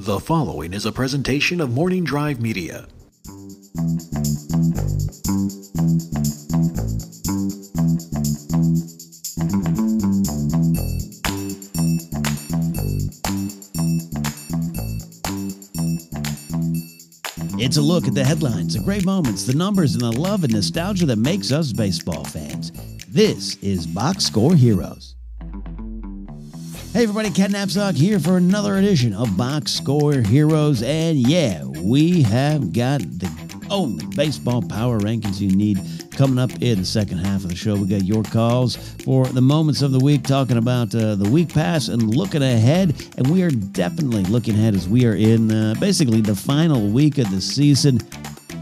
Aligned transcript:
The 0.00 0.20
following 0.20 0.74
is 0.74 0.86
a 0.86 0.92
presentation 0.92 1.60
of 1.60 1.72
Morning 1.72 2.04
Drive 2.04 2.40
Media. 2.40 2.86
It's 17.58 17.76
a 17.76 17.82
look 17.82 18.06
at 18.06 18.14
the 18.14 18.22
headlines, 18.24 18.74
the 18.74 18.82
great 18.84 19.04
moments, 19.04 19.46
the 19.46 19.54
numbers, 19.54 19.94
and 19.94 20.02
the 20.02 20.12
love 20.12 20.44
and 20.44 20.52
nostalgia 20.52 21.06
that 21.06 21.18
makes 21.18 21.50
us 21.50 21.72
baseball 21.72 22.22
fans. 22.22 22.70
This 23.08 23.56
is 23.56 23.84
Box 23.84 24.26
Score 24.26 24.54
Heroes. 24.54 25.16
Hey 26.98 27.04
everybody, 27.04 27.30
Ken 27.30 27.52
Napzok 27.52 27.94
here 27.94 28.18
for 28.18 28.38
another 28.38 28.78
edition 28.78 29.14
of 29.14 29.36
Box 29.36 29.70
Score 29.70 30.14
Heroes. 30.14 30.82
And 30.82 31.16
yeah, 31.16 31.62
we 31.62 32.22
have 32.22 32.72
got 32.72 33.02
the 33.02 33.30
only 33.70 34.04
baseball 34.16 34.62
power 34.62 34.98
rankings 34.98 35.38
you 35.38 35.54
need 35.54 35.78
coming 36.10 36.40
up 36.40 36.50
in 36.60 36.80
the 36.80 36.84
second 36.84 37.18
half 37.18 37.44
of 37.44 37.50
the 37.50 37.54
show. 37.54 37.76
We 37.76 37.86
got 37.86 38.02
your 38.02 38.24
calls 38.24 38.74
for 39.04 39.26
the 39.26 39.40
moments 39.40 39.80
of 39.80 39.92
the 39.92 40.00
week, 40.00 40.24
talking 40.24 40.56
about 40.56 40.92
uh, 40.92 41.14
the 41.14 41.30
week 41.30 41.54
pass 41.54 41.86
and 41.86 42.16
looking 42.16 42.42
ahead. 42.42 43.00
And 43.16 43.30
we 43.30 43.44
are 43.44 43.50
definitely 43.50 44.24
looking 44.24 44.54
ahead 44.54 44.74
as 44.74 44.88
we 44.88 45.06
are 45.06 45.14
in 45.14 45.52
uh, 45.52 45.76
basically 45.78 46.20
the 46.20 46.34
final 46.34 46.88
week 46.88 47.18
of 47.18 47.30
the 47.30 47.40
season. 47.40 48.00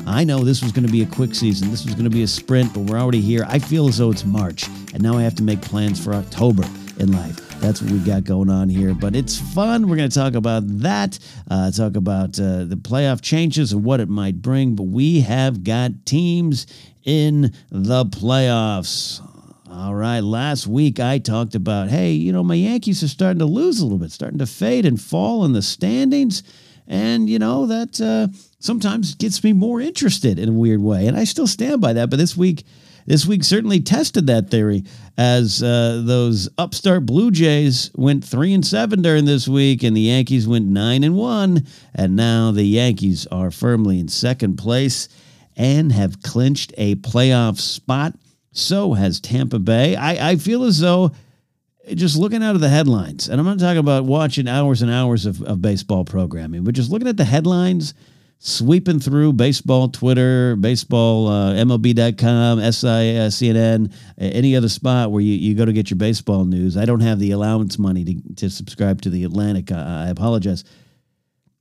I 0.07 0.25
know 0.25 0.45
this 0.45 0.63
was 0.63 0.73
going 0.73 0.85
to 0.87 0.93
be 0.93 1.03
a 1.03 1.07
quick 1.07 1.35
season. 1.35 1.71
This 1.71 1.87
was 1.87 1.95
going 1.95 2.05
to 2.05 2.11
be 2.11 2.23
a 2.23 2.29
sprint, 2.29 2.75
but 2.75 2.81
we're 2.81 2.99
already 2.99 3.23
here. 3.23 3.47
I 3.49 3.59
feel 3.61 3.89
as 3.89 3.97
though 3.97 4.11
it's 4.11 4.27
March, 4.27 4.69
and 4.93 5.03
now 5.03 5.17
I 5.17 5.23
have 5.23 5.37
to 5.37 5.43
make 5.43 5.63
plans 5.63 6.05
for 6.05 6.13
October 6.13 6.65
in 6.99 7.13
life. 7.13 7.46
That's 7.61 7.83
what 7.83 7.91
we 7.91 7.99
got 7.99 8.25
going 8.25 8.49
on 8.49 8.69
here. 8.69 8.95
But 8.95 9.17
it's 9.17 9.39
fun. 9.39 9.89
We're 9.89 9.97
going 9.97 10.09
to 10.09 10.15
talk 10.15 10.35
about 10.35 10.63
that, 10.81 11.19
uh, 11.51 11.71
talk 11.71 11.97
about 11.97 12.39
uh, 12.39 12.65
the 12.65 12.79
playoff 12.81 13.21
changes 13.21 13.73
and 13.73 13.83
what 13.83 14.01
it 14.01 14.09
might 14.09 14.41
bring. 14.41 14.77
But 14.77 14.85
we 14.85 15.21
have 15.23 15.65
got 15.65 16.07
teams 16.07 16.67
in 17.05 17.53
the 17.71 18.05
playoffs. 18.05 19.21
All 19.71 19.95
right. 19.95 20.21
Last 20.21 20.67
week 20.67 21.01
I 21.01 21.19
talked 21.19 21.55
about, 21.55 21.89
hey, 21.89 22.13
you 22.13 22.33
know, 22.33 22.45
my 22.45 22.55
Yankees 22.55 23.03
are 23.03 23.09
starting 23.09 23.41
to 23.41 23.47
lose 23.47 23.81
a 23.81 23.85
little 23.85 23.99
bit, 23.99 24.13
starting 24.13 24.39
to 24.39 24.47
fade 24.47 24.87
and 24.87 25.01
fall 25.01 25.45
in 25.45 25.53
the 25.53 25.63
standings. 25.63 26.43
And, 26.87 27.29
you 27.29 27.39
know, 27.39 27.67
that 27.67 28.01
uh, 28.01 28.29
sometimes 28.61 29.17
gets 29.17 29.43
me 29.43 29.53
more 29.53 29.81
interested 29.81 30.39
in 30.39 30.49
a 30.51 30.53
weird 30.53 30.81
way. 30.81 31.09
And 31.09 31.17
I 31.17 31.25
still 31.25 31.49
stand 31.49 31.81
by 31.81 31.93
that. 31.95 32.11
But 32.11 32.19
this 32.19 32.37
week, 32.37 32.65
this 33.07 33.27
week 33.27 33.45
certainly 33.45 33.81
tested 33.81 34.27
that 34.27 34.51
theory 34.51 34.85
as 35.17 35.63
uh, 35.63 36.03
those 36.05 36.49
upstart 36.59 37.07
Blue 37.07 37.31
Jays 37.31 37.91
went 37.95 38.25
three 38.25 38.53
and 38.53 38.67
seven 38.67 39.01
during 39.01 39.25
this 39.25 39.49
week, 39.49 39.83
and 39.83 39.97
the 39.97 40.03
Yankees 40.03 40.47
went 40.47 40.67
nine 40.67 41.05
and 41.05 41.17
one, 41.17 41.67
and 41.95 42.17
now 42.17 42.51
the 42.51 42.65
Yankees 42.65 43.27
are 43.29 43.51
firmly 43.51 43.99
in 43.99 44.09
second 44.09 44.57
place 44.57 45.09
and 45.57 45.93
have 45.93 46.23
clinched 46.23 46.75
a 46.77 46.97
playoff 46.97 47.59
spot. 47.59 48.15
So 48.53 48.95
has 48.95 49.21
Tampa 49.21 49.59
Bay. 49.59 49.97
I, 49.97 50.31
I 50.31 50.37
feel 50.37 50.65
as 50.65 50.81
though 50.81 51.13
just 51.95 52.17
looking 52.17 52.43
out 52.43 52.55
of 52.55 52.61
the 52.61 52.69
headlines, 52.69 53.29
and 53.29 53.41
I'm 53.41 53.47
not 53.47 53.61
talking 53.61 53.79
about 53.79 54.05
watching 54.05 54.49
hours 54.49 54.83
and 54.83 54.91
hours 54.91 55.25
of, 55.25 55.41
of 55.43 55.63
baseball 55.63 56.05
programming, 56.05 56.65
but 56.65 56.75
just 56.75 56.91
looking 56.91 57.09
at 57.09 57.17
the 57.17 57.25
headlines 57.25 57.95
sweeping 58.39 59.01
through 59.01 59.33
baseball 59.33 59.89
Twitter, 59.89 60.57
baseball 60.57 61.29
uh, 61.29 61.53
MLB.com, 61.55 62.61
SI, 62.73 62.87
uh, 62.87 63.29
CNN, 63.29 63.93
any 64.19 64.57
other 64.57 64.69
spot 64.69 65.11
where 65.11 65.23
you, 65.23 65.35
you 65.35 65.55
go 65.55 65.65
to 65.65 65.73
get 65.73 65.91
your 65.91 65.99
baseball 65.99 66.45
news. 66.45 66.77
I 66.77 66.85
don't 66.85 67.01
have 67.01 67.19
the 67.19 67.31
allowance 67.33 67.79
money 67.79 68.05
to, 68.05 68.35
to 68.37 68.51
subscribe 68.51 69.03
to 69.03 69.11
the 69.11 69.25
Atlantic. 69.25 69.73
I, 69.73 70.07
I 70.07 70.09
apologize. 70.09 70.65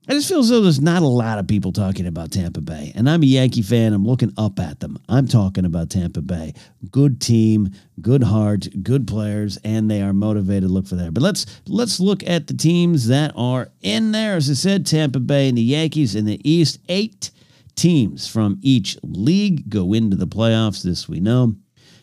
I 0.08 0.12
just 0.12 0.28
feel 0.28 0.38
as 0.38 0.50
though 0.50 0.60
there's 0.60 0.80
not 0.80 1.02
a 1.02 1.08
lot 1.08 1.40
of 1.40 1.48
people 1.48 1.72
talking 1.72 2.06
about 2.06 2.30
Tampa 2.30 2.60
Bay. 2.60 2.92
And 2.94 3.10
I'm 3.10 3.24
a 3.24 3.26
Yankee 3.26 3.62
fan. 3.62 3.92
I'm 3.92 4.06
looking 4.06 4.32
up 4.36 4.60
at 4.60 4.78
them. 4.78 4.98
I'm 5.08 5.26
talking 5.26 5.64
about 5.64 5.90
Tampa 5.90 6.22
Bay. 6.22 6.54
Good 6.92 7.20
team, 7.20 7.70
good 8.00 8.22
heart, 8.22 8.68
good 8.84 9.08
players, 9.08 9.58
and 9.64 9.90
they 9.90 10.02
are 10.02 10.12
motivated 10.12 10.70
look 10.70 10.86
for 10.86 10.94
that. 10.94 11.12
But 11.12 11.24
let's 11.24 11.44
let's 11.66 11.98
look 11.98 12.22
at 12.24 12.46
the 12.46 12.54
teams 12.54 13.08
that 13.08 13.32
are 13.36 13.68
in 13.82 14.12
there. 14.12 14.36
As 14.36 14.48
I 14.48 14.54
said, 14.54 14.86
Tampa 14.86 15.18
Bay 15.18 15.48
and 15.48 15.58
the 15.58 15.62
Yankees 15.62 16.14
in 16.14 16.24
the 16.24 16.40
East. 16.48 16.78
Eight 16.88 17.32
teams 17.74 18.28
from 18.28 18.60
each 18.62 18.96
league 19.02 19.68
go 19.68 19.92
into 19.92 20.16
the 20.16 20.28
playoffs. 20.28 20.84
This 20.84 21.08
we 21.08 21.18
know. 21.18 21.56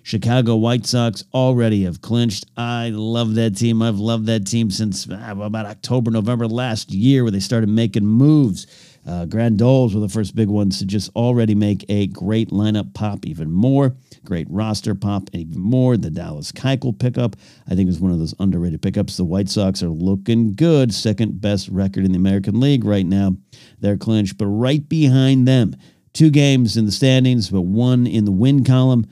Chicago 0.04 0.58
White 0.58 0.86
Sox 0.86 1.24
already 1.34 1.84
have 1.86 2.02
clinched. 2.02 2.46
I 2.58 2.90
love 2.90 3.36
that 3.36 3.56
team. 3.56 3.82
I've 3.82 4.00
loved 4.00 4.26
that 4.26 4.46
team 4.46 4.70
since 4.70 5.10
uh, 5.10 5.34
about 5.40 5.66
October, 5.66 6.12
November 6.12 6.46
last 6.46 6.92
year, 6.92 7.24
where 7.24 7.32
they 7.32 7.40
started 7.40 7.70
making 7.70 8.06
moves. 8.06 8.68
Uh, 9.08 9.26
Grandal's 9.26 9.96
were 9.96 10.02
the 10.02 10.10
first 10.10 10.36
big 10.36 10.50
ones 10.50 10.80
to 10.80 10.86
just 10.86 11.10
already 11.16 11.56
make 11.56 11.86
a 11.88 12.08
great 12.08 12.50
lineup 12.50 12.94
pop 12.94 13.26
even 13.26 13.50
more, 13.50 13.96
great 14.26 14.48
roster 14.50 14.94
pop 14.94 15.30
even 15.34 15.60
more. 15.60 15.96
The 15.96 16.10
Dallas 16.10 16.52
Keuchel 16.52 16.98
pickup, 16.98 17.38
I 17.70 17.76
think, 17.76 17.90
is 17.90 18.00
one 18.00 18.12
of 18.12 18.20
those 18.20 18.36
underrated 18.40 18.82
pickups. 18.82 19.16
The 19.16 19.24
White 19.24 19.50
Sox 19.50 19.82
are 19.84 19.90
looking 19.90 20.54
good, 20.54 20.94
second 20.94 21.40
best 21.40 21.70
record 21.70 22.04
in 22.04 22.12
the 22.12 22.18
American 22.18 22.60
League 22.60 22.84
right 22.84 23.06
now. 23.06 23.38
They're 23.80 23.98
clinched, 23.98 24.38
but 24.38 24.48
right 24.48 24.88
behind 24.88 25.48
them, 25.48 25.76
two 26.12 26.30
games 26.30 26.76
in 26.76 26.86
the 26.86 26.92
standings, 26.92 27.50
but 27.50 27.62
one 27.62 28.06
in 28.06 28.26
the 28.26 28.32
win 28.32 28.66
column. 28.66 29.08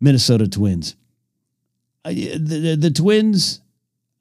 Minnesota 0.00 0.48
Twins. 0.48 0.96
I, 2.04 2.14
the, 2.14 2.76
the, 2.80 2.90
Twins, 2.90 3.60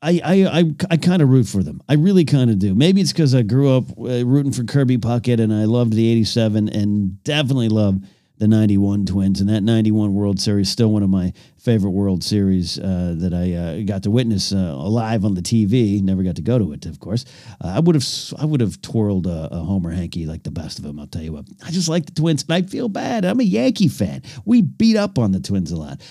I 0.01 0.21
I 0.23 0.59
I, 0.59 0.63
I 0.91 0.97
kind 0.97 1.21
of 1.21 1.29
root 1.29 1.47
for 1.47 1.63
them. 1.63 1.81
I 1.87 1.93
really 1.95 2.25
kind 2.25 2.49
of 2.49 2.59
do. 2.59 2.75
Maybe 2.75 2.99
it's 3.01 3.13
because 3.13 3.33
I 3.33 3.41
grew 3.41 3.75
up 3.75 3.85
uh, 3.97 4.25
rooting 4.25 4.51
for 4.51 4.63
Kirby 4.63 4.97
Puckett 4.97 5.39
and 5.39 5.53
I 5.53 5.63
loved 5.63 5.93
the 5.93 6.07
'87 6.11 6.69
and 6.69 7.23
definitely 7.23 7.69
love 7.69 7.99
the 8.37 8.47
'91 8.47 9.05
Twins. 9.05 9.39
And 9.39 9.49
that 9.49 9.63
'91 9.63 10.13
World 10.13 10.39
Series 10.39 10.69
still 10.69 10.91
one 10.91 11.03
of 11.03 11.09
my 11.09 11.33
favorite 11.59 11.91
World 11.91 12.23
Series 12.23 12.79
uh, 12.79 13.15
that 13.17 13.33
I 13.33 13.53
uh, 13.53 13.83
got 13.83 14.03
to 14.03 14.11
witness 14.11 14.51
uh, 14.51 14.75
live 14.77 15.25
on 15.25 15.35
the 15.35 15.41
TV. 15.41 16.01
Never 16.01 16.23
got 16.23 16.35
to 16.37 16.41
go 16.41 16.57
to 16.57 16.73
it, 16.73 16.85
of 16.85 16.99
course. 16.99 17.25
Uh, 17.61 17.73
I 17.75 17.79
would 17.79 17.95
have 17.95 18.05
I 18.39 18.45
would 18.45 18.61
have 18.61 18.81
twirled 18.81 19.27
a, 19.27 19.49
a 19.51 19.59
Homer 19.59 19.91
hanky 19.91 20.25
like 20.25 20.43
the 20.43 20.51
best 20.51 20.79
of 20.79 20.85
them. 20.85 20.99
I'll 20.99 21.07
tell 21.07 21.21
you 21.21 21.33
what. 21.33 21.45
I 21.65 21.71
just 21.71 21.89
like 21.89 22.05
the 22.05 22.13
Twins, 22.13 22.43
and 22.43 22.53
I 22.53 22.61
feel 22.61 22.89
bad. 22.89 23.25
I'm 23.25 23.39
a 23.39 23.43
Yankee 23.43 23.87
fan. 23.87 24.23
We 24.45 24.61
beat 24.61 24.95
up 24.95 25.19
on 25.19 25.31
the 25.31 25.39
Twins 25.39 25.71
a 25.71 25.77
lot 25.77 26.01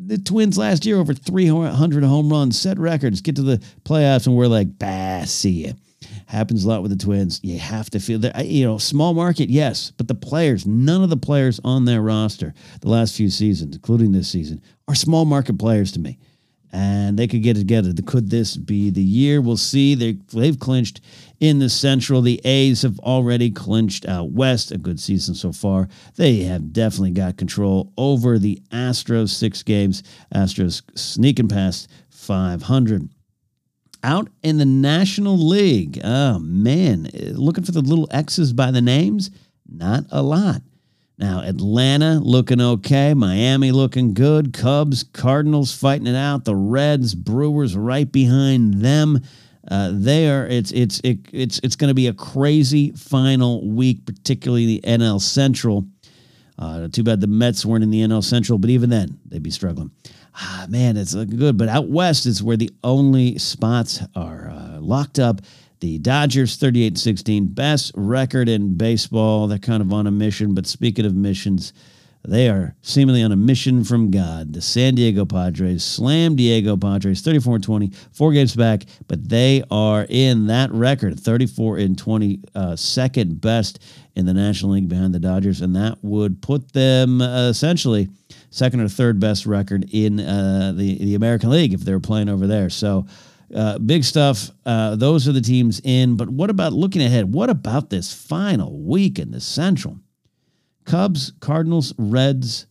the 0.00 0.16
Twins 0.18 0.56
last 0.56 0.86
year 0.86 0.96
over 0.96 1.12
300 1.12 2.04
home 2.04 2.30
runs, 2.30 2.58
set 2.58 2.78
records, 2.78 3.20
get 3.20 3.36
to 3.36 3.42
the 3.42 3.58
playoffs, 3.84 4.26
and 4.26 4.36
we're 4.36 4.46
like, 4.46 4.78
bah, 4.78 5.24
see 5.24 5.66
ya. 5.66 5.72
Happens 6.26 6.64
a 6.64 6.68
lot 6.68 6.82
with 6.82 6.90
the 6.90 7.04
Twins. 7.04 7.40
You 7.42 7.58
have 7.58 7.90
to 7.90 7.98
feel 7.98 8.18
that, 8.20 8.46
you 8.46 8.64
know, 8.64 8.78
small 8.78 9.14
market, 9.14 9.50
yes, 9.50 9.92
but 9.96 10.08
the 10.08 10.14
players, 10.14 10.66
none 10.66 11.02
of 11.02 11.10
the 11.10 11.16
players 11.16 11.60
on 11.64 11.84
their 11.84 12.00
roster 12.00 12.54
the 12.80 12.88
last 12.88 13.16
few 13.16 13.30
seasons, 13.30 13.74
including 13.74 14.12
this 14.12 14.28
season, 14.28 14.62
are 14.86 14.94
small 14.94 15.24
market 15.24 15.58
players 15.58 15.92
to 15.92 16.00
me. 16.00 16.18
And 16.70 17.18
they 17.18 17.26
could 17.26 17.42
get 17.42 17.56
together. 17.56 17.94
Could 18.06 18.28
this 18.28 18.54
be 18.58 18.90
the 18.90 19.02
year? 19.02 19.40
We'll 19.40 19.56
see. 19.56 19.94
They, 19.94 20.18
they've 20.34 20.58
clinched 20.58 21.00
in 21.40 21.60
the 21.60 21.70
Central. 21.70 22.20
The 22.20 22.42
A's 22.44 22.82
have 22.82 22.98
already 22.98 23.50
clinched 23.50 24.06
out 24.06 24.32
West. 24.32 24.70
A 24.70 24.76
good 24.76 25.00
season 25.00 25.34
so 25.34 25.50
far. 25.50 25.88
They 26.16 26.40
have 26.40 26.74
definitely 26.74 27.12
got 27.12 27.38
control 27.38 27.90
over 27.96 28.38
the 28.38 28.60
Astros. 28.70 29.30
Six 29.30 29.62
games. 29.62 30.02
Astros 30.34 30.82
sneaking 30.94 31.48
past 31.48 31.88
500 32.10 33.08
out 34.02 34.28
in 34.42 34.58
the 34.58 34.64
National 34.64 35.36
League. 35.36 36.00
Oh, 36.02 36.38
man. 36.38 37.08
Looking 37.14 37.64
for 37.64 37.72
the 37.72 37.80
little 37.80 38.08
X's 38.10 38.52
by 38.52 38.70
the 38.70 38.82
names? 38.82 39.30
Not 39.68 40.04
a 40.10 40.22
lot. 40.22 40.62
Now, 41.18 41.40
Atlanta 41.40 42.20
looking 42.20 42.60
okay. 42.60 43.12
Miami 43.12 43.72
looking 43.72 44.14
good. 44.14 44.52
Cubs, 44.52 45.02
Cardinals 45.02 45.74
fighting 45.74 46.06
it 46.06 46.14
out. 46.14 46.44
The 46.44 46.54
Reds, 46.54 47.14
Brewers 47.14 47.76
right 47.76 48.10
behind 48.10 48.74
them. 48.74 49.20
Uh, 49.70 49.90
there, 49.92 50.46
it's 50.46 50.70
it's 50.72 51.00
it, 51.04 51.18
it's 51.30 51.60
it's 51.62 51.76
going 51.76 51.88
to 51.88 51.94
be 51.94 52.06
a 52.06 52.14
crazy 52.14 52.92
final 52.92 53.68
week, 53.68 54.06
particularly 54.06 54.64
the 54.64 54.80
NL 54.86 55.20
Central. 55.20 55.86
Uh, 56.58 56.88
too 56.88 57.02
bad 57.02 57.20
the 57.20 57.26
Mets 57.26 57.66
weren't 57.66 57.84
in 57.84 57.90
the 57.90 58.00
NL 58.00 58.24
Central, 58.24 58.58
but 58.58 58.70
even 58.70 58.88
then, 58.88 59.18
they'd 59.26 59.42
be 59.42 59.50
struggling. 59.50 59.90
Ah, 60.34 60.66
man, 60.68 60.96
it's 60.96 61.14
looking 61.14 61.38
good. 61.38 61.56
But 61.56 61.68
out 61.68 61.88
west 61.88 62.26
is 62.26 62.42
where 62.42 62.56
the 62.56 62.70
only 62.84 63.38
spots 63.38 64.00
are 64.14 64.50
uh, 64.50 64.80
locked 64.80 65.18
up. 65.18 65.40
The 65.80 65.98
Dodgers 65.98 66.56
38 66.56 66.98
16, 66.98 67.46
best 67.46 67.92
record 67.94 68.48
in 68.48 68.76
baseball. 68.76 69.46
They're 69.46 69.58
kind 69.58 69.80
of 69.80 69.92
on 69.92 70.06
a 70.06 70.10
mission. 70.10 70.54
But 70.54 70.66
speaking 70.66 71.06
of 71.06 71.14
missions, 71.14 71.72
they 72.24 72.48
are 72.48 72.74
seemingly 72.82 73.22
on 73.22 73.32
a 73.32 73.36
mission 73.36 73.84
from 73.84 74.10
God. 74.10 74.52
The 74.52 74.60
San 74.60 74.96
Diego 74.96 75.24
Padres, 75.24 75.84
Slam 75.84 76.36
Diego 76.36 76.76
Padres, 76.76 77.20
34 77.22 77.60
20, 77.60 77.92
four 78.12 78.32
games 78.32 78.56
back, 78.56 78.84
but 79.06 79.28
they 79.28 79.62
are 79.70 80.04
in 80.08 80.48
that 80.48 80.72
record, 80.72 81.18
34 81.18 81.78
and 81.78 81.96
20, 81.96 82.40
uh, 82.54 82.76
second 82.76 83.40
best 83.40 83.78
in 84.18 84.26
the 84.26 84.34
National 84.34 84.72
League 84.72 84.88
behind 84.88 85.14
the 85.14 85.20
Dodgers. 85.20 85.60
And 85.62 85.74
that 85.76 85.98
would 86.02 86.42
put 86.42 86.72
them 86.72 87.22
uh, 87.22 87.48
essentially 87.48 88.08
second 88.50 88.80
or 88.80 88.88
third 88.88 89.20
best 89.20 89.46
record 89.46 89.88
in 89.92 90.20
uh, 90.20 90.72
the, 90.76 90.98
the 90.98 91.14
American 91.14 91.50
League 91.50 91.72
if 91.72 91.80
they 91.80 91.92
were 91.92 92.00
playing 92.00 92.28
over 92.28 92.46
there. 92.46 92.68
So, 92.68 93.06
uh, 93.54 93.78
big 93.78 94.04
stuff. 94.04 94.50
Uh, 94.66 94.94
those 94.96 95.26
are 95.26 95.32
the 95.32 95.40
teams 95.40 95.80
in. 95.82 96.16
But 96.16 96.28
what 96.28 96.50
about 96.50 96.74
looking 96.74 97.00
ahead? 97.00 97.32
What 97.32 97.48
about 97.48 97.88
this 97.88 98.12
final 98.12 98.78
week 98.78 99.18
in 99.18 99.30
the 99.30 99.40
Central? 99.40 99.98
Cubs, 100.84 101.32
Cardinals, 101.40 101.94
Reds, 101.96 102.66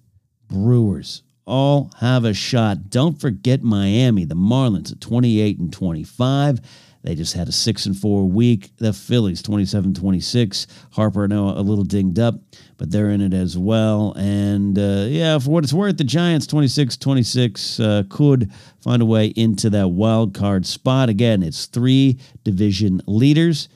Brewers 0.47 1.23
all 1.47 1.89
have 1.99 2.25
a 2.25 2.33
shot. 2.33 2.89
Don't 2.89 3.19
forget 3.19 3.63
Miami, 3.63 4.25
the 4.25 4.35
Marlins 4.35 4.91
at 4.91 5.01
28 5.01 5.59
and 5.59 5.73
25. 5.73 6.59
They 7.07 7.15
just 7.15 7.36
had 7.36 7.48
a 7.48 7.54
six 7.54 7.86
and 7.86 7.98
four 7.98 8.27
week. 8.27 8.75
The 8.80 8.92
Phillies 8.92 9.42
27 9.42 9.94
26. 9.94 10.68
Harper 10.92 11.25
now 11.25 11.57
a 11.57 11.62
little 11.62 11.86
dinged 11.86 12.19
up, 12.19 12.36
but 12.75 12.92
they're 12.92 13.12
in 13.12 13.21
it 13.21 13.33
as 13.33 13.57
well. 13.57 14.12
And 14.18 14.77
uh, 14.77 15.06
yeah, 15.07 15.39
for 15.39 15.51
what 15.51 15.63
it's 15.63 15.71
worth, 15.71 15.95
the 15.95 16.04
Giants 16.04 16.45
26 16.48 16.98
26 16.98 17.80
uh, 17.80 18.04
could 18.09 18.51
find 18.81 19.01
a 19.01 19.06
way 19.06 19.27
into 19.27 19.69
that 19.69 19.88
wild 19.88 20.33
card 20.33 20.65
spot. 20.65 21.07
Again, 21.07 21.44
it's 21.44 21.68
three 21.68 22.19
division 22.44 23.01
leaders 23.07 23.69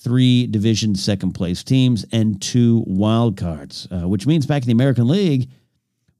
three 0.00 0.46
division 0.46 0.94
second 0.94 1.32
place 1.32 1.64
teams 1.64 2.06
and 2.12 2.40
two 2.40 2.84
wild 2.86 3.36
cards, 3.36 3.88
uh, 3.90 4.06
which 4.06 4.24
means 4.24 4.46
back 4.46 4.62
in 4.62 4.66
the 4.66 4.72
American 4.72 5.08
League, 5.08 5.50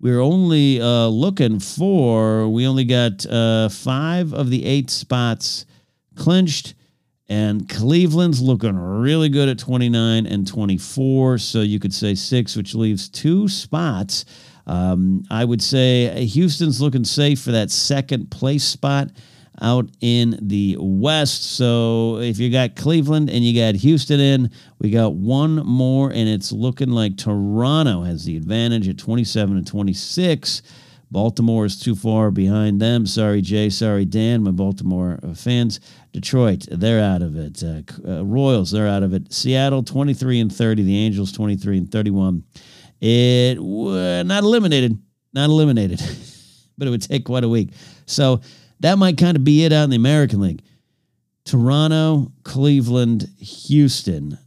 we 0.00 0.10
are 0.10 0.20
only 0.20 0.80
uh, 0.80 1.06
looking 1.06 1.60
for, 1.60 2.48
we 2.48 2.66
only 2.66 2.84
got 2.84 3.24
uh, 3.26 3.68
five 3.68 4.34
of 4.34 4.50
the 4.50 4.64
eight 4.64 4.90
spots 4.90 5.64
clinched. 6.18 6.74
And 7.30 7.68
Cleveland's 7.68 8.40
looking 8.40 8.76
really 8.76 9.28
good 9.28 9.48
at 9.48 9.58
29 9.58 10.26
and 10.26 10.46
24. 10.46 11.38
So 11.38 11.60
you 11.60 11.78
could 11.78 11.92
say 11.92 12.14
six, 12.14 12.56
which 12.56 12.74
leaves 12.74 13.08
two 13.08 13.48
spots. 13.48 14.24
Um, 14.66 15.24
I 15.30 15.44
would 15.44 15.62
say 15.62 16.24
Houston's 16.24 16.80
looking 16.80 17.04
safe 17.04 17.40
for 17.40 17.52
that 17.52 17.70
second 17.70 18.30
place 18.30 18.64
spot 18.64 19.10
out 19.60 19.88
in 20.00 20.38
the 20.40 20.76
West. 20.78 21.56
So 21.56 22.18
if 22.18 22.38
you 22.38 22.50
got 22.50 22.76
Cleveland 22.76 23.30
and 23.30 23.44
you 23.44 23.60
got 23.60 23.74
Houston 23.76 24.20
in, 24.20 24.50
we 24.78 24.90
got 24.90 25.14
one 25.14 25.56
more, 25.66 26.10
and 26.10 26.28
it's 26.28 26.52
looking 26.52 26.90
like 26.90 27.16
Toronto 27.16 28.02
has 28.02 28.24
the 28.24 28.36
advantage 28.36 28.88
at 28.88 28.98
27 28.98 29.56
and 29.56 29.66
26. 29.66 30.62
Baltimore 31.10 31.64
is 31.64 31.80
too 31.80 31.94
far 31.94 32.30
behind 32.30 32.80
them. 32.80 33.06
Sorry, 33.06 33.40
Jay. 33.40 33.70
Sorry, 33.70 34.04
Dan. 34.04 34.42
My 34.42 34.50
Baltimore 34.50 35.18
uh, 35.22 35.34
fans. 35.34 35.80
Detroit, 36.12 36.66
they're 36.70 37.02
out 37.02 37.22
of 37.22 37.36
it. 37.36 37.62
Uh, 37.62 37.82
uh, 38.08 38.24
Royals, 38.24 38.70
they're 38.70 38.88
out 38.88 39.02
of 39.02 39.14
it. 39.14 39.32
Seattle, 39.32 39.82
23 39.82 40.40
and 40.40 40.52
30. 40.54 40.82
The 40.82 40.98
Angels, 40.98 41.32
23 41.32 41.78
and 41.78 41.92
31. 41.92 42.44
It 43.00 43.58
uh, 43.58 44.22
not 44.24 44.42
eliminated, 44.42 44.98
not 45.32 45.48
eliminated, 45.48 46.00
but 46.78 46.88
it 46.88 46.90
would 46.90 47.02
take 47.02 47.24
quite 47.24 47.44
a 47.44 47.48
week. 47.48 47.70
So 48.06 48.40
that 48.80 48.98
might 48.98 49.16
kind 49.16 49.36
of 49.36 49.44
be 49.44 49.64
it 49.64 49.72
out 49.72 49.84
in 49.84 49.90
the 49.90 49.96
American 49.96 50.40
League. 50.40 50.62
Toronto, 51.44 52.32
Cleveland, 52.42 53.28
Houston. 53.38 54.38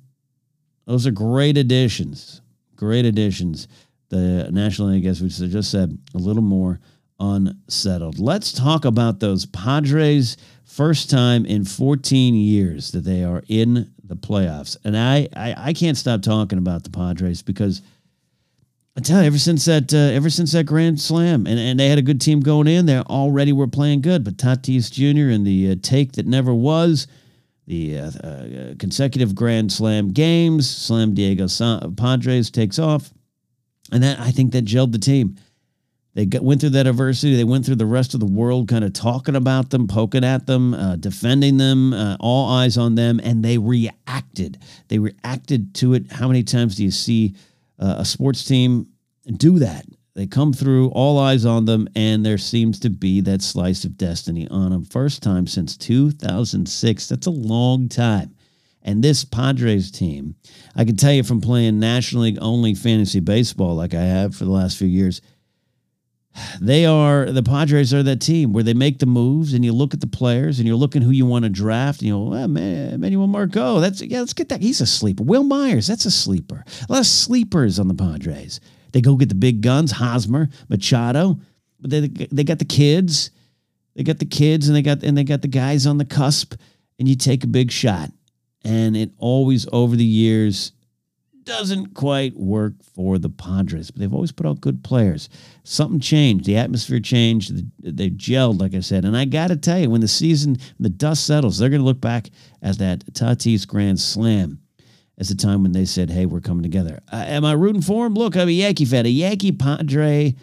Those 0.85 1.07
are 1.07 1.11
great 1.11 1.57
additions. 1.57 2.41
Great 2.75 3.05
additions. 3.05 3.67
The 4.11 4.49
National 4.51 4.89
League, 4.89 5.05
as 5.05 5.21
we 5.21 5.29
just 5.29 5.71
said, 5.71 5.97
a 6.13 6.17
little 6.19 6.43
more 6.43 6.79
unsettled. 7.19 8.19
Let's 8.19 8.51
talk 8.51 8.85
about 8.85 9.19
those 9.19 9.47
Padres. 9.47 10.37
First 10.63 11.09
time 11.09 11.45
in 11.45 11.65
14 11.65 12.35
years 12.35 12.91
that 12.91 13.03
they 13.03 13.23
are 13.23 13.43
in 13.47 13.91
the 14.03 14.15
playoffs. 14.15 14.77
And 14.83 14.95
I, 14.95 15.27
I, 15.35 15.55
I 15.57 15.73
can't 15.73 15.97
stop 15.97 16.21
talking 16.21 16.59
about 16.59 16.83
the 16.83 16.91
Padres 16.91 17.41
because– 17.41 17.81
I 18.97 18.99
tell 18.99 19.21
you, 19.21 19.27
ever 19.27 19.37
since 19.37 19.63
that, 19.65 19.93
uh, 19.93 19.97
ever 19.97 20.29
since 20.29 20.51
that 20.51 20.65
Grand 20.65 20.99
Slam, 20.99 21.47
and, 21.47 21.57
and 21.57 21.79
they 21.79 21.87
had 21.87 21.97
a 21.97 22.01
good 22.01 22.19
team 22.19 22.41
going 22.41 22.67
in, 22.67 22.87
they 22.87 22.99
already 22.99 23.53
were 23.53 23.67
playing 23.67 24.01
good. 24.01 24.25
But 24.25 24.35
Tatis 24.35 24.91
Jr. 24.91 25.33
and 25.33 25.47
the 25.47 25.71
uh, 25.71 25.75
take 25.81 26.13
that 26.13 26.25
never 26.25 26.53
was, 26.53 27.07
the 27.67 27.99
uh, 27.99 28.11
uh 28.11 28.73
consecutive 28.79 29.33
Grand 29.33 29.71
Slam 29.71 30.11
games, 30.11 30.69
Slam 30.69 31.13
Diego 31.13 31.47
Padres 31.95 32.51
takes 32.51 32.79
off, 32.79 33.13
and 33.91 34.03
that 34.03 34.19
I 34.19 34.31
think 34.31 34.51
that 34.53 34.65
gelled 34.65 34.91
the 34.91 34.99
team. 34.99 35.37
They 36.13 36.25
got, 36.25 36.43
went 36.43 36.59
through 36.59 36.71
that 36.71 36.87
adversity. 36.87 37.37
They 37.37 37.45
went 37.45 37.65
through 37.65 37.77
the 37.77 37.85
rest 37.85 38.13
of 38.13 38.19
the 38.19 38.25
world 38.25 38.67
kind 38.67 38.83
of 38.83 38.91
talking 38.91 39.35
about 39.35 39.69
them, 39.69 39.87
poking 39.87 40.25
at 40.25 40.45
them, 40.45 40.73
uh, 40.73 40.97
defending 40.97 41.55
them, 41.55 41.93
uh, 41.93 42.17
all 42.19 42.49
eyes 42.49 42.77
on 42.77 42.95
them, 42.95 43.21
and 43.23 43.45
they 43.45 43.57
reacted. 43.57 44.59
They 44.89 44.99
reacted 44.99 45.73
to 45.75 45.93
it. 45.93 46.11
How 46.11 46.27
many 46.27 46.43
times 46.43 46.75
do 46.75 46.83
you 46.83 46.91
see? 46.91 47.35
uh, 47.81 47.95
a 47.97 48.05
sports 48.05 48.45
team 48.45 48.87
do 49.37 49.59
that. 49.59 49.85
They 50.13 50.27
come 50.27 50.53
through, 50.53 50.89
all 50.89 51.17
eyes 51.17 51.45
on 51.45 51.65
them, 51.65 51.87
and 51.95 52.25
there 52.25 52.37
seems 52.37 52.79
to 52.81 52.89
be 52.89 53.21
that 53.21 53.41
slice 53.41 53.85
of 53.85 53.97
destiny 53.97 54.47
on 54.49 54.71
them. 54.71 54.83
First 54.83 55.23
time 55.23 55.47
since 55.47 55.77
2006. 55.77 57.07
That's 57.07 57.27
a 57.27 57.31
long 57.31 57.87
time. 57.89 58.35
And 58.83 59.03
this 59.03 59.23
Padres 59.23 59.91
team, 59.91 60.35
I 60.75 60.85
can 60.85 60.95
tell 60.95 61.11
you 61.11 61.23
from 61.23 61.41
playing 61.41 61.79
National 61.79 62.23
League 62.23 62.39
only 62.41 62.73
fantasy 62.73 63.19
baseball 63.19 63.75
like 63.75 63.93
I 63.93 64.01
have 64.01 64.35
for 64.35 64.45
the 64.45 64.51
last 64.51 64.77
few 64.77 64.87
years, 64.87 65.21
they 66.61 66.85
are 66.85 67.25
the 67.25 67.43
Padres 67.43 67.93
are 67.93 68.03
that 68.03 68.21
team 68.21 68.53
where 68.53 68.63
they 68.63 68.73
make 68.73 68.99
the 68.99 69.05
moves 69.05 69.53
and 69.53 69.65
you 69.65 69.73
look 69.73 69.93
at 69.93 69.99
the 69.99 70.07
players 70.07 70.59
and 70.59 70.67
you're 70.67 70.77
looking 70.77 71.01
who 71.01 71.11
you 71.11 71.25
want 71.25 71.43
to 71.43 71.49
draft 71.49 71.99
and 71.99 72.07
you 72.07 72.13
go, 72.13 72.29
well, 72.29 72.47
man, 72.47 72.99
Manuel 73.01 73.27
Margot, 73.27 73.79
that's 73.79 74.01
yeah, 74.01 74.19
let's 74.19 74.33
get 74.33 74.49
that. 74.49 74.61
He's 74.61 74.81
a 74.81 74.87
sleeper. 74.87 75.23
Wil 75.23 75.43
Myers, 75.43 75.87
that's 75.87 76.05
a 76.05 76.11
sleeper. 76.11 76.63
A 76.87 76.91
lot 76.91 77.01
of 77.01 77.05
sleepers 77.05 77.79
on 77.79 77.87
the 77.87 77.93
Padres. 77.93 78.61
They 78.93 79.01
go 79.01 79.15
get 79.15 79.29
the 79.29 79.35
big 79.35 79.61
guns, 79.61 79.91
Hosmer, 79.91 80.49
Machado, 80.69 81.39
but 81.79 81.89
they 81.89 82.07
they 82.07 82.43
got 82.43 82.59
the 82.59 82.65
kids. 82.65 83.31
They 83.95 84.03
got 84.03 84.19
the 84.19 84.25
kids 84.25 84.67
and 84.67 84.75
they 84.75 84.81
got 84.81 85.03
and 85.03 85.17
they 85.17 85.25
got 85.25 85.41
the 85.41 85.49
guys 85.49 85.85
on 85.85 85.97
the 85.97 86.05
cusp, 86.05 86.55
and 86.97 87.09
you 87.09 87.15
take 87.15 87.43
a 87.43 87.47
big 87.47 87.71
shot. 87.71 88.09
And 88.63 88.95
it 88.95 89.11
always 89.17 89.67
over 89.71 89.95
the 89.95 90.05
years 90.05 90.73
doesn't 91.43 91.93
quite 91.95 92.37
work 92.37 92.73
for 92.83 93.17
the 93.17 93.29
Padres, 93.29 93.91
but 93.91 93.99
they've 93.99 94.13
always 94.13 94.31
put 94.31 94.45
out 94.45 94.61
good 94.61 94.83
players. 94.83 95.29
Something 95.63 95.99
changed. 95.99 96.45
The 96.45 96.57
atmosphere 96.57 96.99
changed. 96.99 97.51
They 97.79 98.09
gelled, 98.09 98.61
like 98.61 98.75
I 98.75 98.79
said. 98.79 99.05
And 99.05 99.17
I 99.17 99.25
got 99.25 99.47
to 99.47 99.57
tell 99.57 99.79
you, 99.79 99.89
when 99.89 100.01
the 100.01 100.07
season, 100.07 100.57
the 100.79 100.89
dust 100.89 101.25
settles, 101.25 101.57
they're 101.57 101.69
going 101.69 101.81
to 101.81 101.85
look 101.85 102.01
back 102.01 102.29
at 102.61 102.77
that 102.77 103.05
Tatis 103.13 103.67
Grand 103.67 103.99
Slam 103.99 104.59
as 105.17 105.29
the 105.29 105.35
time 105.35 105.61
when 105.61 105.71
they 105.71 105.85
said, 105.85 106.09
hey, 106.09 106.25
we're 106.25 106.41
coming 106.41 106.63
together. 106.63 106.99
Uh, 107.11 107.23
am 107.27 107.45
I 107.45 107.53
rooting 107.53 107.81
for 107.81 108.05
them? 108.05 108.13
Look, 108.15 108.35
I'm 108.35 108.47
a 108.47 108.51
Yankee 108.51 108.85
fan. 108.85 109.05
A 109.05 109.09
Yankee 109.09 109.51
Padre 109.51 110.35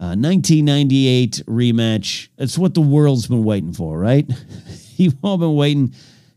uh, 0.00 0.14
1998 0.14 1.42
rematch. 1.46 2.28
It's 2.38 2.58
what 2.58 2.74
the 2.74 2.80
world's 2.80 3.26
been 3.26 3.44
waiting 3.44 3.72
for, 3.72 3.98
right? 3.98 4.28
You've 4.96 5.16
all 5.22 5.38
been 5.38 5.54
waiting 5.54 5.94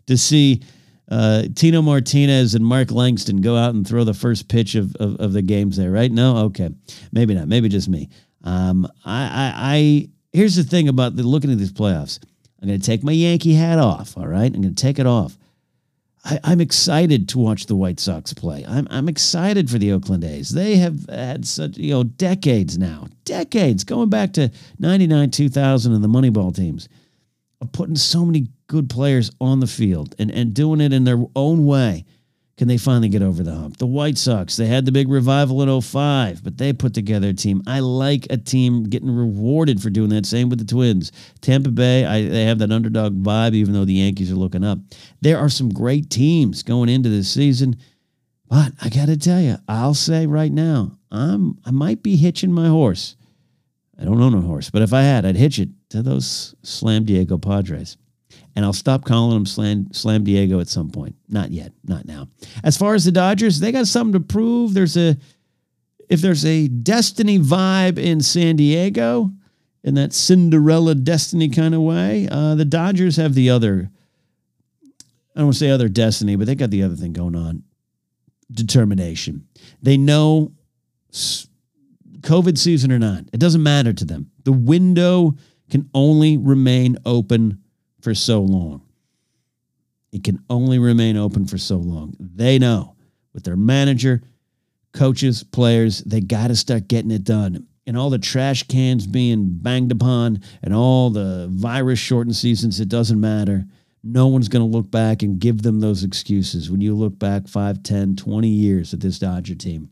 to 0.07 0.17
see 0.17 0.61
uh, 1.09 1.43
Tino 1.55 1.81
Martinez 1.81 2.55
and 2.55 2.65
Mark 2.65 2.91
Langston 2.91 3.41
go 3.41 3.55
out 3.55 3.73
and 3.73 3.87
throw 3.87 4.03
the 4.03 4.13
first 4.13 4.47
pitch 4.47 4.75
of, 4.75 4.95
of, 4.97 5.15
of 5.19 5.33
the 5.33 5.41
games 5.41 5.77
there, 5.77 5.91
right? 5.91 6.11
No, 6.11 6.37
okay, 6.45 6.69
maybe 7.11 7.33
not, 7.33 7.47
maybe 7.47 7.67
just 7.67 7.89
me. 7.89 8.09
Um, 8.43 8.87
I, 9.03 9.23
I, 9.23 9.53
I 9.55 10.09
here's 10.31 10.55
the 10.55 10.63
thing 10.63 10.87
about 10.87 11.15
the, 11.15 11.23
looking 11.23 11.51
at 11.51 11.57
these 11.57 11.73
playoffs. 11.73 12.19
I'm 12.61 12.67
going 12.67 12.79
to 12.79 12.85
take 12.85 13.03
my 13.03 13.11
Yankee 13.11 13.53
hat 13.53 13.79
off. 13.79 14.17
All 14.17 14.27
right, 14.27 14.53
I'm 14.53 14.61
going 14.61 14.75
to 14.75 14.81
take 14.81 14.99
it 14.99 15.07
off. 15.07 15.37
I, 16.25 16.39
am 16.43 16.59
excited 16.59 17.29
to 17.29 17.39
watch 17.39 17.65
the 17.65 17.75
White 17.75 17.99
Sox 17.99 18.33
play. 18.33 18.65
I'm 18.67 18.87
I'm 18.91 19.07
excited 19.07 19.69
for 19.69 19.77
the 19.77 19.93
Oakland 19.93 20.23
A's. 20.23 20.49
They 20.49 20.75
have 20.75 21.07
had 21.07 21.47
such 21.47 21.77
you 21.77 21.91
know 21.91 22.03
decades 22.03 22.77
now, 22.77 23.07
decades 23.23 23.83
going 23.83 24.09
back 24.09 24.33
to 24.33 24.51
'99, 24.79 25.31
2000, 25.31 25.93
and 25.93 26.03
the 26.03 26.09
Moneyball 26.09 26.53
teams, 26.53 26.89
of 27.61 27.71
putting 27.71 27.95
so 27.95 28.25
many 28.25 28.47
good 28.69 28.89
players 28.89 29.31
on 29.41 29.59
the 29.59 29.67
field 29.67 30.15
and, 30.17 30.31
and 30.31 30.53
doing 30.53 30.79
it 30.79 30.93
in 30.93 31.03
their 31.03 31.21
own 31.35 31.65
way, 31.65 32.05
can 32.55 32.67
they 32.67 32.77
finally 32.77 33.09
get 33.09 33.21
over 33.21 33.41
the 33.41 33.55
hump? 33.55 33.77
The 33.77 33.87
White 33.87 34.17
Sox, 34.17 34.55
they 34.55 34.67
had 34.67 34.85
the 34.85 34.91
big 34.91 35.09
revival 35.09 35.61
in 35.61 35.81
05, 35.81 36.43
but 36.43 36.57
they 36.57 36.71
put 36.71 36.93
together 36.93 37.29
a 37.29 37.33
team. 37.33 37.63
I 37.65 37.79
like 37.79 38.27
a 38.29 38.37
team 38.37 38.83
getting 38.83 39.09
rewarded 39.13 39.81
for 39.81 39.89
doing 39.89 40.09
that. 40.09 40.25
Same 40.25 40.49
with 40.49 40.59
the 40.59 40.65
Twins. 40.65 41.11
Tampa 41.41 41.71
Bay, 41.71 42.05
I, 42.05 42.27
they 42.27 42.43
have 42.43 42.59
that 42.59 42.71
underdog 42.71 43.21
vibe, 43.23 43.53
even 43.53 43.73
though 43.73 43.85
the 43.85 43.93
Yankees 43.93 44.31
are 44.31 44.35
looking 44.35 44.63
up. 44.63 44.77
There 45.21 45.37
are 45.37 45.49
some 45.49 45.69
great 45.69 46.09
teams 46.09 46.63
going 46.63 46.89
into 46.89 47.09
this 47.09 47.31
season. 47.31 47.77
But 48.47 48.73
I 48.81 48.89
got 48.89 49.05
to 49.05 49.17
tell 49.17 49.41
you, 49.41 49.57
I'll 49.67 49.93
say 49.93 50.27
right 50.27 50.51
now, 50.51 50.97
I'm 51.11 51.59
I 51.65 51.71
might 51.71 52.03
be 52.03 52.17
hitching 52.17 52.51
my 52.51 52.67
horse. 52.67 53.15
I 53.97 54.03
don't 54.03 54.21
own 54.21 54.33
a 54.33 54.41
horse, 54.41 54.69
but 54.69 54.81
if 54.81 54.91
I 54.91 55.01
had, 55.01 55.25
I'd 55.25 55.35
hitch 55.35 55.59
it 55.59 55.69
to 55.89 56.01
those 56.01 56.55
Slam 56.63 57.05
Diego 57.05 57.37
Padres 57.37 57.97
and 58.59 58.65
I'll 58.65 58.73
stop 58.73 59.05
calling 59.05 59.35
them 59.35 59.45
Slam, 59.45 59.87
Slam 59.93 60.25
Diego 60.25 60.59
at 60.59 60.67
some 60.67 60.89
point. 60.89 61.15
Not 61.29 61.51
yet, 61.51 61.71
not 61.85 62.03
now. 62.05 62.27
As 62.61 62.75
far 62.75 62.93
as 62.93 63.05
the 63.05 63.11
Dodgers, 63.13 63.61
they 63.61 63.71
got 63.71 63.87
something 63.87 64.11
to 64.11 64.19
prove. 64.19 64.73
There's 64.73 64.97
a 64.97 65.15
if 66.09 66.19
there's 66.19 66.43
a 66.43 66.67
destiny 66.67 67.39
vibe 67.39 67.97
in 67.97 68.19
San 68.19 68.57
Diego, 68.57 69.31
in 69.81 69.93
that 69.93 70.11
Cinderella 70.11 70.93
destiny 70.93 71.47
kind 71.47 71.73
of 71.73 71.79
way, 71.79 72.27
uh, 72.29 72.55
the 72.55 72.65
Dodgers 72.65 73.15
have 73.15 73.33
the 73.33 73.49
other. 73.49 73.89
I 74.83 75.39
don't 75.39 75.45
want 75.45 75.53
to 75.53 75.59
say 75.59 75.69
other 75.69 75.87
destiny, 75.87 76.35
but 76.35 76.45
they 76.45 76.55
got 76.55 76.69
the 76.69 76.83
other 76.83 76.97
thing 76.97 77.13
going 77.13 77.37
on. 77.37 77.63
Determination. 78.51 79.47
They 79.81 79.95
know 79.95 80.51
COVID 81.13 82.57
season 82.57 82.91
or 82.91 82.99
not, 82.99 83.23
it 83.31 83.39
doesn't 83.39 83.63
matter 83.63 83.93
to 83.93 84.03
them. 84.03 84.31
The 84.43 84.51
window 84.51 85.37
can 85.69 85.89
only 85.93 86.35
remain 86.35 86.97
open 87.05 87.63
for 88.01 88.13
so 88.13 88.41
long. 88.41 88.81
It 90.11 90.23
can 90.23 90.43
only 90.49 90.79
remain 90.79 91.17
open 91.17 91.45
for 91.45 91.57
so 91.57 91.77
long. 91.77 92.15
They 92.19 92.57
know 92.57 92.95
with 93.33 93.43
their 93.43 93.55
manager, 93.55 94.23
coaches, 94.93 95.43
players, 95.43 95.99
they 95.99 96.21
got 96.21 96.47
to 96.47 96.55
start 96.55 96.87
getting 96.87 97.11
it 97.11 97.23
done. 97.23 97.67
And 97.85 97.97
all 97.97 98.09
the 98.09 98.19
trash 98.19 98.63
cans 98.63 99.07
being 99.07 99.49
banged 99.49 99.91
upon 99.91 100.41
and 100.61 100.73
all 100.73 101.09
the 101.09 101.47
virus 101.51 101.99
shortened 101.99 102.35
seasons, 102.35 102.79
it 102.79 102.89
doesn't 102.89 103.19
matter. 103.19 103.65
No 104.03 104.27
one's 104.27 104.47
going 104.47 104.61
to 104.61 104.77
look 104.77 104.89
back 104.89 105.23
and 105.23 105.39
give 105.39 105.61
them 105.61 105.79
those 105.79 106.03
excuses 106.03 106.71
when 106.71 106.81
you 106.81 106.95
look 106.95 107.17
back 107.17 107.47
5, 107.47 107.83
10, 107.83 108.15
20 108.15 108.47
years 108.47 108.93
at 108.93 108.99
this 108.99 109.19
Dodger 109.19 109.55
team, 109.55 109.89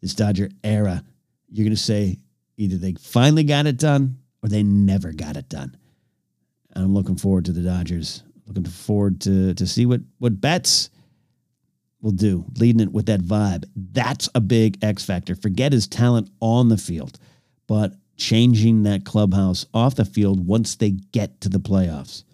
this 0.00 0.14
Dodger 0.14 0.50
era. 0.64 1.04
You're 1.50 1.64
going 1.64 1.76
to 1.76 1.82
say 1.82 2.18
either 2.56 2.76
they 2.76 2.94
finally 2.94 3.44
got 3.44 3.66
it 3.66 3.76
done 3.76 4.18
or 4.42 4.48
they 4.48 4.62
never 4.62 5.12
got 5.12 5.36
it 5.36 5.48
done. 5.48 5.76
And 6.76 6.84
I'm 6.84 6.94
looking 6.94 7.16
forward 7.16 7.46
to 7.46 7.52
the 7.52 7.62
Dodgers. 7.62 8.22
Looking 8.46 8.64
forward 8.64 9.22
to 9.22 9.54
to 9.54 9.66
see 9.66 9.86
what 9.86 10.02
what 10.18 10.40
Betts 10.40 10.90
will 12.02 12.12
do, 12.12 12.44
leading 12.58 12.82
it 12.82 12.92
with 12.92 13.06
that 13.06 13.20
vibe. 13.20 13.64
That's 13.74 14.28
a 14.34 14.40
big 14.40 14.84
X 14.84 15.02
factor. 15.04 15.34
Forget 15.34 15.72
his 15.72 15.88
talent 15.88 16.30
on 16.38 16.68
the 16.68 16.76
field, 16.76 17.18
but 17.66 17.94
changing 18.18 18.82
that 18.82 19.06
clubhouse 19.06 19.64
off 19.72 19.96
the 19.96 20.04
field 20.04 20.46
once 20.46 20.76
they 20.76 20.90
get 20.90 21.40
to 21.40 21.48
the 21.48 21.58
playoffs. 21.58 22.24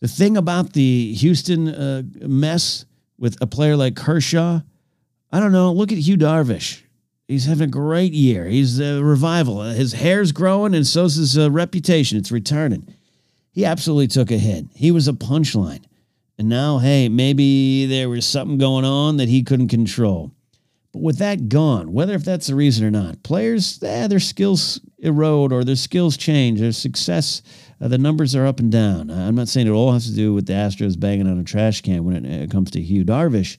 The 0.00 0.08
thing 0.08 0.36
about 0.36 0.72
the 0.72 1.14
Houston 1.14 1.68
uh, 1.68 2.02
mess 2.20 2.86
with 3.18 3.40
a 3.40 3.46
player 3.46 3.76
like 3.76 3.94
Kershaw, 3.94 4.62
I 5.30 5.40
don't 5.40 5.52
know. 5.52 5.72
Look 5.72 5.92
at 5.92 5.98
Yu 5.98 6.16
Darvish. 6.16 6.82
He's 7.30 7.46
having 7.46 7.68
a 7.68 7.70
great 7.70 8.12
year. 8.12 8.46
He's 8.46 8.80
a 8.80 9.00
revival. 9.04 9.62
His 9.62 9.92
hair's 9.92 10.32
growing, 10.32 10.74
and 10.74 10.84
so's 10.84 11.14
his 11.14 11.38
uh, 11.38 11.48
reputation. 11.48 12.18
It's 12.18 12.32
returning. 12.32 12.92
He 13.52 13.64
absolutely 13.64 14.08
took 14.08 14.32
a 14.32 14.36
hit. 14.36 14.66
He 14.74 14.90
was 14.90 15.06
a 15.06 15.12
punchline. 15.12 15.84
And 16.38 16.48
now, 16.48 16.78
hey, 16.78 17.08
maybe 17.08 17.86
there 17.86 18.08
was 18.08 18.26
something 18.26 18.58
going 18.58 18.84
on 18.84 19.18
that 19.18 19.28
he 19.28 19.44
couldn't 19.44 19.68
control. 19.68 20.32
But 20.90 21.02
with 21.02 21.18
that 21.18 21.48
gone, 21.48 21.92
whether 21.92 22.14
if 22.14 22.24
that's 22.24 22.48
the 22.48 22.56
reason 22.56 22.84
or 22.84 22.90
not, 22.90 23.22
players, 23.22 23.80
eh, 23.80 24.08
their 24.08 24.18
skills 24.18 24.80
erode 24.98 25.52
or 25.52 25.62
their 25.62 25.76
skills 25.76 26.16
change. 26.16 26.58
Their 26.58 26.72
success, 26.72 27.42
uh, 27.80 27.86
the 27.86 27.96
numbers 27.96 28.34
are 28.34 28.44
up 28.44 28.58
and 28.58 28.72
down. 28.72 29.08
I'm 29.08 29.36
not 29.36 29.46
saying 29.46 29.68
it 29.68 29.70
all 29.70 29.92
has 29.92 30.06
to 30.06 30.16
do 30.16 30.34
with 30.34 30.46
the 30.46 30.54
Astros 30.54 30.98
banging 30.98 31.28
on 31.28 31.38
a 31.38 31.44
trash 31.44 31.80
can 31.80 32.04
when 32.04 32.24
it, 32.24 32.42
it 32.42 32.50
comes 32.50 32.72
to 32.72 32.80
Yu 32.80 33.04
Darvish 33.04 33.56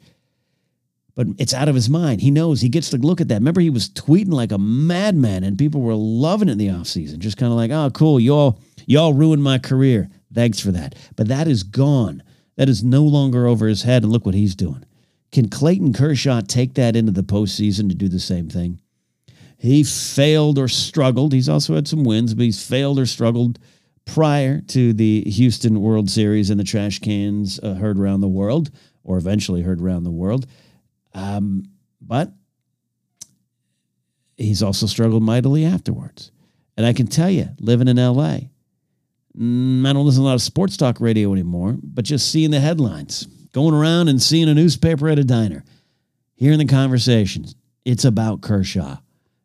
but 1.16 1.28
it's 1.38 1.54
out 1.54 1.70
of 1.70 1.76
his 1.76 1.90
mind. 1.90 2.22
He 2.22 2.32
knows 2.32 2.62
he 2.62 2.70
gets 2.70 2.90
to 2.92 2.98
look 2.98 3.22
at 3.22 3.28
that. 3.28 3.36
Remember, 3.36 3.62
he 3.62 3.70
was 3.70 3.90
tweeting 3.90 4.34
like 4.34 4.52
a 4.52 4.58
madman, 4.58 5.44
and 5.44 5.58
people 5.58 5.82
were 5.82 5.96
loving 5.96 6.50
it 6.50 6.54
in 6.54 6.58
the 6.58 6.68
offseason. 6.68 7.20
Just 7.20 7.38
kind 7.38 7.52
of 7.52 7.58
like, 7.58 7.72
oh, 7.72 7.90
cool, 7.92 8.20
y'all, 8.20 8.60
y'all 8.86 9.14
ruined 9.14 9.44
my 9.44 9.58
career. 9.58 10.10
Thanks 10.34 10.60
for 10.60 10.72
that. 10.72 10.96
But 11.16 11.28
that 11.28 11.48
is 11.48 11.64
gone. 11.64 12.24
That 12.56 12.70
is 12.70 12.84
no 12.84 13.04
longer 13.04 13.48
over 13.48 13.68
his 13.68 13.84
head, 13.84 14.04
and 14.04 14.12
look 14.12 14.26
what 14.26 14.36
he's 14.36 14.56
doing. 14.56 14.86
Can 15.32 15.50
Clayton 15.50 15.94
Kershaw 15.94 16.42
take 16.42 16.74
that 16.76 16.96
into 16.96 17.12
the 17.12 17.24
postseason 17.24 17.90
to 17.90 17.96
do 17.96 18.10
the 18.10 18.20
same 18.20 18.50
thing? 18.50 18.80
He 19.58 19.84
failed 19.84 20.58
or 20.58 20.68
struggled. 20.68 21.34
He's 21.34 21.48
also 21.48 21.76
had 21.76 21.88
some 21.88 22.04
wins, 22.04 22.34
but 22.34 22.44
he's 22.44 22.66
failed 22.66 23.00
or 23.00 23.06
struggled 23.06 23.60
prior 24.06 24.62
to 24.62 24.92
the 24.94 25.22
Houston 25.22 25.82
World 25.82 26.10
Series 26.10 26.50
and 26.50 26.60
the 26.60 26.64
trash 26.64 27.00
cans 27.00 27.60
uh, 27.60 27.76
heard 27.76 28.00
around 28.00 28.22
the 28.22 28.28
world, 28.28 28.72
or 29.04 29.18
eventually 29.18 29.62
heard 29.62 29.82
around 29.82 30.04
the 30.04 30.12
world. 30.12 30.48
Um, 31.14 31.64
but 32.02 32.32
he's 34.38 34.64
also 34.64 34.86
struggled 34.86 35.24
mightily 35.24 35.66
afterwards. 35.66 36.32
And 36.78 36.86
I 36.86 36.94
can 36.94 37.08
tell 37.08 37.30
you, 37.30 37.50
living 37.60 37.88
in 37.88 37.98
LA, 37.98 38.40
mm, 39.38 39.88
I 39.88 39.94
don't 39.94 40.06
listen 40.06 40.22
to 40.22 40.26
a 40.26 40.30
lot 40.30 40.36
of 40.36 40.42
sports 40.42 40.78
talk 40.78 41.00
radio 41.00 41.34
anymore, 41.34 41.78
but 41.84 42.06
just 42.06 42.32
seeing 42.32 42.52
the 42.52 42.60
headlines, 42.60 43.28
going 43.54 43.74
around 43.74 44.08
and 44.08 44.22
seeing 44.22 44.50
a 44.50 44.54
newspaper 44.54 45.10
at 45.10 45.20
a 45.20 45.24
diner, 45.24 45.64
hearing 46.36 46.60
the 46.60 46.66
conversations, 46.66 47.56
it's 47.86 48.06
about 48.06 48.42
Kershaw 48.42 48.98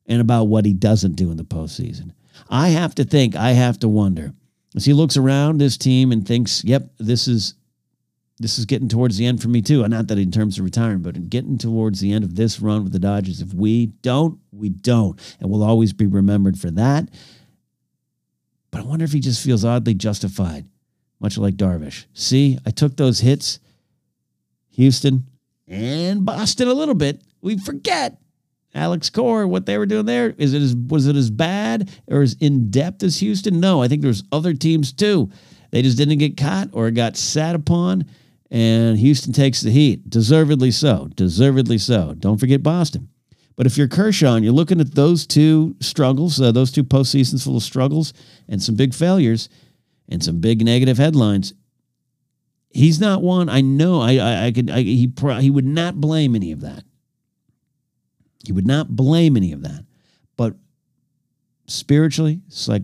and 0.06 0.20
about 0.20 0.44
what 0.44 0.64
he 0.64 0.72
doesn't 0.72 1.16
do 1.16 1.30
in 1.30 1.36
the 1.36 1.44
postseason. 1.44 2.12
I 2.48 2.68
have 2.68 2.94
to 2.96 3.04
think, 3.04 3.34
I 3.34 3.50
have 3.50 3.78
to 3.80 3.88
wonder, 3.88 4.32
as 4.74 4.84
he 4.84 4.92
looks 4.92 5.16
around 5.16 5.60
his 5.60 5.76
team 5.76 6.12
and 6.12 6.26
thinks, 6.26 6.62
yep, 6.64 6.90
this 6.98 7.26
is 7.28 7.54
this 8.38 8.58
is 8.58 8.66
getting 8.66 8.88
towards 8.88 9.16
the 9.16 9.26
end 9.26 9.40
for 9.40 9.48
me 9.48 9.62
too. 9.62 9.84
Uh, 9.84 9.88
not 9.88 10.08
that 10.08 10.18
in 10.18 10.30
terms 10.30 10.58
of 10.58 10.64
retiring, 10.64 11.00
but 11.00 11.16
in 11.16 11.28
getting 11.28 11.56
towards 11.56 12.00
the 12.00 12.12
end 12.12 12.24
of 12.24 12.36
this 12.36 12.60
run 12.60 12.84
with 12.84 12.92
the 12.92 12.98
Dodgers. 12.98 13.40
If 13.40 13.54
we 13.54 13.86
don't, 13.86 14.38
we 14.52 14.68
don't, 14.68 15.18
and 15.40 15.50
we'll 15.50 15.62
always 15.62 15.92
be 15.92 16.06
remembered 16.06 16.58
for 16.58 16.70
that. 16.72 17.08
But 18.70 18.82
I 18.82 18.84
wonder 18.84 19.04
if 19.04 19.12
he 19.12 19.20
just 19.20 19.42
feels 19.42 19.64
oddly 19.64 19.94
justified, 19.94 20.66
much 21.18 21.38
like 21.38 21.54
Darvish. 21.54 22.04
See, 22.12 22.58
I 22.66 22.70
took 22.70 22.96
those 22.96 23.20
hits, 23.20 23.58
Houston 24.70 25.24
and 25.66 26.26
Boston 26.26 26.68
a 26.68 26.74
little 26.74 26.94
bit. 26.94 27.22
We 27.40 27.56
forget 27.56 28.20
Alex 28.74 29.08
Cora, 29.08 29.48
what 29.48 29.64
they 29.64 29.78
were 29.78 29.86
doing 29.86 30.04
there. 30.04 30.34
Is 30.36 30.52
it 30.52 30.60
as 30.60 30.76
was 30.76 31.06
it 31.06 31.16
as 31.16 31.30
bad 31.30 31.90
or 32.06 32.20
as 32.20 32.36
in 32.40 32.70
depth 32.70 33.02
as 33.02 33.18
Houston? 33.20 33.60
No, 33.60 33.82
I 33.82 33.88
think 33.88 34.02
there's 34.02 34.24
other 34.30 34.52
teams 34.52 34.92
too. 34.92 35.30
They 35.70 35.80
just 35.80 35.96
didn't 35.96 36.18
get 36.18 36.36
caught 36.36 36.68
or 36.72 36.90
got 36.90 37.16
sat 37.16 37.54
upon 37.54 38.04
and 38.50 38.98
Houston 38.98 39.32
takes 39.32 39.60
the 39.60 39.70
heat. 39.70 40.08
Deservedly 40.08 40.70
so. 40.70 41.08
Deservedly 41.14 41.78
so. 41.78 42.14
Don't 42.14 42.38
forget 42.38 42.62
Boston. 42.62 43.08
But 43.56 43.66
if 43.66 43.78
you're 43.78 43.88
Kershaw 43.88 44.34
and 44.34 44.44
you're 44.44 44.54
looking 44.54 44.80
at 44.80 44.94
those 44.94 45.26
two 45.26 45.76
struggles, 45.80 46.40
uh, 46.40 46.52
those 46.52 46.70
two 46.70 46.84
postseasons 46.84 47.42
full 47.42 47.56
of 47.56 47.62
struggles 47.62 48.12
and 48.48 48.62
some 48.62 48.74
big 48.74 48.94
failures 48.94 49.48
and 50.08 50.22
some 50.22 50.40
big 50.40 50.62
negative 50.62 50.98
headlines, 50.98 51.54
he's 52.70 53.00
not 53.00 53.22
one. 53.22 53.48
I 53.48 53.62
know. 53.62 54.00
I 54.00 54.16
I, 54.16 54.46
I 54.46 54.52
could. 54.52 54.70
I, 54.70 54.82
he 54.82 55.10
he 55.40 55.50
would 55.50 55.64
not 55.64 56.00
blame 56.00 56.36
any 56.36 56.52
of 56.52 56.60
that. 56.60 56.84
He 58.44 58.52
would 58.52 58.66
not 58.66 58.94
blame 58.94 59.36
any 59.36 59.52
of 59.52 59.62
that. 59.62 59.84
But 60.36 60.54
spiritually, 61.66 62.42
psych, 62.48 62.82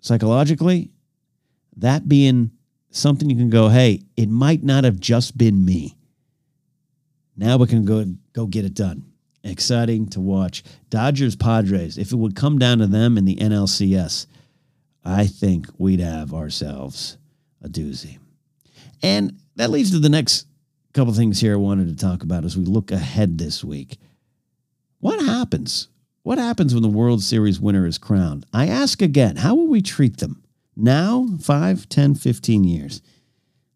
psychologically, 0.00 0.90
that 1.78 2.06
being 2.06 2.52
something 2.92 3.28
you 3.28 3.36
can 3.36 3.50
go, 3.50 3.68
hey, 3.68 4.02
it 4.16 4.28
might 4.28 4.62
not 4.62 4.84
have 4.84 5.00
just 5.00 5.36
been 5.36 5.64
me. 5.64 5.96
Now 7.36 7.56
we 7.56 7.66
can 7.66 7.84
go 7.84 8.04
go 8.32 8.46
get 8.46 8.64
it 8.64 8.74
done. 8.74 9.04
Exciting 9.44 10.08
to 10.10 10.20
watch. 10.20 10.62
Dodgers 10.90 11.34
Padres. 11.34 11.98
If 11.98 12.12
it 12.12 12.16
would 12.16 12.36
come 12.36 12.58
down 12.58 12.78
to 12.78 12.86
them 12.86 13.18
in 13.18 13.24
the 13.24 13.36
NLCS, 13.36 14.26
I 15.04 15.26
think 15.26 15.66
we'd 15.78 16.00
have 16.00 16.32
ourselves 16.32 17.18
a 17.60 17.68
doozy. 17.68 18.18
And 19.02 19.38
that 19.56 19.70
leads 19.70 19.90
to 19.90 19.98
the 19.98 20.08
next 20.08 20.46
couple 20.92 21.12
things 21.12 21.40
here 21.40 21.54
I 21.54 21.56
wanted 21.56 21.88
to 21.88 21.96
talk 21.96 22.22
about 22.22 22.44
as 22.44 22.56
we 22.56 22.64
look 22.64 22.92
ahead 22.92 23.38
this 23.38 23.64
week. 23.64 23.98
What 25.00 25.20
happens? 25.24 25.88
What 26.22 26.38
happens 26.38 26.72
when 26.72 26.84
the 26.84 26.88
World 26.88 27.22
Series 27.22 27.58
winner 27.58 27.84
is 27.86 27.98
crowned? 27.98 28.46
I 28.52 28.68
ask 28.68 29.02
again, 29.02 29.36
how 29.36 29.56
will 29.56 29.66
we 29.66 29.82
treat 29.82 30.18
them? 30.18 30.41
Now, 30.76 31.28
5, 31.40 31.88
10, 31.88 32.14
15 32.14 32.64
years. 32.64 33.02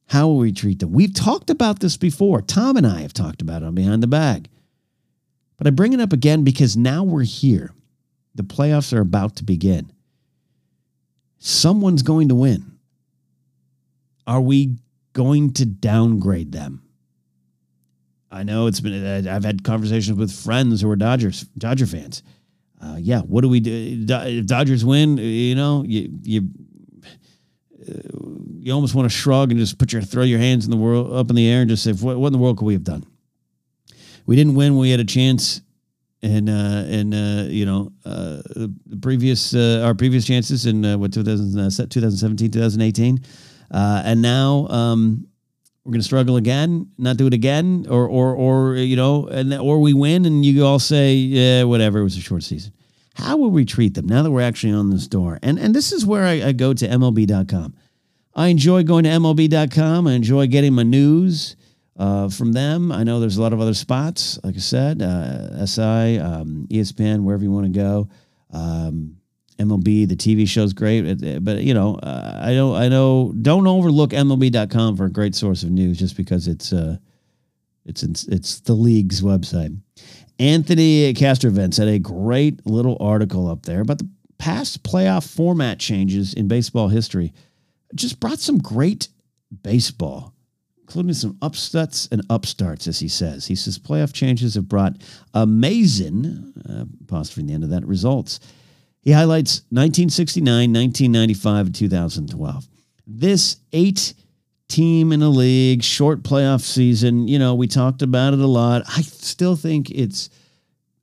How 0.09 0.29
will 0.29 0.39
we 0.39 0.53
treat 0.53 0.79
them? 0.79 0.93
We've 0.93 1.13
talked 1.13 1.51
about 1.51 1.81
this 1.81 1.97
before. 1.97 2.41
Tom 2.41 2.77
and 2.77 2.87
I 2.87 3.01
have 3.01 3.13
talked 3.13 3.43
about 3.43 3.63
it 3.63 3.67
on 3.67 3.75
Behind 3.75 4.03
the 4.03 4.07
Bag. 4.07 4.49
But 5.57 5.67
I 5.67 5.71
bring 5.71 5.93
it 5.93 6.01
up 6.01 6.13
again 6.13 6.45
because 6.45 6.77
now 6.77 7.03
we're 7.03 7.25
here. 7.25 7.73
The 8.35 8.43
playoffs 8.43 8.93
are 8.93 9.01
about 9.01 9.37
to 9.37 9.45
begin. 9.45 9.91
Someone's 11.39 12.03
going 12.03 12.29
to 12.29 12.35
win. 12.35 12.79
Are 14.27 14.41
we 14.41 14.77
going 15.13 15.53
to 15.55 15.65
downgrade 15.65 16.53
them? 16.53 16.83
I 18.31 18.43
know 18.43 18.67
it's 18.67 18.81
been. 18.81 19.27
I've 19.27 19.45
had 19.45 19.65
conversations 19.65 20.19
with 20.19 20.33
friends 20.33 20.83
who 20.83 20.91
are 20.91 20.97
Dodgers 20.97 21.45
Dodger 21.57 21.87
fans. 21.87 22.23
Uh, 22.83 22.97
yeah, 22.99 23.21
what 23.21 23.41
do 23.41 23.49
we 23.49 23.61
do? 23.61 24.05
If 24.09 24.47
Dodgers 24.47 24.85
win, 24.85 25.17
you 25.17 25.55
know, 25.55 25.85
you 25.87 26.11
you 26.23 26.51
you 28.61 28.73
almost 28.73 28.95
want 28.95 29.11
to 29.11 29.17
shrug 29.17 29.51
and 29.51 29.61
just 29.61 29.79
put 29.79 29.93
your 29.93 30.03
throw 30.03 30.23
your 30.23 30.39
hands 30.39 30.65
in 30.65 30.71
the 30.71 30.77
world 30.77 31.13
up 31.13 31.31
in 31.31 31.37
the 31.37 31.49
air 31.49 31.61
and 31.61 31.71
just 31.71 31.85
say, 31.85 31.93
what, 31.93 32.19
what 32.19 32.29
in 32.29 32.33
the 32.33 32.39
world 32.39 32.59
could 32.59 32.65
we 32.65 32.73
have 32.73 32.85
done? 32.85 33.07
We 34.27 34.35
didn't 34.35 34.55
win. 34.55 34.73
When 34.73 34.81
we 34.81 34.91
had 34.91 35.01
a 35.01 35.05
chance, 35.05 35.61
and 36.23 36.49
uh, 36.49 36.85
and 36.87 37.15
uh, 37.15 37.45
you 37.49 37.65
know 37.65 37.93
uh, 38.05 38.43
the 38.55 38.99
previous 39.01 39.55
uh, 39.55 39.83
our 39.85 39.95
previous 39.95 40.27
chances 40.27 40.67
in 40.67 40.85
uh, 40.85 40.99
what 40.99 41.13
2017, 41.13 42.51
2018, 42.51 43.21
uh, 43.71 44.03
and 44.05 44.23
now 44.23 44.67
um, 44.69 45.27
we're 45.85 45.93
going 45.93 46.01
to 46.01 46.05
struggle 46.05 46.37
again, 46.37 46.91
not 46.99 47.17
do 47.17 47.27
it 47.27 47.35
again, 47.35 47.87
or 47.89 48.09
or 48.09 48.35
or 48.35 48.75
you 48.75 48.97
know, 48.97 49.29
and 49.29 49.55
or 49.55 49.81
we 49.81 49.95
win, 49.95 50.25
and 50.25 50.45
you 50.45 50.65
all 50.65 50.81
say, 50.81 51.15
yeah, 51.15 51.63
whatever, 51.63 52.01
it 52.01 52.05
was 52.05 52.17
a 52.17 52.21
short 52.21 52.43
season. 52.43 52.73
How 53.17 53.39
will 53.39 53.51
we 53.51 53.65
treat 53.65 53.95
them 53.95 54.07
now 54.07 54.23
that 54.23 54.31
we're 54.31 54.43
actually 54.43 54.75
on 54.75 54.91
the 54.91 54.99
store? 54.99 55.39
And 55.43 55.59
and 55.59 55.75
this 55.75 55.91
is 55.91 56.05
where 56.05 56.25
I, 56.25 56.49
I 56.49 56.53
go 56.53 56.75
to 56.75 56.87
MLB.com. 56.87 57.75
I 58.35 58.49
enjoy 58.49 58.83
going 58.85 59.05
to 59.05 59.11
MLB.com. 59.11 60.07
I 60.07 60.13
enjoy 60.13 60.47
getting 60.47 60.75
my 60.75 60.83
news 60.83 61.57
uh, 61.99 62.29
from 62.29 62.53
them. 62.53 62.93
I 62.93 63.03
know 63.03 63.19
there's 63.19 63.39
a 63.39 63.43
lot 63.43 63.55
of 63.55 63.61
other 63.61 63.73
spots, 63.73 64.39
like 64.45 64.55
I 64.55 64.59
said, 64.59 65.01
uh, 65.01 65.65
SI, 65.65 66.19
um, 66.19 66.67
ESPN, 66.71 67.23
wherever 67.23 67.43
you 67.43 67.51
want 67.51 67.65
to 67.65 67.73
go. 67.73 68.09
Um, 68.53 69.17
MLB, 69.59 70.07
the 70.07 70.17
TV 70.17 70.47
show's 70.47 70.75
great, 70.75 71.01
but 71.43 71.63
you 71.63 71.73
know, 71.73 71.95
uh, 71.95 72.39
I 72.43 72.53
don't, 72.53 72.77
I 72.77 72.89
know, 72.89 73.33
don't 73.41 73.67
overlook 73.67 74.11
MLB.com 74.11 74.99
for 74.99 75.07
a 75.07 75.11
great 75.11 75.35
source 75.35 75.63
of 75.63 75.71
news 75.71 75.99
just 75.99 76.19
because 76.19 76.47
it's, 76.47 76.75
uh, 76.75 76.99
it's, 77.87 78.03
it's 78.03 78.61
the 78.61 78.75
league's 78.75 79.23
website. 79.23 79.75
Anthony 80.39 81.15
Castrovince 81.15 81.79
had 81.79 81.89
a 81.89 81.99
great 81.99 82.67
little 82.67 82.97
article 83.01 83.49
up 83.49 83.65
there 83.65 83.81
about 83.81 83.99
the 83.99 84.09
past 84.39 84.83
playoff 84.83 85.27
format 85.35 85.79
changes 85.79 86.35
in 86.35 86.49
baseball 86.49 86.89
history. 86.89 87.33
Just 87.95 88.21
brought 88.21 88.39
some 88.39 88.59
great 88.59 89.09
baseball, 89.63 90.35
including 90.81 91.15
some 91.15 91.39
upsets 91.41 92.09
and 92.13 92.23
upstarts, 92.29 92.87
as 92.87 92.99
he 92.99 93.09
says. 93.09 93.47
He 93.47 93.55
says 93.55 93.79
playoff 93.79 94.13
changes 94.13 94.55
have 94.57 94.69
brought 94.69 94.97
amazing, 95.33 96.53
uh, 96.69 96.85
apostrophe 97.03 97.43
in 97.43 97.47
the 97.47 97.55
end 97.55 97.65
of 97.65 97.71
that, 97.71 97.87
results. 97.87 98.41
He 99.01 99.13
highlights 99.13 99.61
1969, 99.71 100.73
1995, 100.73 101.67
and 101.67 101.75
2012. 101.75 102.69
This 103.07 103.57
eight 103.73 104.15
team 104.69 105.13
in 105.13 105.23
a 105.23 105.29
league, 105.29 105.83
short 105.83 106.23
playoff 106.23 106.63
season, 106.63 107.29
you 107.29 107.39
know, 107.39 107.55
we 107.55 107.67
talked 107.67 108.03
about 108.03 108.35
it 108.35 108.41
a 108.41 108.47
lot. 108.47 108.83
I 108.89 109.03
still 109.03 109.57
think 109.57 109.91
it's 109.91 110.31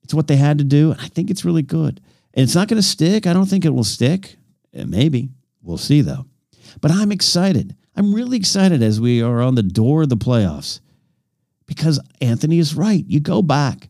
it's 0.03 0.13
what 0.13 0.27
they 0.27 0.35
had 0.35 0.57
to 0.57 0.63
do. 0.63 0.93
I 0.99 1.07
think 1.07 1.29
it's 1.29 1.45
really 1.45 1.61
good. 1.61 2.01
And 2.33 2.43
it's 2.43 2.55
not 2.55 2.67
going 2.67 2.81
to 2.81 2.87
stick. 2.87 3.25
I 3.25 3.33
don't 3.33 3.45
think 3.45 3.63
it 3.63 3.73
will 3.73 3.85
stick. 3.85 4.35
Maybe. 4.73 5.29
We'll 5.61 5.77
see 5.77 6.01
though. 6.01 6.25
But 6.81 6.91
I'm 6.91 7.11
excited. 7.11 7.75
I'm 7.95 8.13
really 8.13 8.37
excited 8.37 8.81
as 8.81 8.99
we 8.99 9.21
are 9.21 9.41
on 9.41 9.55
the 9.55 9.63
door 9.63 10.03
of 10.03 10.09
the 10.09 10.17
playoffs 10.17 10.79
because 11.67 11.99
Anthony 12.21 12.59
is 12.59 12.75
right. 12.75 13.05
You 13.07 13.19
go 13.19 13.41
back 13.41 13.89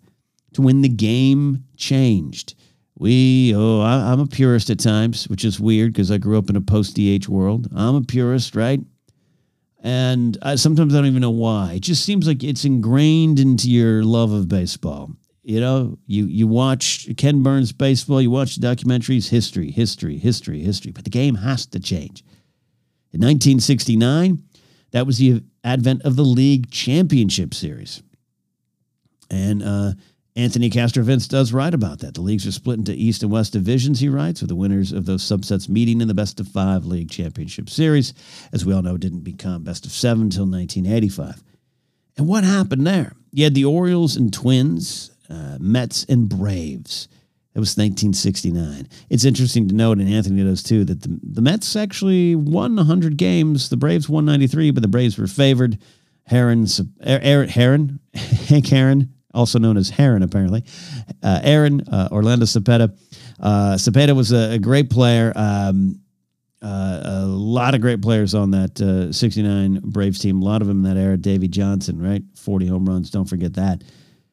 to 0.54 0.62
when 0.62 0.82
the 0.82 0.90
game 0.90 1.64
changed. 1.78 2.56
We, 2.98 3.54
oh, 3.56 3.82
I, 3.82 4.12
am 4.12 4.20
a 4.20 4.28
purist 4.28 4.70
at 4.70 4.80
times, 4.80 5.28
which 5.28 5.44
is 5.44 5.60
weird 5.60 5.94
because 5.94 6.12
I 6.12 6.18
grew 6.18 6.38
up 6.38 6.50
in 6.50 6.56
a 6.56 6.62
post 6.62 6.96
DH 6.96 7.28
world. 7.28 7.68
I'm 7.76 7.96
a 7.96 8.02
purist, 8.02 8.56
right? 8.56 8.80
And 9.84 10.38
I, 10.42 10.56
sometimes 10.56 10.94
I 10.94 10.98
don't 10.98 11.08
even 11.08 11.22
know 11.22 11.30
why. 11.30 11.74
It 11.74 11.82
just 11.82 12.06
seems 12.06 12.26
like 12.26 12.42
it's 12.42 12.64
ingrained 12.64 13.38
into 13.38 13.70
your 13.70 14.04
love 14.04 14.32
of 14.32 14.48
baseball. 14.48 15.12
You 15.44 15.60
know, 15.60 16.00
you 16.08 16.26
you 16.26 16.48
watch 16.48 17.10
Ken 17.18 17.44
Burns 17.44 17.74
baseball, 17.74 18.22
you 18.22 18.32
watch 18.32 18.56
the 18.56 18.66
documentaries, 18.66 19.28
history, 19.28 19.72
history, 19.72 20.18
history, 20.18 20.62
history. 20.62 20.94
But 20.94 21.04
the 21.04 21.10
game 21.10 21.36
has 21.36 21.66
to 21.68 21.82
change. 21.82 22.24
In 23.12 23.20
1969, 23.20 24.42
that 24.92 25.06
was 25.06 25.18
the 25.18 25.44
advent 25.66 26.04
of 26.04 26.16
the 26.16 26.24
league 26.24 26.72
championship 26.72 27.54
series, 27.54 28.02
and 29.30 29.62
uh, 29.62 29.92
Anthony 30.36 30.72
Castrovince 30.72 31.30
does 31.30 31.54
write 31.54 31.76
about 31.76 32.00
that. 32.00 32.16
The 32.16 32.22
leagues 32.22 32.48
are 32.48 32.52
split 32.52 32.80
into 32.80 32.94
East 32.94 33.22
and 33.22 33.32
West 33.32 33.54
divisions, 33.54 34.00
he 34.00 34.10
writes, 34.10 34.42
with 34.42 34.50
the 34.50 34.56
winners 34.56 34.92
of 34.92 35.06
those 35.06 35.24
subsets 35.24 35.70
meeting 35.70 36.02
in 36.02 36.08
the 36.08 36.16
best 36.16 36.40
of 36.40 36.48
five 36.48 36.86
league 36.86 37.12
championship 37.12 37.70
series. 37.70 38.14
As 38.52 38.66
we 38.66 38.74
all 38.74 38.82
know, 38.82 38.98
didn't 38.98 39.24
become 39.24 39.64
best 39.64 39.86
of 39.86 39.92
seven 39.92 40.24
until 40.24 40.46
1985. 40.46 41.44
And 42.18 42.28
what 42.28 42.44
happened 42.44 42.88
there? 42.88 43.14
You 43.32 43.44
had 43.44 43.54
the 43.54 43.66
Orioles 43.66 44.16
and 44.16 44.34
Twins, 44.34 45.12
uh, 45.30 45.58
Mets 45.60 46.04
and 46.06 46.28
Braves. 46.28 47.08
It 47.54 47.60
was 47.60 47.78
1969. 47.78 48.88
It's 49.12 49.26
interesting 49.26 49.68
to 49.68 49.76
note, 49.76 50.00
and 50.00 50.10
Anthony 50.10 50.42
knows 50.44 50.64
too, 50.64 50.84
that 50.86 51.04
the, 51.04 51.20
the 51.22 51.42
Mets 51.44 51.76
actually 51.76 52.36
won 52.36 52.76
100 52.76 53.18
games. 53.18 53.70
The 53.70 53.78
Braves 53.78 54.10
won 54.10 54.26
93, 54.26 54.72
but 54.72 54.82
the 54.82 54.88
Braves 54.88 55.20
were 55.20 55.28
favored. 55.28 55.78
Heron, 56.26 56.66
Heron, 57.04 58.00
Hank 58.16 58.74
Aaron 58.74 59.14
also 59.34 59.60
known 59.60 59.78
as 59.78 59.90
Heron, 59.90 60.24
apparently. 60.24 60.64
Uh, 61.22 61.40
Aaron, 61.44 61.82
uh, 61.82 62.10
Orlando 62.12 62.46
Cepeda. 62.46 62.96
Uh, 63.40 63.76
Cepeda 63.76 64.16
was 64.16 64.32
a, 64.32 64.54
a 64.54 64.60
great 64.60 64.90
player. 64.90 65.34
Um, 65.36 66.00
uh, 66.62 67.02
a 67.04 67.26
lot 67.26 67.76
of 67.76 67.82
great 67.82 68.02
players 68.02 68.34
on 68.34 68.52
that 68.52 68.80
uh, 68.80 69.12
69 69.12 69.82
Braves 69.84 70.20
team. 70.20 70.42
A 70.42 70.46
lot 70.46 70.62
of 70.62 70.68
them 70.68 70.86
in 70.86 70.96
that 70.96 71.00
era. 71.00 71.18
Davey 71.18 71.50
Johnson, 71.50 72.02
right? 72.02 72.24
40 72.36 72.68
home 72.68 72.86
runs. 72.88 73.10
Don't 73.10 73.28
forget 73.28 73.54
that. 73.56 73.84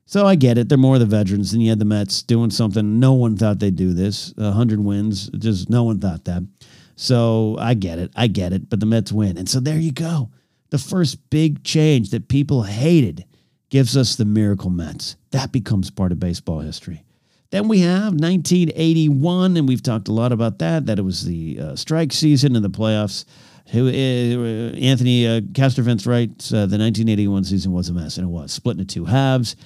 So 0.06 0.26
I 0.26 0.36
get 0.36 0.58
it. 0.58 0.68
They're 0.68 0.78
more 0.78 0.98
the 0.98 1.06
veterans. 1.06 1.52
And 1.52 1.62
you 1.62 1.70
had 1.70 1.80
the 1.80 1.84
Mets 1.84 2.22
doing 2.22 2.50
something. 2.50 3.00
No 3.00 3.14
one 3.14 3.36
thought 3.36 3.58
they'd 3.58 3.74
do 3.74 3.92
this. 3.92 4.32
100 4.36 4.80
wins. 4.80 5.28
Just 5.30 5.70
no 5.70 5.82
one 5.82 5.98
thought 5.98 6.24
that. 6.26 6.46
So 6.94 7.56
I 7.58 7.74
get 7.74 7.98
it. 7.98 8.12
I 8.14 8.26
get 8.26 8.52
it. 8.52 8.68
But 8.68 8.78
the 8.80 8.86
Mets 8.86 9.10
win. 9.10 9.36
And 9.36 9.48
so 9.48 9.58
there 9.58 9.78
you 9.78 9.92
go. 9.92 10.30
The 10.70 10.78
first 10.78 11.30
big 11.30 11.64
change 11.64 12.10
that 12.10 12.28
people 12.28 12.62
hated 12.62 13.24
gives 13.70 13.96
us 13.96 14.16
the 14.16 14.24
Miracle 14.24 14.70
Mets. 14.70 15.16
That 15.30 15.52
becomes 15.52 15.90
part 15.90 16.12
of 16.12 16.20
baseball 16.20 16.60
history. 16.60 17.04
Then 17.50 17.66
we 17.66 17.80
have 17.80 18.14
1981, 18.14 19.56
and 19.56 19.66
we've 19.66 19.82
talked 19.82 20.08
a 20.08 20.12
lot 20.12 20.30
about 20.30 20.58
that, 20.58 20.86
that 20.86 20.98
it 20.98 21.02
was 21.02 21.24
the 21.24 21.58
uh, 21.60 21.76
strike 21.76 22.12
season 22.12 22.54
in 22.54 22.62
the 22.62 22.70
playoffs. 22.70 23.24
Uh, 23.72 23.86
Anthony 24.76 25.26
uh, 25.26 25.40
Castrovince 25.52 26.06
writes 26.06 26.52
uh, 26.52 26.66
the 26.66 26.78
1981 26.78 27.44
season 27.44 27.72
was 27.72 27.88
a 27.88 27.92
mess, 27.92 28.18
and 28.18 28.26
it 28.26 28.30
was 28.30 28.52
split 28.52 28.78
into 28.78 28.92
two 28.92 29.04
halves. 29.04 29.56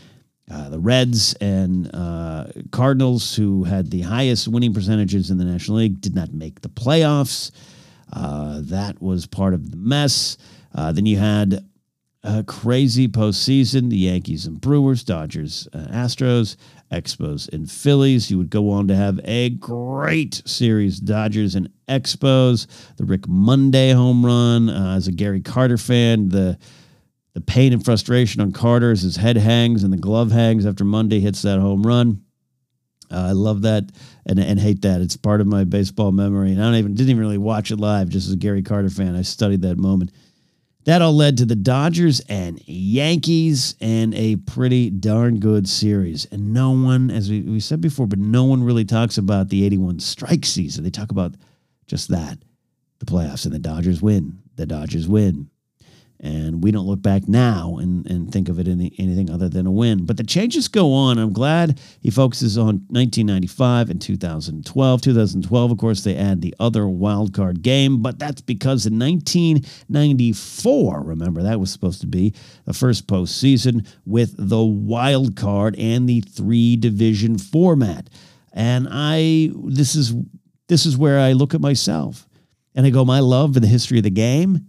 Uh, 0.50 0.68
the 0.68 0.78
Reds 0.78 1.34
and 1.40 1.90
uh, 1.94 2.46
Cardinals, 2.70 3.34
who 3.34 3.64
had 3.64 3.90
the 3.90 4.02
highest 4.02 4.46
winning 4.48 4.74
percentages 4.74 5.30
in 5.30 5.38
the 5.38 5.44
National 5.44 5.78
League, 5.78 6.00
did 6.02 6.14
not 6.14 6.32
make 6.34 6.60
the 6.60 6.68
playoffs. 6.68 7.50
That 8.12 9.00
was 9.00 9.26
part 9.26 9.54
of 9.54 9.70
the 9.70 9.76
mess. 9.78 10.36
Then 10.74 11.06
you 11.06 11.18
had 11.18 11.64
a 12.24 12.42
crazy 12.42 13.06
postseason. 13.06 13.90
The 13.90 13.98
Yankees 13.98 14.46
and 14.46 14.60
Brewers, 14.60 15.04
Dodgers, 15.04 15.68
uh, 15.72 15.86
Astros, 15.90 16.56
Expos 16.90 17.52
and 17.52 17.70
Phillies. 17.70 18.30
You 18.30 18.38
would 18.38 18.50
go 18.50 18.70
on 18.70 18.88
to 18.88 18.96
have 18.96 19.20
a 19.24 19.50
great 19.50 20.42
series, 20.46 20.98
Dodgers 20.98 21.54
and 21.54 21.70
Expos. 21.88 22.66
The 22.96 23.04
Rick 23.04 23.28
Monday 23.28 23.92
home 23.92 24.24
run. 24.24 24.70
Uh, 24.70 24.94
as 24.96 25.06
a 25.06 25.12
Gary 25.12 25.42
Carter 25.42 25.78
fan, 25.78 26.28
the 26.30 26.58
the 27.34 27.40
pain 27.40 27.72
and 27.72 27.84
frustration 27.84 28.40
on 28.40 28.52
Carter 28.52 28.92
as 28.92 29.02
his 29.02 29.16
head 29.16 29.36
hangs 29.36 29.82
and 29.82 29.92
the 29.92 29.96
glove 29.98 30.30
hangs 30.30 30.64
after 30.64 30.84
Monday 30.84 31.18
hits 31.18 31.42
that 31.42 31.58
home 31.58 31.84
run. 31.84 32.22
Uh, 33.10 33.26
I 33.28 33.32
love 33.32 33.62
that 33.62 33.90
and, 34.24 34.38
and 34.38 34.58
hate 34.58 34.82
that. 34.82 35.00
It's 35.00 35.16
part 35.16 35.40
of 35.40 35.48
my 35.48 35.64
baseball 35.64 36.12
memory. 36.12 36.52
And 36.52 36.62
I 36.62 36.66
don't 36.66 36.76
even 36.76 36.94
didn't 36.94 37.10
even 37.10 37.20
really 37.20 37.38
watch 37.38 37.72
it 37.72 37.80
live. 37.80 38.08
Just 38.08 38.28
as 38.28 38.34
a 38.34 38.36
Gary 38.36 38.62
Carter 38.62 38.88
fan, 38.88 39.16
I 39.16 39.22
studied 39.22 39.62
that 39.62 39.78
moment. 39.78 40.12
That 40.84 41.00
all 41.00 41.14
led 41.14 41.38
to 41.38 41.46
the 41.46 41.56
Dodgers 41.56 42.20
and 42.28 42.60
Yankees 42.66 43.74
and 43.80 44.14
a 44.14 44.36
pretty 44.36 44.90
darn 44.90 45.40
good 45.40 45.66
series. 45.66 46.26
And 46.26 46.52
no 46.52 46.72
one, 46.72 47.10
as 47.10 47.30
we, 47.30 47.40
we 47.40 47.60
said 47.60 47.80
before, 47.80 48.06
but 48.06 48.18
no 48.18 48.44
one 48.44 48.62
really 48.62 48.84
talks 48.84 49.16
about 49.16 49.48
the 49.48 49.64
81 49.64 50.00
strike 50.00 50.44
season. 50.44 50.84
They 50.84 50.90
talk 50.90 51.10
about 51.10 51.34
just 51.86 52.08
that 52.08 52.38
the 53.04 53.06
playoffs, 53.06 53.44
and 53.44 53.54
the 53.54 53.58
Dodgers 53.58 54.00
win. 54.00 54.38
The 54.56 54.66
Dodgers 54.66 55.08
win. 55.08 55.50
And 56.24 56.64
we 56.64 56.70
don't 56.70 56.86
look 56.86 57.02
back 57.02 57.28
now 57.28 57.76
and, 57.76 58.06
and 58.06 58.32
think 58.32 58.48
of 58.48 58.58
it 58.58 58.66
any, 58.66 58.94
anything 58.98 59.28
other 59.28 59.50
than 59.50 59.66
a 59.66 59.70
win. 59.70 60.06
But 60.06 60.16
the 60.16 60.24
changes 60.24 60.68
go 60.68 60.94
on. 60.94 61.18
I'm 61.18 61.34
glad 61.34 61.78
he 62.00 62.10
focuses 62.10 62.56
on 62.56 62.86
1995 62.88 63.90
and 63.90 64.00
2012. 64.00 65.02
2012, 65.02 65.70
of 65.70 65.76
course, 65.76 66.02
they 66.02 66.16
add 66.16 66.40
the 66.40 66.54
other 66.58 66.88
wild 66.88 67.34
card 67.34 67.60
game, 67.60 68.00
but 68.00 68.18
that's 68.18 68.40
because 68.40 68.86
in 68.86 68.98
1994, 68.98 71.02
remember, 71.02 71.42
that 71.42 71.60
was 71.60 71.70
supposed 71.70 72.00
to 72.00 72.06
be 72.06 72.32
the 72.64 72.72
first 72.72 73.06
postseason 73.06 73.86
with 74.06 74.34
the 74.38 74.64
wild 74.64 75.36
card 75.36 75.78
and 75.78 76.08
the 76.08 76.22
three 76.22 76.76
division 76.76 77.36
format. 77.36 78.08
And 78.54 78.88
I, 78.90 79.50
this 79.66 79.94
is 79.94 80.14
this 80.68 80.86
is 80.86 80.96
where 80.96 81.20
I 81.20 81.32
look 81.32 81.52
at 81.52 81.60
myself 81.60 82.26
and 82.74 82.86
I 82.86 82.90
go, 82.90 83.04
my 83.04 83.20
love 83.20 83.52
for 83.52 83.60
the 83.60 83.66
history 83.66 83.98
of 83.98 84.04
the 84.04 84.10
game 84.10 84.68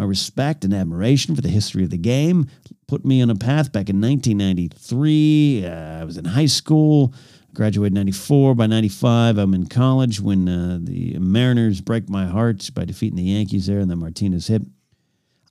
my 0.00 0.06
respect 0.06 0.64
and 0.64 0.72
admiration 0.72 1.36
for 1.36 1.42
the 1.42 1.50
history 1.50 1.84
of 1.84 1.90
the 1.90 1.98
game 1.98 2.46
put 2.88 3.04
me 3.04 3.20
on 3.20 3.28
a 3.28 3.34
path 3.34 3.70
back 3.70 3.90
in 3.90 4.00
1993. 4.00 5.66
Uh, 5.66 6.00
I 6.00 6.04
was 6.04 6.16
in 6.16 6.24
high 6.24 6.46
school, 6.46 7.12
graduated 7.52 7.92
94. 7.92 8.54
By 8.54 8.66
95, 8.66 9.36
I'm 9.36 9.52
in 9.52 9.66
college 9.66 10.18
when 10.18 10.48
uh, 10.48 10.78
the 10.80 11.18
Mariners 11.18 11.82
break 11.82 12.08
my 12.08 12.24
heart 12.24 12.70
by 12.72 12.86
defeating 12.86 13.18
the 13.18 13.24
Yankees 13.24 13.66
there 13.66 13.78
and 13.78 13.90
then 13.90 13.98
Martinez 13.98 14.46
hit. 14.46 14.62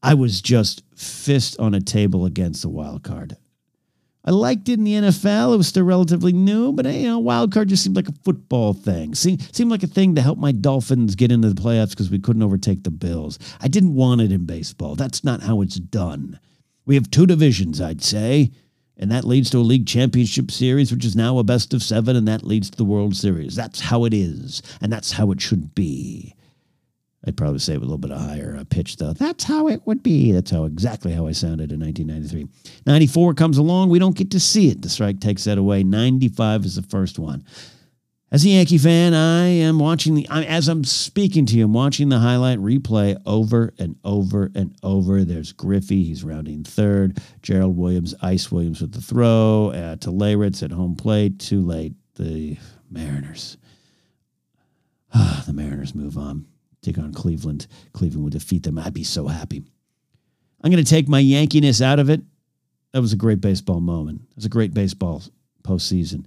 I 0.02 0.16
was 0.16 0.42
just 0.42 0.82
fist 0.96 1.60
on 1.60 1.76
a 1.76 1.80
table 1.80 2.26
against 2.26 2.64
the 2.64 2.70
wild 2.70 3.04
card. 3.04 3.38
I 4.30 4.32
liked 4.32 4.70
it 4.70 4.74
in 4.74 4.84
the 4.84 4.94
NFL. 4.94 5.56
It 5.56 5.58
was 5.58 5.70
still 5.70 5.86
relatively 5.86 6.32
new, 6.32 6.72
but 6.72 6.86
you 6.86 7.08
know, 7.08 7.18
wild 7.18 7.52
card 7.52 7.70
just 7.70 7.84
seemed 7.84 7.96
like 7.96 8.10
a 8.10 8.14
football 8.24 8.74
thing. 8.74 9.16
Seemed, 9.16 9.56
seemed 9.56 9.72
like 9.72 9.82
a 9.82 9.88
thing 9.88 10.14
to 10.14 10.22
help 10.22 10.38
my 10.38 10.52
Dolphins 10.52 11.16
get 11.16 11.32
into 11.32 11.50
the 11.50 11.60
playoffs 11.60 11.90
because 11.90 12.12
we 12.12 12.20
couldn't 12.20 12.44
overtake 12.44 12.84
the 12.84 12.92
Bills. 12.92 13.40
I 13.60 13.68
didn't 13.68 13.96
want 13.96 14.22
it 14.22 14.32
in 14.32 14.46
baseball. 14.46 14.94
That's 14.94 15.24
not 15.24 15.42
how 15.42 15.64
it's 15.64 15.78
done. 15.80 16.40
We 16.86 16.94
have 16.94 17.10
two 17.10 17.26
divisions, 17.26 17.82
I'd 17.82 18.04
say, 18.04 18.52
and 18.98 19.12
that 19.12 19.24
leads 19.24 19.50
to 19.50 19.58
a 19.58 19.62
league 19.62 19.88
championship 19.88 20.52
series, 20.52 20.92
which 20.92 21.06
is 21.06 21.16
now 21.16 21.40
a 21.40 21.44
best 21.44 21.74
of 21.74 21.82
seven, 21.82 22.16
and 22.16 22.28
that 22.28 22.44
leads 22.44 22.70
to 22.70 22.78
the 22.78 22.86
World 22.86 23.16
Series. 23.16 23.56
That's 23.56 23.80
how 23.80 24.06
it 24.06 24.14
is, 24.14 24.62
and 24.80 24.94
that's 24.94 25.14
how 25.14 25.32
it 25.32 25.42
should 25.42 25.74
be. 25.74 26.36
I'd 27.26 27.36
probably 27.36 27.60
say 27.60 27.74
it 27.74 27.82
with 27.82 27.90
a 27.90 27.92
little 27.92 27.98
bit 27.98 28.12
of 28.12 28.22
higher 28.22 28.56
uh, 28.58 28.64
pitch, 28.70 28.96
though. 28.96 29.12
That's 29.12 29.44
how 29.44 29.68
it 29.68 29.82
would 29.86 30.02
be. 30.02 30.32
That's 30.32 30.52
how 30.52 30.64
exactly 30.64 31.12
how 31.12 31.28
I 31.28 31.34
sounded 31.34 31.72
in 31.72 31.80
1993. 31.82 32.48
94 32.86 33.34
comes 33.34 33.58
along. 33.58 33.90
We 33.90 34.00
don't 34.00 34.16
get 34.16 34.32
to 34.32 34.40
see 34.40 34.70
it. 34.70 34.82
The 34.82 34.90
strike 34.90 35.20
takes 35.20 35.44
that 35.44 35.58
away. 35.58 35.84
95 35.84 36.66
is 36.66 36.76
the 36.76 36.82
first 36.84 37.20
one. 37.20 37.44
As 38.32 38.46
a 38.46 38.50
Yankee 38.50 38.78
fan, 38.78 39.16
I 39.16 39.48
am 39.48 39.80
watching 39.80 40.14
the, 40.14 40.30
I, 40.30 40.44
as 40.44 40.68
I'm 40.68 40.84
speaking 40.84 41.48
to 41.48 41.58
you, 41.58 41.66
I'm 41.66 41.74
watching 41.74 42.10
the 42.10 42.20
highlight 42.20 42.60
replay 42.60 43.20
over 43.26 43.74
and 43.80 43.96
over 44.04 44.52
and 44.54 44.76
over. 44.84 45.26
There's 45.26 45.52
Griffey, 45.52 46.04
he's 46.04 46.24
rounding 46.24 46.64
third. 46.64 47.18
Gerald 47.42 47.76
Williams, 47.76 48.14
Ice 48.22 48.52
Williams 48.52 48.82
with 48.82 48.92
the 48.92 49.02
throw. 49.02 49.72
Uh, 49.72 49.96
to 49.98 50.12
Leyritz 50.12 50.62
at 50.62 50.72
home 50.72 50.96
plate. 50.96 51.40
Too 51.40 51.66
late. 51.66 51.94
The 52.16 52.58
Mariners. 52.90 53.58
the 55.14 55.54
Mariners 55.54 55.96
move 55.96 56.16
on. 56.16 56.46
Take 56.82 56.98
on 56.98 57.14
Cleveland. 57.14 57.68
Cleveland 57.94 58.24
would 58.24 58.34
defeat 58.34 58.64
them. 58.64 58.80
I'd 58.80 58.94
be 58.94 59.04
so 59.04 59.28
happy. 59.28 59.64
I'm 60.62 60.72
going 60.72 60.84
to 60.84 60.90
take 60.90 61.08
my 61.08 61.20
Yankiness 61.20 61.82
out 61.82 62.00
of 62.00 62.10
it. 62.10 62.22
That 62.94 63.02
was 63.02 63.14
a 63.14 63.18
great 63.18 63.42
baseball 63.42 63.80
moment. 63.80 64.22
It 64.32 64.36
was 64.36 64.46
a 64.46 64.50
great 64.50 64.74
baseball 64.74 65.22
postseason 65.64 66.26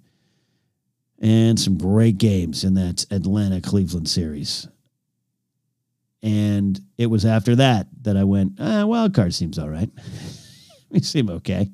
and 1.22 1.58
some 1.58 1.78
great 1.78 2.18
games 2.18 2.64
in 2.64 2.74
that 2.74 3.06
Atlanta 3.10 3.60
Cleveland 3.60 4.08
series. 4.08 4.68
And 6.22 6.80
it 6.98 7.06
was 7.06 7.24
after 7.24 7.56
that 7.56 7.86
that 8.02 8.16
I 8.16 8.24
went, 8.24 8.54
ah, 8.60 8.84
wild 8.84 9.14
card 9.14 9.34
seems 9.34 9.58
all 9.58 9.68
right. 9.68 9.90
we 10.90 11.00
seem 11.00 11.30
okay. 11.30 11.70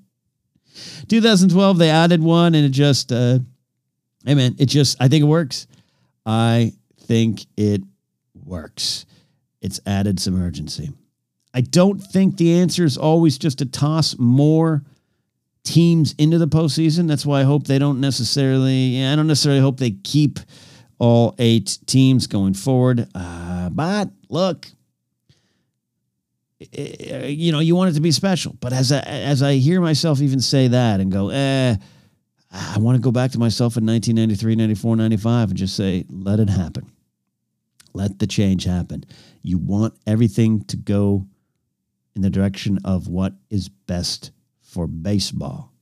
2012, 1.08 1.78
they 1.78 1.90
added 1.90 2.22
one, 2.22 2.54
and 2.54 2.64
it 2.64 2.70
just, 2.70 3.10
uh, 3.10 3.40
hey 4.24 4.34
man, 4.34 4.54
it 4.58 4.66
just, 4.66 4.96
I 5.00 5.08
think 5.08 5.22
it 5.22 5.26
works. 5.26 5.66
I 6.24 6.72
think 7.00 7.46
it 7.56 7.82
works. 8.48 9.06
It's 9.60 9.80
added 9.86 10.20
some 10.20 10.40
urgency. 10.40 10.90
I 11.54 11.60
don't 11.60 11.98
think 11.98 12.36
the 12.36 12.60
answer 12.60 12.84
is 12.84 12.96
always 12.96 13.38
just 13.38 13.58
to 13.58 13.66
toss 13.66 14.16
more 14.18 14.82
teams 15.64 16.14
into 16.18 16.38
the 16.38 16.48
postseason. 16.48 17.08
That's 17.08 17.26
why 17.26 17.40
I 17.40 17.44
hope 17.44 17.66
they 17.66 17.78
don't 17.78 18.00
necessarily. 18.00 19.04
I 19.04 19.16
don't 19.16 19.26
necessarily 19.26 19.60
hope 19.60 19.78
they 19.78 19.90
keep 19.90 20.38
all 20.98 21.34
eight 21.38 21.78
teams 21.86 22.26
going 22.26 22.54
forward. 22.54 23.08
Uh, 23.14 23.70
but 23.70 24.10
look, 24.28 24.66
you 26.58 27.52
know, 27.52 27.60
you 27.60 27.76
want 27.76 27.90
it 27.90 27.94
to 27.94 28.00
be 28.00 28.10
special. 28.10 28.56
But 28.60 28.72
as 28.72 28.90
I, 28.92 29.00
as 29.00 29.42
I 29.42 29.54
hear 29.54 29.80
myself 29.80 30.20
even 30.20 30.40
say 30.40 30.68
that 30.68 31.00
and 31.00 31.12
go, 31.12 31.30
eh, 31.30 31.76
I 32.50 32.78
want 32.78 32.96
to 32.96 33.02
go 33.02 33.12
back 33.12 33.30
to 33.32 33.38
myself 33.38 33.76
in 33.76 33.86
1993, 33.86 34.56
94, 34.56 34.96
95 34.96 35.50
and 35.50 35.58
just 35.58 35.76
say, 35.76 36.04
let 36.08 36.40
it 36.40 36.48
happen. 36.48 36.90
Let 37.92 38.18
the 38.18 38.26
change 38.26 38.64
happen. 38.64 39.04
You 39.42 39.58
want 39.58 39.94
everything 40.06 40.64
to 40.64 40.76
go 40.76 41.26
in 42.14 42.22
the 42.22 42.30
direction 42.30 42.78
of 42.84 43.08
what 43.08 43.34
is 43.50 43.68
best 43.68 44.30
for 44.60 44.86
baseball. 44.86 45.72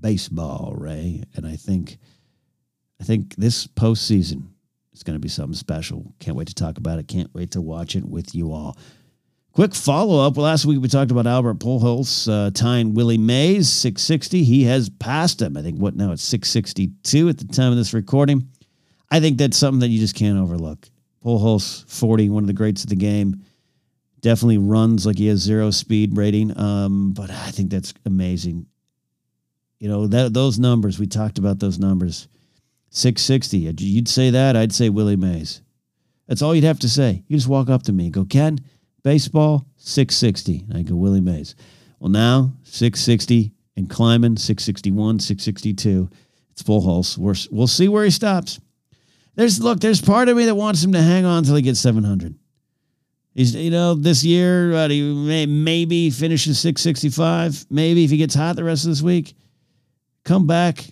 Baseball, 0.00 0.74
Ray. 0.76 1.24
And 1.34 1.46
I 1.46 1.56
think 1.56 1.98
I 3.00 3.04
think 3.04 3.34
this 3.36 3.66
postseason 3.66 4.48
is 4.92 5.02
going 5.02 5.16
to 5.16 5.20
be 5.20 5.28
something 5.28 5.54
special. 5.54 6.14
Can't 6.18 6.36
wait 6.36 6.48
to 6.48 6.54
talk 6.54 6.78
about 6.78 6.98
it. 6.98 7.08
Can't 7.08 7.32
wait 7.34 7.50
to 7.52 7.60
watch 7.60 7.94
it 7.96 8.04
with 8.04 8.34
you 8.34 8.52
all. 8.52 8.76
Quick 9.52 9.74
follow 9.74 10.26
up. 10.26 10.36
Last 10.36 10.66
week 10.66 10.80
we 10.80 10.88
talked 10.88 11.10
about 11.10 11.26
Albert 11.26 11.58
Pujols 11.60 12.30
uh, 12.30 12.50
tying 12.50 12.94
Willie 12.94 13.16
Mays 13.16 13.68
660. 13.70 14.44
He 14.44 14.64
has 14.64 14.90
passed 14.90 15.40
him. 15.40 15.56
I 15.56 15.62
think 15.62 15.78
what 15.78 15.96
now 15.96 16.12
it's 16.12 16.22
662 16.24 17.28
at 17.28 17.38
the 17.38 17.46
time 17.46 17.72
of 17.72 17.78
this 17.78 17.94
recording. 17.94 18.48
I 19.10 19.20
think 19.20 19.38
that's 19.38 19.56
something 19.56 19.80
that 19.80 19.88
you 19.88 19.98
just 19.98 20.14
can't 20.14 20.38
overlook. 20.38 20.90
Pujols 21.26 21.84
40, 21.90 22.30
one 22.30 22.44
of 22.44 22.46
the 22.46 22.52
greats 22.52 22.84
of 22.84 22.90
the 22.90 22.94
game 22.94 23.42
definitely 24.20 24.58
runs 24.58 25.04
like 25.04 25.18
he 25.18 25.26
has 25.26 25.40
zero 25.40 25.72
speed 25.72 26.16
rating. 26.16 26.56
Um, 26.56 27.12
but 27.12 27.30
I 27.30 27.50
think 27.50 27.70
that's 27.70 27.92
amazing. 28.04 28.66
You 29.80 29.88
know 29.88 30.06
that 30.06 30.32
those 30.32 30.58
numbers 30.58 30.98
we 30.98 31.06
talked 31.06 31.38
about 31.38 31.58
those 31.58 31.80
numbers, 31.80 32.28
six 32.90 33.22
sixty. 33.22 33.58
You'd 33.58 34.08
say 34.08 34.30
that 34.30 34.56
I'd 34.56 34.72
say 34.72 34.88
Willie 34.88 35.16
Mays. 35.16 35.62
That's 36.28 36.42
all 36.42 36.54
you'd 36.54 36.64
have 36.64 36.78
to 36.80 36.88
say. 36.88 37.24
You 37.26 37.36
just 37.36 37.48
walk 37.48 37.68
up 37.68 37.82
to 37.82 37.92
me 37.92 38.04
and 38.04 38.14
go, 38.14 38.24
Ken, 38.24 38.58
baseball 39.02 39.66
six 39.76 40.16
sixty. 40.16 40.64
And 40.68 40.78
I 40.78 40.82
go 40.82 40.94
Willie 40.94 41.20
Mays. 41.20 41.56
Well, 41.98 42.10
now 42.10 42.54
six 42.62 43.00
sixty 43.00 43.52
and 43.76 43.90
climbing 43.90 44.36
six 44.36 44.64
sixty 44.64 44.92
one, 44.92 45.18
six 45.18 45.42
sixty 45.42 45.74
two. 45.74 46.08
It's 46.52 46.62
Pujols. 46.62 47.18
We're, 47.18 47.34
we'll 47.50 47.66
see 47.66 47.88
where 47.88 48.04
he 48.04 48.10
stops. 48.10 48.60
There's 49.36 49.60
look. 49.60 49.80
There's 49.80 50.00
part 50.00 50.28
of 50.28 50.36
me 50.36 50.46
that 50.46 50.54
wants 50.54 50.82
him 50.82 50.92
to 50.92 51.00
hang 51.00 51.24
on 51.24 51.38
until 51.38 51.54
he 51.54 51.62
gets 51.62 51.80
seven 51.80 52.02
hundred. 52.02 52.34
He's, 53.36 53.54
you 53.54 53.70
know, 53.70 53.94
this 53.94 54.24
year, 54.24 54.72
uh, 54.72 54.88
he 54.88 55.02
may, 55.12 55.44
maybe 55.44 56.08
finishes 56.08 56.58
665. 56.58 57.66
Maybe 57.68 58.02
if 58.02 58.10
he 58.10 58.16
gets 58.16 58.34
hot 58.34 58.56
the 58.56 58.64
rest 58.64 58.84
of 58.84 58.90
this 58.90 59.02
week, 59.02 59.34
come 60.24 60.46
back 60.46 60.82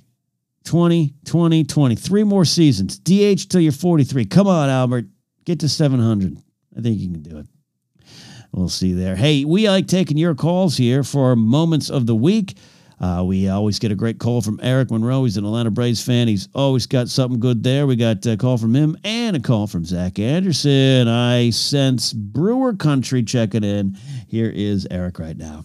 20, 0.64 1.14
20, 1.24 1.64
20. 1.64 1.94
Three 1.94 2.22
more 2.22 2.44
seasons. 2.44 2.98
DH 2.98 3.48
till 3.48 3.62
you're 3.62 3.72
43. 3.72 4.26
Come 4.26 4.46
on, 4.46 4.68
Albert. 4.68 5.06
Get 5.46 5.60
to 5.60 5.70
700. 5.70 6.36
I 6.76 6.80
think 6.82 7.00
you 7.00 7.10
can 7.10 7.22
do 7.22 7.38
it. 7.38 7.46
We'll 8.52 8.68
see 8.68 8.92
there. 8.92 9.16
Hey, 9.16 9.46
we 9.46 9.66
like 9.68 9.86
taking 9.86 10.18
your 10.18 10.34
calls 10.34 10.76
here 10.76 11.02
for 11.02 11.34
moments 11.34 11.88
of 11.88 12.06
the 12.06 12.14
week. 12.14 12.58
Uh, 13.00 13.24
we 13.26 13.48
always 13.48 13.78
get 13.78 13.92
a 13.92 13.94
great 13.94 14.18
call 14.18 14.40
from 14.40 14.60
Eric 14.62 14.90
Monroe. 14.90 15.24
He's 15.24 15.36
an 15.36 15.44
Atlanta 15.44 15.70
Braves 15.70 16.02
fan. 16.02 16.28
He's 16.28 16.48
always 16.54 16.86
got 16.86 17.08
something 17.08 17.40
good 17.40 17.62
there. 17.62 17.86
We 17.86 17.96
got 17.96 18.24
a 18.26 18.36
call 18.36 18.56
from 18.58 18.74
him 18.74 18.96
and 19.04 19.36
a 19.36 19.40
call 19.40 19.66
from 19.66 19.84
Zach 19.84 20.18
Anderson. 20.18 21.08
I 21.08 21.50
sense 21.50 22.12
Brewer 22.12 22.74
Country 22.74 23.22
checking 23.22 23.64
in. 23.64 23.96
Here 24.28 24.50
is 24.50 24.86
Eric 24.90 25.18
right 25.18 25.36
now. 25.36 25.64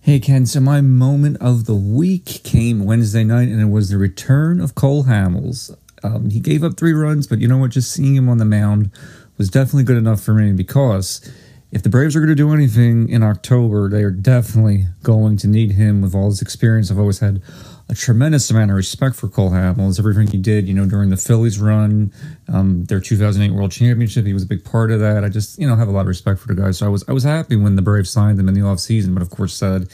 Hey 0.00 0.20
Ken, 0.20 0.46
so 0.46 0.60
my 0.60 0.80
moment 0.80 1.38
of 1.40 1.64
the 1.64 1.74
week 1.74 2.26
came 2.44 2.84
Wednesday 2.84 3.24
night, 3.24 3.48
and 3.48 3.60
it 3.60 3.70
was 3.70 3.90
the 3.90 3.98
return 3.98 4.60
of 4.60 4.76
Cole 4.76 5.02
Hamels. 5.02 5.76
Um, 6.04 6.30
he 6.30 6.38
gave 6.38 6.62
up 6.62 6.76
three 6.76 6.92
runs, 6.92 7.26
but 7.26 7.40
you 7.40 7.48
know 7.48 7.58
what? 7.58 7.72
Just 7.72 7.90
seeing 7.90 8.14
him 8.14 8.28
on 8.28 8.38
the 8.38 8.44
mound 8.44 8.92
was 9.36 9.50
definitely 9.50 9.82
good 9.82 9.96
enough 9.96 10.20
for 10.20 10.32
me 10.32 10.52
because 10.52 11.28
if 11.72 11.82
the 11.82 11.88
Braves 11.88 12.14
are 12.14 12.20
going 12.20 12.28
to 12.28 12.34
do 12.34 12.52
anything 12.52 13.08
in 13.08 13.22
October, 13.22 13.88
they 13.88 14.02
are 14.02 14.10
definitely 14.10 14.86
going 15.02 15.36
to 15.38 15.48
need 15.48 15.72
him 15.72 16.00
with 16.00 16.14
all 16.14 16.26
his 16.26 16.40
experience. 16.40 16.90
I've 16.90 16.98
always 16.98 17.18
had 17.18 17.42
a 17.88 17.94
tremendous 17.94 18.50
amount 18.50 18.70
of 18.70 18.76
respect 18.76 19.16
for 19.16 19.28
Cole 19.28 19.50
Hamels. 19.50 19.98
Everything 19.98 20.26
he 20.26 20.38
did, 20.38 20.66
you 20.66 20.74
know, 20.74 20.86
during 20.86 21.10
the 21.10 21.16
Phillies 21.16 21.58
run, 21.58 22.12
um, 22.52 22.84
their 22.84 23.00
2008 23.00 23.54
World 23.54 23.72
Championship, 23.72 24.26
he 24.26 24.32
was 24.32 24.44
a 24.44 24.46
big 24.46 24.64
part 24.64 24.90
of 24.90 25.00
that. 25.00 25.24
I 25.24 25.28
just, 25.28 25.58
you 25.58 25.66
know, 25.66 25.76
have 25.76 25.88
a 25.88 25.92
lot 25.92 26.02
of 26.02 26.06
respect 26.08 26.40
for 26.40 26.48
the 26.48 26.60
guy. 26.60 26.70
So 26.70 26.86
I 26.86 26.88
was, 26.88 27.04
I 27.08 27.12
was 27.12 27.24
happy 27.24 27.56
when 27.56 27.76
the 27.76 27.82
Braves 27.82 28.10
signed 28.10 28.38
him 28.38 28.48
in 28.48 28.54
the 28.54 28.60
offseason, 28.60 29.14
but 29.14 29.22
of 29.22 29.30
course 29.30 29.54
said 29.54 29.88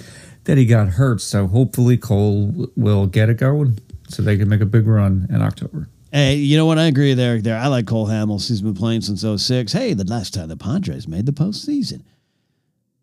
that 0.45 0.59
he 0.59 0.67
got 0.67 0.89
hurt. 0.89 1.21
So 1.21 1.47
hopefully 1.47 1.97
Cole 1.97 2.69
will 2.77 3.07
get 3.07 3.29
it 3.29 3.39
going 3.39 3.79
so 4.09 4.23
they 4.23 4.37
can 4.37 4.49
make 4.49 4.61
a 4.61 4.67
big 4.67 4.87
run 4.87 5.27
in 5.31 5.43
October. 5.43 5.89
Hey, 6.13 6.35
you 6.35 6.59
know 6.59 6.67
what? 6.67 6.79
I 6.79 6.85
agree 6.85 7.13
Eric 7.19 7.43
there. 7.43 7.57
I 7.57 7.69
like 7.69 7.87
Cole 7.87 8.07
Hamels. 8.07 8.47
He's 8.49 8.61
been 8.61 8.75
playing 8.75 9.01
since 9.01 9.25
06. 9.25 9.73
Hey, 9.73 9.95
the 9.95 10.05
last 10.05 10.35
time 10.35 10.49
the 10.49 10.59
Padres 10.59 11.09
made 11.09 11.25
the 11.25 11.33
postseason. 11.33 12.03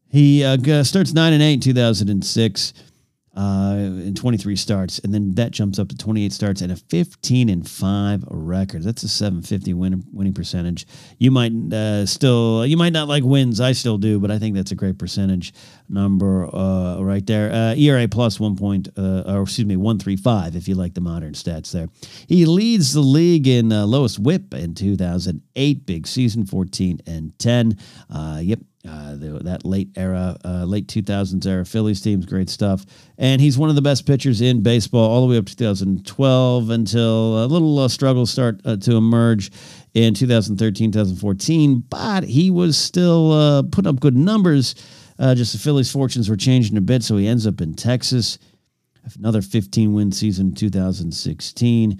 He 0.09 0.43
uh, 0.43 0.83
starts 0.83 1.11
9 1.11 1.33
and 1.33 1.41
8 1.41 1.53
in 1.53 1.59
2006 1.59 2.73
uh, 3.39 3.75
in 3.77 4.13
23 4.13 4.57
starts, 4.57 4.99
and 4.99 5.13
then 5.13 5.33
that 5.35 5.51
jumps 5.51 5.79
up 5.79 5.87
to 5.87 5.97
28 5.97 6.33
starts 6.33 6.61
and 6.61 6.73
a 6.73 6.75
15 6.75 7.47
and 7.47 7.69
5 7.69 8.25
record. 8.27 8.83
That's 8.83 9.03
a 9.03 9.07
750 9.07 9.73
win, 9.75 10.03
winning 10.11 10.33
percentage. 10.33 10.85
You 11.19 11.31
might 11.31 11.53
uh, 11.71 12.05
still, 12.05 12.65
you 12.65 12.75
might 12.75 12.91
not 12.91 13.07
like 13.07 13.23
wins. 13.23 13.61
I 13.61 13.71
still 13.71 13.97
do, 13.97 14.19
but 14.19 14.29
I 14.29 14.39
think 14.39 14.55
that's 14.55 14.71
a 14.71 14.75
great 14.75 14.97
percentage 14.97 15.53
number 15.87 16.53
uh, 16.53 17.01
right 17.01 17.25
there. 17.25 17.49
Uh, 17.49 17.75
ERA 17.75 18.09
plus 18.09 18.41
one 18.41 18.57
point, 18.57 18.89
uh, 18.97 19.23
or 19.25 19.43
excuse 19.43 19.65
me, 19.65 19.77
135 19.77 20.57
if 20.57 20.67
you 20.67 20.75
like 20.75 20.93
the 20.93 21.01
modern 21.01 21.31
stats 21.31 21.71
there. 21.71 21.87
He 22.27 22.45
leads 22.45 22.93
the 22.93 22.99
league 22.99 23.47
in 23.47 23.71
uh, 23.71 23.85
lowest 23.85 24.19
whip 24.19 24.53
in 24.53 24.75
2008, 25.59 25.85
big 25.85 26.07
season, 26.07 26.45
14 26.45 27.01
and 27.05 27.37
10. 27.39 27.77
Uh, 28.09 28.39
yep, 28.41 28.59
uh, 28.87 29.15
the, 29.15 29.39
that 29.43 29.65
late 29.65 29.89
era, 29.95 30.37
uh, 30.45 30.63
late 30.63 30.87
2000s 30.87 31.45
era 31.45 31.65
Phillies 31.65 32.01
teams, 32.01 32.25
great 32.25 32.49
stuff. 32.49 32.85
And 33.17 33.41
he's 33.41 33.57
one 33.57 33.69
of 33.69 33.75
the 33.75 33.81
best 33.81 34.05
pitchers 34.05 34.41
in 34.41 34.63
baseball 34.63 35.09
all 35.09 35.21
the 35.21 35.31
way 35.31 35.37
up 35.37 35.45
to 35.45 35.55
2012 35.55 36.69
until 36.69 37.43
a 37.43 37.45
little 37.45 37.77
uh, 37.79 37.87
struggles 37.87 38.31
start 38.31 38.61
uh, 38.65 38.77
to 38.77 38.95
emerge 38.95 39.51
in 39.93 40.13
2013, 40.13 40.91
2014. 40.91 41.83
But 41.89 42.23
he 42.23 42.49
was 42.49 42.77
still 42.77 43.31
uh, 43.33 43.63
putting 43.63 43.89
up 43.89 43.99
good 43.99 44.15
numbers. 44.15 44.75
Just 45.19 45.51
the 45.51 45.59
Phillies' 45.59 45.91
fortunes 45.91 46.29
were 46.29 46.37
changing 46.37 46.77
a 46.77 46.81
bit, 46.81 47.03
so 47.03 47.17
he 47.17 47.27
ends 47.27 47.45
up 47.45 47.59
in 47.59 47.73
Texas. 47.73 48.39
Another 49.17 49.41
15 49.41 49.93
win 49.93 50.11
season 50.11 50.49
in 50.49 50.55
2016. 50.55 51.99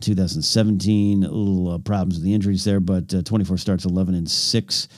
2017, 0.00 1.20
little 1.20 1.78
problems 1.80 2.14
with 2.14 2.24
the 2.24 2.34
injuries 2.34 2.64
there, 2.64 2.80
but 2.80 3.24
24 3.24 3.56
starts, 3.58 3.84
11 3.84 4.14
and 4.14 4.30
6. 4.30 4.88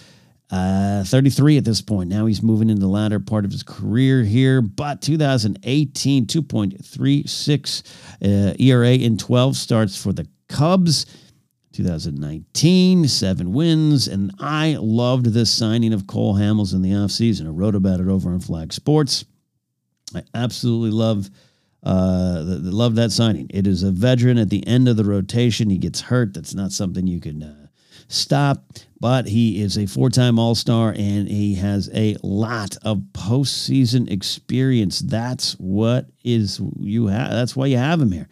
Uh, 0.50 1.02
33 1.04 1.56
at 1.56 1.64
this 1.64 1.80
point. 1.80 2.10
Now 2.10 2.26
he's 2.26 2.42
moving 2.42 2.68
into 2.70 2.82
the 2.82 2.86
latter 2.86 3.18
part 3.18 3.44
of 3.44 3.50
his 3.50 3.62
career 3.62 4.22
here. 4.22 4.60
But 4.60 5.00
2018, 5.02 6.26
2.36 6.26 7.82
uh, 8.22 8.54
ERA 8.60 8.92
in 8.92 9.16
12 9.16 9.56
starts 9.56 10.00
for 10.00 10.12
the 10.12 10.28
Cubs. 10.48 11.06
2019, 11.72 13.08
seven 13.08 13.52
wins. 13.52 14.06
And 14.06 14.32
I 14.38 14.76
loved 14.78 15.26
this 15.26 15.50
signing 15.50 15.92
of 15.92 16.06
Cole 16.06 16.36
Hamels 16.36 16.72
in 16.72 16.82
the 16.82 16.90
offseason. 16.90 17.46
I 17.46 17.50
wrote 17.50 17.74
about 17.74 17.98
it 17.98 18.06
over 18.06 18.30
on 18.30 18.38
Flag 18.38 18.72
Sports. 18.72 19.24
I 20.14 20.22
absolutely 20.34 20.90
love 20.90 21.30
Uh, 21.86 22.42
the, 22.42 22.56
the, 22.62 22.72
love 22.72 22.94
that 22.94 23.12
signing. 23.12 23.46
It 23.50 23.66
is 23.66 23.82
a 23.82 23.90
veteran 23.90 24.38
at 24.38 24.48
the 24.48 24.66
end 24.66 24.88
of 24.88 24.96
the 24.96 25.04
rotation. 25.04 25.68
He 25.68 25.76
gets 25.76 26.00
hurt. 26.00 26.32
That's 26.32 26.54
not 26.54 26.72
something 26.72 27.06
you 27.06 27.20
can 27.20 27.42
uh, 27.42 27.66
stop. 28.08 28.64
But 28.98 29.26
he 29.28 29.60
is 29.60 29.76
a 29.76 29.84
four-time 29.84 30.38
All-Star 30.38 30.94
and 30.96 31.28
he 31.28 31.56
has 31.56 31.90
a 31.92 32.16
lot 32.22 32.78
of 32.84 33.02
postseason 33.12 34.10
experience. 34.10 35.00
That's 35.00 35.52
what 35.58 36.06
is 36.24 36.58
you 36.80 37.08
have. 37.08 37.30
That's 37.32 37.54
why 37.54 37.66
you 37.66 37.76
have 37.76 38.00
him 38.00 38.12
here. 38.12 38.28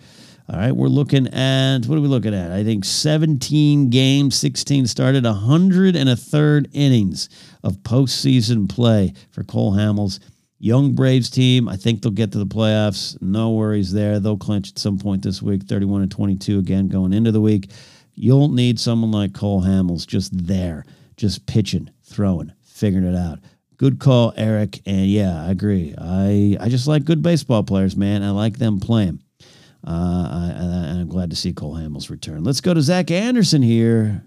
All 0.49 0.59
right, 0.59 0.73
we're 0.73 0.89
looking 0.89 1.29
at 1.29 1.85
what 1.85 1.99
are 1.99 2.01
we 2.01 2.09
looking 2.09 2.35
at? 2.35 2.53
I 2.53 2.65
think 2.65 2.87
17 2.87 3.91
games, 3.91 4.35
16 4.37 4.87
started, 4.87 5.25
100 5.25 5.95
and 5.95 6.09
a 6.09 6.17
third 6.17 6.69
innings 6.73 7.29
of 7.63 7.83
postseason 7.83 8.67
play 8.67 9.13
for 9.31 9.45
Cole 9.45 9.75
Hamels. 9.75 10.21
Young 10.63 10.95
Braves 10.95 11.29
team. 11.29 11.69
I 11.69 11.77
think 11.77 12.03
they'll 12.03 12.13
get 12.13 12.31
to 12.33 12.39
the 12.39 12.47
playoffs. 12.47 13.21
No 13.21 13.51
worries 13.51 13.93
there. 13.93 14.21
They'll 14.21 14.37
clinch 14.37 14.71
at 14.71 14.79
some 14.79 14.97
point 14.97 15.23
this 15.23 15.43
week, 15.43 15.65
31 15.65 16.03
and 16.03 16.11
22 16.11 16.61
again 16.61 16.87
going 16.87 17.13
into 17.13 17.33
the 17.33 17.41
week. 17.41 17.73
You'll 18.15 18.49
need 18.49 18.79
someone 18.79 19.11
like 19.11 19.35
Cole 19.35 19.61
Hamels 19.61 20.07
just 20.07 20.31
there, 20.47 20.85
just 21.17 21.47
pitching, 21.47 21.91
throwing, 22.05 22.53
figuring 22.63 23.05
it 23.05 23.17
out. 23.17 23.41
Good 23.77 23.99
call, 23.99 24.33
Eric. 24.37 24.81
And 24.87 25.07
yeah, 25.07 25.45
I 25.45 25.51
agree. 25.51 25.97
I, 25.99 26.57
I 26.61 26.69
just 26.69 26.87
like 26.87 27.05
good 27.05 27.25
baseball 27.25 27.65
players, 27.65 27.97
man. 27.97 28.23
I 28.23 28.31
like 28.31 28.59
them 28.59 28.79
playing. 28.79 29.21
Uh, 29.85 30.29
I, 30.31 31.01
am 31.01 31.09
glad 31.09 31.31
to 31.31 31.37
see 31.37 31.53
Cole 31.53 31.75
Hamels 31.75 32.09
return. 32.09 32.45
Let's 32.45 32.61
go 32.61 32.73
to 32.73 32.81
Zach 32.81 33.11
Anderson 33.11 33.63
here. 33.63 34.25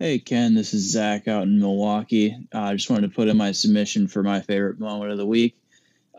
Hey, 0.00 0.18
Ken, 0.18 0.56
this 0.56 0.74
is 0.74 0.90
Zach 0.90 1.28
out 1.28 1.44
in 1.44 1.60
Milwaukee. 1.60 2.36
Uh, 2.52 2.58
I 2.58 2.72
uh, 2.72 2.74
just 2.74 2.90
wanted 2.90 3.08
to 3.08 3.14
put 3.14 3.28
in 3.28 3.36
my 3.36 3.52
submission 3.52 4.08
for 4.08 4.24
my 4.24 4.40
favorite 4.40 4.80
moment 4.80 5.12
of 5.12 5.18
the 5.18 5.24
week. 5.24 5.56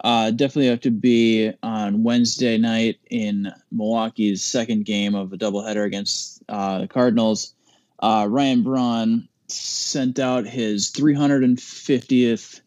Uh, 0.01 0.31
definitely 0.31 0.67
have 0.67 0.79
to 0.81 0.91
be 0.91 1.51
on 1.61 2.01
Wednesday 2.03 2.57
night 2.57 2.99
in 3.09 3.51
Milwaukee's 3.73 4.43
second 4.43 4.85
game 4.85 5.13
of 5.13 5.33
a 5.33 5.37
doubleheader 5.37 5.85
against 5.85 6.41
uh, 6.47 6.79
the 6.79 6.87
Cardinals. 6.87 7.53
Uh, 7.99 8.25
Ryan 8.29 8.63
Braun 8.63 9.27
sent 9.47 10.19
out 10.19 10.47
his 10.47 10.93
350th 10.93 12.61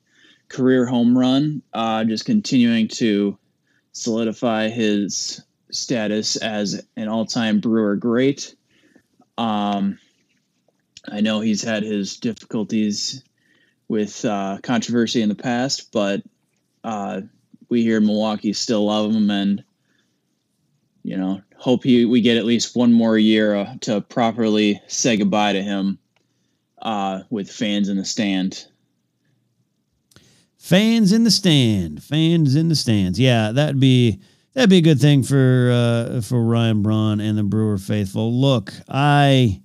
career 0.48 0.84
home 0.84 1.16
run, 1.16 1.62
uh, 1.72 2.04
just 2.04 2.26
continuing 2.26 2.88
to 2.88 3.38
solidify 3.92 4.68
his 4.68 5.40
status 5.70 6.36
as 6.36 6.86
an 6.96 7.08
all-time 7.08 7.60
Brewer 7.60 7.96
great. 7.96 8.54
Um, 9.38 9.98
I 11.12 11.20
know 11.20 11.40
he's 11.40 11.62
had 11.62 11.82
his 11.82 12.16
difficulties 12.16 13.22
with 13.88 14.24
uh, 14.24 14.58
controversy 14.62 15.22
in 15.22 15.28
the 15.28 15.34
past, 15.34 15.92
but 15.92 16.22
uh, 16.84 17.22
we 17.68 17.82
here 17.82 17.98
in 17.98 18.06
Milwaukee 18.06 18.52
still 18.52 18.86
love 18.86 19.12
him, 19.12 19.30
and 19.30 19.64
you 21.02 21.16
know, 21.16 21.40
hope 21.56 21.84
he 21.84 22.04
we 22.04 22.20
get 22.20 22.36
at 22.36 22.44
least 22.44 22.76
one 22.76 22.92
more 22.92 23.18
year 23.18 23.54
uh, 23.54 23.74
to 23.82 24.00
properly 24.00 24.80
say 24.86 25.16
goodbye 25.16 25.54
to 25.54 25.62
him 25.62 25.98
uh, 26.82 27.22
with 27.30 27.50
fans 27.50 27.88
in 27.88 27.96
the 27.96 28.04
stand. 28.04 28.66
Fans 30.58 31.12
in 31.12 31.24
the 31.24 31.30
stand. 31.30 32.02
Fans 32.02 32.54
in 32.54 32.68
the 32.68 32.76
stands. 32.76 33.18
Yeah, 33.18 33.52
that'd 33.52 33.80
be 33.80 34.20
that'd 34.52 34.68
be 34.68 34.78
a 34.78 34.82
good 34.82 35.00
thing 35.00 35.22
for 35.22 35.70
uh, 35.72 36.20
for 36.20 36.42
Ryan 36.44 36.82
Braun 36.82 37.20
and 37.20 37.38
the 37.38 37.42
Brewer 37.42 37.78
faithful. 37.78 38.32
Look, 38.38 38.74
I 38.88 39.62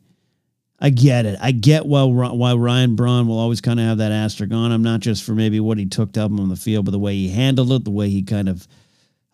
I 0.84 0.90
get 0.90 1.26
it. 1.26 1.40
I 1.42 1.52
get 1.52 1.86
why 1.86 2.04
why 2.04 2.54
Ryan 2.54 2.98
Braun 2.98 3.26
will 3.26 3.40
always 3.40 3.62
kind 3.62 3.80
of 3.80 3.86
have 3.86 4.00
that 4.00 4.12
asterisk 4.12 4.52
on 4.54 4.74
him, 4.74 4.84
not 4.84 5.00
just 5.00 5.24
for 5.24 5.34
maybe 5.34 5.62
what 5.62 5.78
he 5.78 5.86
took 5.86 6.12
to 6.12 6.24
him 6.24 6.42
on 6.42 6.50
the 6.50 6.58
field, 6.58 6.84
but 6.84 6.92
the 6.92 7.00
way 7.00 7.16
he 7.16 7.30
handled 7.30 7.72
it, 7.72 7.86
the 7.86 7.90
way 7.90 8.10
he 8.10 8.22
kind 8.22 8.50
of 8.50 8.68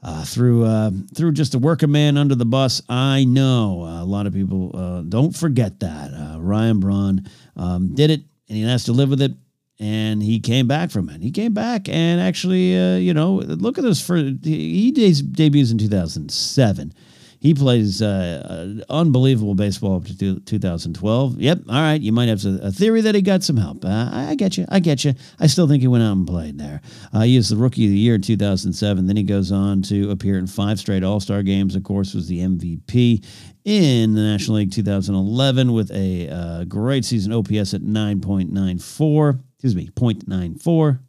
uh, 0.03 0.23
threw 0.23 0.63
uh, 0.63 0.91
threw 1.15 1.31
just 1.31 1.55
a 1.55 1.59
working 1.59 1.91
man 1.91 2.17
under 2.17 2.35
the 2.35 2.45
bus. 2.45 2.83
I 2.87 3.23
know 3.23 3.81
uh, 3.83 4.03
a 4.03 4.05
lot 4.05 4.27
of 4.27 4.33
people 4.33 4.71
uh, 4.75 5.01
don't 5.01 5.35
forget 5.35 5.79
that 5.79 6.13
uh, 6.13 6.39
Ryan 6.39 6.79
Braun 6.79 7.27
um, 7.55 7.95
did 7.95 8.11
it, 8.11 8.21
and 8.47 8.55
he 8.55 8.63
has 8.63 8.83
to 8.83 8.91
live 8.91 9.09
with 9.09 9.21
it 9.21 9.31
and 9.79 10.21
he 10.21 10.39
came 10.39 10.67
back 10.67 10.91
from 10.91 11.09
it. 11.09 11.21
He 11.21 11.31
came 11.31 11.53
back 11.53 11.87
and 11.87 12.19
actually, 12.19 12.77
uh, 12.77 12.97
you 12.97 13.13
know, 13.13 13.35
look 13.35 13.77
at 13.77 13.83
this. 13.83 14.05
For 14.05 14.17
he 14.17 14.91
debuts 14.91 15.71
in 15.71 15.77
2007. 15.77 16.93
He 17.39 17.53
plays 17.53 18.01
uh, 18.01 18.81
uh, 18.89 18.93
unbelievable 18.93 19.55
baseball 19.55 19.97
up 19.97 20.05
to 20.05 20.39
2012. 20.39 21.39
Yep. 21.39 21.59
All 21.69 21.75
right. 21.75 22.01
You 22.01 22.11
might 22.11 22.27
have 22.27 22.43
a 22.45 22.71
theory 22.71 23.01
that 23.01 23.15
he 23.15 23.21
got 23.21 23.43
some 23.43 23.55
help. 23.55 23.85
Uh, 23.85 24.09
I 24.11 24.35
get 24.35 24.57
you. 24.57 24.65
I 24.69 24.79
get 24.79 25.05
you. 25.05 25.13
I 25.39 25.47
still 25.47 25.67
think 25.67 25.81
he 25.81 25.87
went 25.87 26.03
out 26.03 26.13
and 26.13 26.27
played 26.27 26.57
there. 26.57 26.81
Uh, 27.13 27.21
he 27.21 27.37
is 27.37 27.49
the 27.49 27.55
rookie 27.55 27.85
of 27.85 27.91
the 27.91 27.97
year 27.97 28.15
in 28.15 28.21
2007. 28.21 29.07
Then 29.07 29.15
he 29.15 29.23
goes 29.23 29.51
on 29.51 29.81
to 29.83 30.11
appear 30.11 30.37
in 30.37 30.47
five 30.47 30.79
straight 30.79 31.03
All 31.03 31.19
Star 31.19 31.41
games. 31.41 31.75
Of 31.75 31.83
course, 31.83 32.13
was 32.13 32.27
the 32.27 32.39
MVP 32.39 33.25
in 33.63 34.15
the 34.15 34.21
National 34.21 34.57
League 34.57 34.71
2011 34.71 35.71
with 35.71 35.91
a 35.91 36.29
uh, 36.29 36.63
great 36.65 37.05
season 37.05 37.31
OPS 37.31 37.73
at 37.73 37.81
9.94 37.81 39.39
excuse 39.59 39.75
me, 39.75 39.89
0.94. 39.89 40.99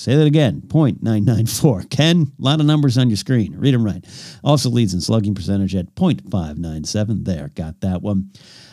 Say 0.00 0.16
that 0.16 0.26
again, 0.26 0.62
0.994. 0.62 1.90
Ken, 1.90 2.32
a 2.38 2.42
lot 2.42 2.58
of 2.58 2.64
numbers 2.64 2.96
on 2.96 3.10
your 3.10 3.18
screen. 3.18 3.54
Read 3.58 3.74
them 3.74 3.84
right. 3.84 4.02
Also 4.42 4.70
leads 4.70 4.94
in 4.94 5.02
slugging 5.02 5.34
percentage 5.34 5.74
at 5.74 5.94
0.597. 5.94 7.26
There, 7.26 7.50
got 7.54 7.82
that 7.82 8.00
one. 8.00 8.30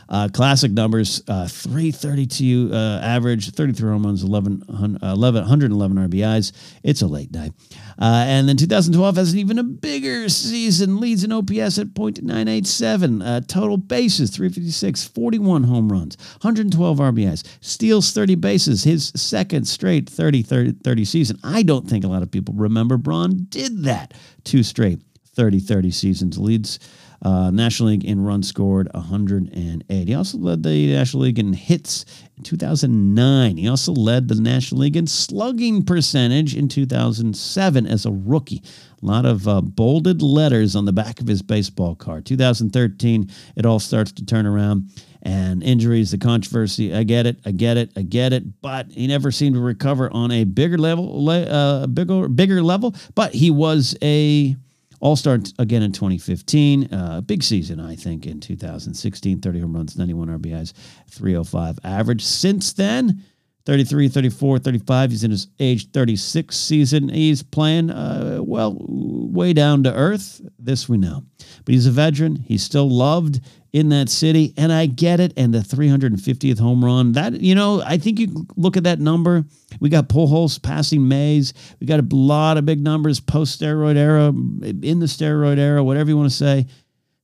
Uh, 0.10 0.30
classic 0.32 0.72
numbers, 0.72 1.22
uh, 1.28 1.48
332 1.48 2.70
uh, 2.72 3.00
average, 3.04 3.52
33 3.52 3.90
home 3.90 4.06
runs, 4.06 4.24
11, 4.24 4.64
11, 5.02 5.42
111 5.42 6.10
RBIs. 6.10 6.52
It's 6.84 7.02
a 7.02 7.08
late 7.08 7.32
night. 7.32 7.52
Uh, 8.00 8.26
and 8.28 8.48
then 8.48 8.58
2012 8.58 9.16
has 9.16 9.34
an 9.34 9.40
even 9.40 9.58
a 9.58 9.64
bigger 9.64 10.30
season, 10.30 11.00
leads 11.00 11.24
in 11.24 11.32
OPS 11.32 11.80
at 11.80 11.88
.987. 11.88 13.26
Uh, 13.26 13.42
total 13.48 13.78
bases, 13.78 14.30
356, 14.30 15.06
41 15.06 15.64
home 15.64 15.92
runs, 15.92 16.16
112 16.42 16.98
RBIs, 17.00 17.44
steals 17.62 18.12
30 18.12 18.36
bases, 18.36 18.84
his 18.84 19.12
second 19.16 19.68
straight 19.68 20.10
30, 20.10 20.44
30, 20.44 20.72
30 20.84 21.06
season. 21.06 21.40
I 21.44 21.64
don't 21.64 21.90
think 21.90 22.06
a 22.06 22.08
lot 22.08 22.24
of 22.24 22.32
people 22.32 22.54
remember 22.56 22.98
Braun 22.98 23.48
did 23.50 23.84
that 23.84 24.14
two 24.44 24.64
straight 24.64 25.02
30 25.36 25.60
30 25.60 25.92
seasons, 25.92 26.38
leads 26.38 26.80
uh, 27.22 27.50
National 27.52 27.90
League 27.90 28.06
in 28.06 28.24
runs 28.24 28.48
scored 28.48 28.90
108. 28.94 30.08
He 30.08 30.14
also 30.14 30.38
led 30.38 30.64
the 30.64 30.94
National 30.94 31.24
League 31.24 31.40
in 31.40 31.54
hits 31.54 32.06
in 32.38 32.44
2009. 32.44 33.58
He 33.58 33.68
also 33.68 33.92
led 33.94 34.28
the 34.28 34.36
National 34.36 34.82
League 34.82 34.98
in 34.98 35.08
slugging 35.08 35.84
percentage 35.84 36.56
in 36.56 36.68
2007 36.68 37.88
as 37.88 38.06
a 38.06 38.12
rookie. 38.12 38.62
A 39.02 39.06
lot 39.06 39.26
of 39.26 39.48
uh, 39.48 39.62
bolded 39.62 40.22
letters 40.22 40.76
on 40.76 40.86
the 40.86 40.94
back 40.94 41.20
of 41.20 41.28
his 41.28 41.42
baseball 41.42 41.96
card. 41.96 42.26
2013, 42.26 43.30
it 43.56 43.66
all 43.66 43.80
starts 43.80 44.12
to 44.14 44.26
turn 44.26 44.46
around. 44.46 44.90
And 45.24 45.62
injuries, 45.62 46.12
the 46.12 46.18
controversy, 46.18 46.94
I 46.94 47.04
get 47.04 47.26
it, 47.26 47.38
I 47.46 47.52
get 47.52 47.76
it, 47.76 47.92
I 47.98 48.04
get 48.04 48.32
it. 48.32 48.62
But 48.62 48.92
he 48.92 49.08
never 49.08 49.32
seemed 49.32 49.56
to 49.56 49.62
recover 49.62 50.10
on 50.14 50.32
a 50.32 50.46
bigger 50.46 50.78
level, 50.78 51.30
uh, 51.30 51.88
bigger, 51.88 52.30
bigger 52.30 52.62
level. 52.62 52.96
But 53.14 53.34
he 53.34 53.52
was 53.52 53.98
a 54.02 54.56
all 55.00 55.16
Star 55.16 55.40
again 55.60 55.84
in 55.84 55.92
2015. 55.92 56.94
Uh, 56.94 57.22
big 57.22 57.44
season, 57.44 57.80
I 57.80 57.96
think, 57.96 58.26
in 58.26 58.40
2016. 58.40 59.42
30 59.42 59.60
home 59.60 59.76
runs, 59.76 59.98
91 59.98 60.40
RBIs, 60.40 60.74
305 61.10 61.80
average. 61.84 62.24
Since 62.24 62.74
then, 62.74 63.24
33, 63.66 64.08
34, 64.08 64.60
35. 64.60 65.12
He's 65.12 65.24
in 65.26 65.32
his 65.32 65.48
age 65.60 65.92
36 65.92 66.56
season. 66.56 67.10
He's 67.10 67.44
playing, 67.44 67.90
uh, 67.90 68.40
well, 68.42 68.78
way 68.80 69.52
down 69.52 69.84
to 69.84 69.94
earth. 69.94 70.42
This 70.58 70.88
we 70.88 70.98
know. 70.98 71.26
But 71.66 71.74
he's 71.74 71.86
a 71.86 71.92
veteran. 71.92 72.38
He's 72.38 72.64
still 72.64 72.90
loved 72.90 73.42
in 73.74 73.90
that 73.90 74.10
city. 74.10 74.54
And 74.58 74.72
I 74.72 74.86
get 74.86 75.20
it. 75.20 75.34
And 75.38 75.54
the 75.54 75.60
350th 75.60 76.60
home 76.60 76.84
run, 76.84 77.14
that, 77.14 77.42
you 77.42 77.56
know, 77.56 77.82
I 77.86 77.98
think 77.98 78.20
you 78.20 78.48
look 78.56 78.78
at 78.78 78.84
that 78.84 79.00
number. 79.00 79.46
We 79.80 79.90
got 79.90 80.10
Pujols 80.10 80.62
passing 80.62 81.08
Mays. 81.08 81.54
We 81.80 81.88
got 81.88 82.00
a 82.00 82.16
lot 82.16 82.58
of 82.58 82.66
big 82.66 82.82
numbers 82.82 83.20
post 83.20 83.60
steroid 83.60 83.98
era, 83.98 84.28
in 84.28 85.00
the 85.00 85.06
steroid 85.06 85.58
era, 85.58 85.84
whatever 85.84 86.10
you 86.10 86.18
want 86.18 86.30
to 86.30 86.36
say. 86.36 86.68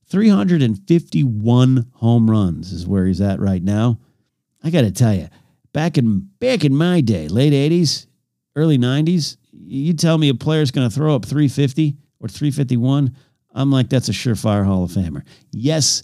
351 0.08 1.86
home 1.94 2.30
runs 2.30 2.72
is 2.72 2.86
where 2.86 3.06
he's 3.06 3.20
at 3.20 3.40
right 3.40 3.62
now. 3.62 3.98
I 4.62 4.70
got 4.70 4.82
to 4.82 4.90
tell 4.90 5.14
you, 5.14 5.28
back 5.72 5.98
in 5.98 6.28
back 6.40 6.64
in 6.64 6.76
my 6.76 7.00
day, 7.00 7.28
late 7.28 7.52
80s, 7.52 8.06
early 8.54 8.78
90s, 8.78 9.36
you 9.52 9.92
tell 9.94 10.18
me 10.18 10.28
a 10.28 10.34
player's 10.34 10.70
going 10.70 10.88
to 10.88 10.94
throw 10.94 11.14
up 11.14 11.24
350 11.24 11.96
or 12.20 12.28
351, 12.28 13.14
I'm 13.54 13.70
like 13.70 13.88
that's 13.88 14.08
a 14.08 14.12
surefire 14.12 14.64
Hall 14.64 14.84
of 14.84 14.90
Famer. 14.90 15.22
Yes, 15.52 16.02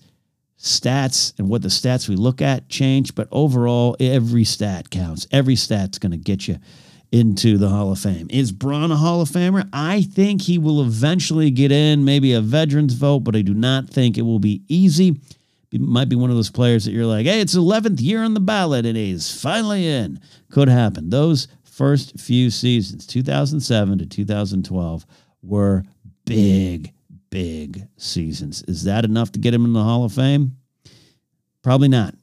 stats 0.60 1.32
and 1.38 1.48
what 1.48 1.62
the 1.62 1.68
stats 1.68 2.08
we 2.08 2.16
look 2.16 2.42
at 2.42 2.68
change, 2.68 3.14
but 3.14 3.28
overall 3.32 3.96
every 3.98 4.44
stat 4.44 4.90
counts. 4.90 5.26
Every 5.32 5.56
stat's 5.56 5.98
going 5.98 6.12
to 6.12 6.18
get 6.18 6.46
you 6.46 6.58
into 7.10 7.58
the 7.58 7.68
Hall 7.68 7.90
of 7.90 7.98
Fame. 7.98 8.28
Is 8.30 8.52
Braun 8.52 8.92
a 8.92 8.96
Hall 8.96 9.20
of 9.20 9.28
Famer? 9.28 9.68
I 9.72 10.02
think 10.02 10.42
he 10.42 10.58
will 10.58 10.82
eventually 10.82 11.50
get 11.50 11.72
in, 11.72 12.04
maybe 12.04 12.32
a 12.32 12.40
veterans 12.40 12.94
vote, 12.94 13.20
but 13.20 13.34
I 13.34 13.42
do 13.42 13.54
not 13.54 13.88
think 13.88 14.16
it 14.16 14.22
will 14.22 14.38
be 14.38 14.62
easy 14.68 15.20
might 15.78 16.08
be 16.08 16.16
one 16.16 16.30
of 16.30 16.36
those 16.36 16.50
players 16.50 16.84
that 16.84 16.92
you're 16.92 17.06
like, 17.06 17.26
hey, 17.26 17.40
it's 17.40 17.54
11th 17.54 18.00
year 18.00 18.22
on 18.22 18.34
the 18.34 18.40
ballot 18.40 18.86
and 18.86 18.96
he's 18.96 19.40
finally 19.40 19.86
in. 19.86 20.20
Could 20.50 20.68
happen. 20.68 21.10
Those 21.10 21.46
first 21.62 22.18
few 22.18 22.50
seasons, 22.50 23.06
2007 23.06 23.98
to 23.98 24.06
2012, 24.06 25.06
were 25.42 25.84
big, 26.24 26.92
big 27.30 27.86
seasons. 27.96 28.62
Is 28.68 28.84
that 28.84 29.04
enough 29.04 29.32
to 29.32 29.38
get 29.38 29.54
him 29.54 29.64
in 29.64 29.72
the 29.72 29.82
Hall 29.82 30.04
of 30.04 30.12
Fame? 30.12 30.56
Probably 31.62 31.88
not. 31.88 32.14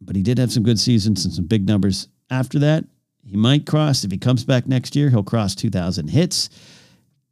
But 0.00 0.16
he 0.16 0.22
did 0.22 0.38
have 0.38 0.52
some 0.52 0.62
good 0.62 0.78
seasons 0.78 1.24
and 1.24 1.32
some 1.32 1.46
big 1.46 1.66
numbers 1.66 2.08
after 2.30 2.58
that. 2.60 2.84
He 3.24 3.36
might 3.36 3.66
cross, 3.66 4.04
if 4.04 4.10
he 4.10 4.18
comes 4.18 4.44
back 4.44 4.66
next 4.66 4.94
year, 4.94 5.10
he'll 5.10 5.22
cross 5.22 5.54
2,000 5.54 6.08
hits. 6.08 6.48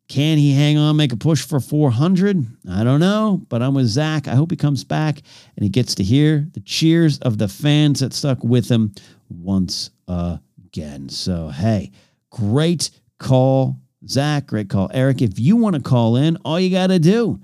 Can 0.09 0.39
he 0.39 0.53
hang 0.53 0.77
on, 0.77 0.97
make 0.97 1.13
a 1.13 1.17
push 1.17 1.43
for 1.47 1.61
400? 1.61 2.45
I 2.71 2.85
don't 2.85 3.01
know, 3.01 3.43
but 3.49 3.63
I'm 3.63 3.75
with 3.75 3.87
Zach. 3.87 4.29
I 4.29 4.35
hope 4.35 4.51
he 4.51 4.57
comes 4.57 4.85
back 4.85 5.23
and 5.57 5.63
he 5.63 5.71
gets 5.71 5.95
to 5.97 6.03
hear 6.03 6.47
the 6.53 6.61
cheers 6.61 7.19
of 7.21 7.39
the 7.39 7.49
fans 7.49 8.01
that 8.01 8.13
stuck 8.13 8.45
with 8.45 8.69
him 8.69 8.93
once 9.31 9.91
again. 10.09 11.09
So, 11.09 11.49
hey, 11.49 11.91
great 12.31 12.91
call, 13.19 13.81
Zach. 14.09 14.47
Great 14.47 14.69
call, 14.69 14.91
Eric. 14.93 15.23
If 15.23 15.39
you 15.39 15.57
want 15.57 15.77
to 15.77 15.83
call 15.83 16.17
in, 16.17 16.37
all 16.45 16.59
you 16.59 16.71
got 16.71 16.89
to 16.89 16.99
do 16.99 17.41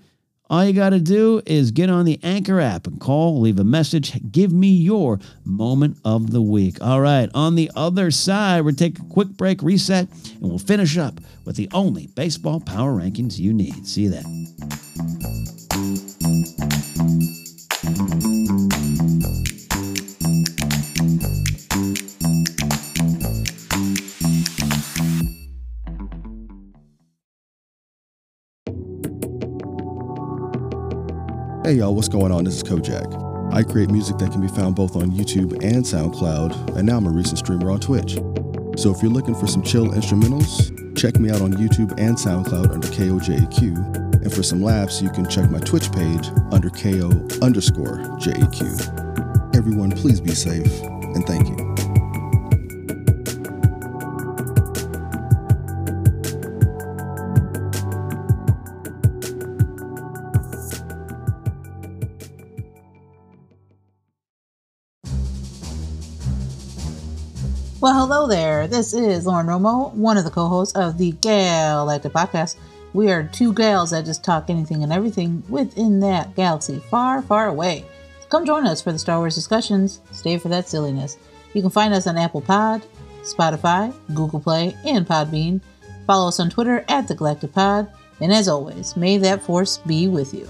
all 0.50 0.64
you 0.64 0.72
got 0.72 0.90
to 0.90 0.98
do 0.98 1.40
is 1.46 1.70
get 1.70 1.88
on 1.88 2.04
the 2.04 2.18
Anchor 2.24 2.60
app 2.60 2.88
and 2.88 3.00
call, 3.00 3.40
leave 3.40 3.60
a 3.60 3.64
message, 3.64 4.20
give 4.32 4.52
me 4.52 4.66
your 4.66 5.20
moment 5.44 5.96
of 6.04 6.32
the 6.32 6.42
week. 6.42 6.82
All 6.82 7.00
right, 7.00 7.30
on 7.34 7.54
the 7.54 7.70
other 7.76 8.10
side, 8.10 8.64
we're 8.64 8.72
taking 8.72 9.06
a 9.06 9.08
quick 9.08 9.28
break, 9.28 9.62
reset, 9.62 10.08
and 10.10 10.42
we'll 10.42 10.58
finish 10.58 10.98
up 10.98 11.20
with 11.44 11.54
the 11.54 11.68
only 11.72 12.08
baseball 12.08 12.58
power 12.58 12.92
rankings 12.92 13.38
you 13.38 13.52
need. 13.52 13.86
See 13.86 14.02
you 14.02 14.10
then. 14.10 14.26
Hey 31.70 31.76
y'all, 31.76 31.94
what's 31.94 32.08
going 32.08 32.32
on? 32.32 32.42
This 32.42 32.56
is 32.56 32.64
Kojak. 32.64 33.54
I 33.54 33.62
create 33.62 33.90
music 33.90 34.18
that 34.18 34.32
can 34.32 34.40
be 34.40 34.48
found 34.48 34.74
both 34.74 34.96
on 34.96 35.12
YouTube 35.12 35.52
and 35.62 35.84
SoundCloud, 35.84 36.76
and 36.76 36.84
now 36.84 36.96
I'm 36.96 37.06
a 37.06 37.10
recent 37.10 37.38
streamer 37.38 37.70
on 37.70 37.78
Twitch. 37.78 38.14
So 38.76 38.92
if 38.92 39.00
you're 39.00 39.12
looking 39.12 39.36
for 39.36 39.46
some 39.46 39.62
chill 39.62 39.86
instrumentals, 39.86 40.98
check 40.98 41.20
me 41.20 41.30
out 41.30 41.40
on 41.40 41.52
YouTube 41.52 41.92
and 41.96 42.16
SoundCloud 42.16 42.72
under 42.72 42.88
KOJAQ. 42.88 44.20
And 44.20 44.32
for 44.34 44.42
some 44.42 44.60
laughs, 44.60 45.00
you 45.00 45.10
can 45.10 45.28
check 45.28 45.48
my 45.48 45.60
Twitch 45.60 45.92
page 45.92 46.30
under 46.50 46.70
KO 46.70 47.08
underscore 47.40 47.98
JAQ. 48.18 49.56
Everyone, 49.56 49.92
please 49.92 50.20
be 50.20 50.32
safe, 50.32 50.82
and 50.82 51.24
thank 51.24 51.48
you. 51.50 51.69
Well, 67.80 67.94
hello 67.94 68.26
there. 68.26 68.66
This 68.66 68.92
is 68.92 69.24
Lauren 69.24 69.46
Romo, 69.46 69.94
one 69.94 70.18
of 70.18 70.24
the 70.24 70.30
co 70.30 70.48
hosts 70.48 70.76
of 70.76 70.98
the 70.98 71.12
Galactic 71.12 72.12
Podcast. 72.12 72.56
We 72.92 73.10
are 73.10 73.22
two 73.22 73.54
gals 73.54 73.92
that 73.92 74.04
just 74.04 74.22
talk 74.22 74.50
anything 74.50 74.82
and 74.82 74.92
everything 74.92 75.42
within 75.48 75.98
that 76.00 76.36
galaxy 76.36 76.78
far, 76.90 77.22
far 77.22 77.48
away. 77.48 77.86
Come 78.28 78.44
join 78.44 78.66
us 78.66 78.82
for 78.82 78.92
the 78.92 78.98
Star 78.98 79.16
Wars 79.16 79.34
discussions. 79.34 80.02
Stay 80.12 80.36
for 80.36 80.50
that 80.50 80.68
silliness. 80.68 81.16
You 81.54 81.62
can 81.62 81.70
find 81.70 81.94
us 81.94 82.06
on 82.06 82.18
Apple 82.18 82.42
Pod, 82.42 82.82
Spotify, 83.22 83.94
Google 84.12 84.40
Play, 84.40 84.76
and 84.84 85.06
Podbean. 85.06 85.62
Follow 86.06 86.28
us 86.28 86.38
on 86.38 86.50
Twitter 86.50 86.84
at 86.86 87.08
the 87.08 87.14
Galactic 87.14 87.54
Pod. 87.54 87.90
And 88.20 88.30
as 88.30 88.46
always, 88.46 88.94
may 88.94 89.16
that 89.16 89.42
force 89.42 89.78
be 89.78 90.06
with 90.06 90.34
you. 90.34 90.46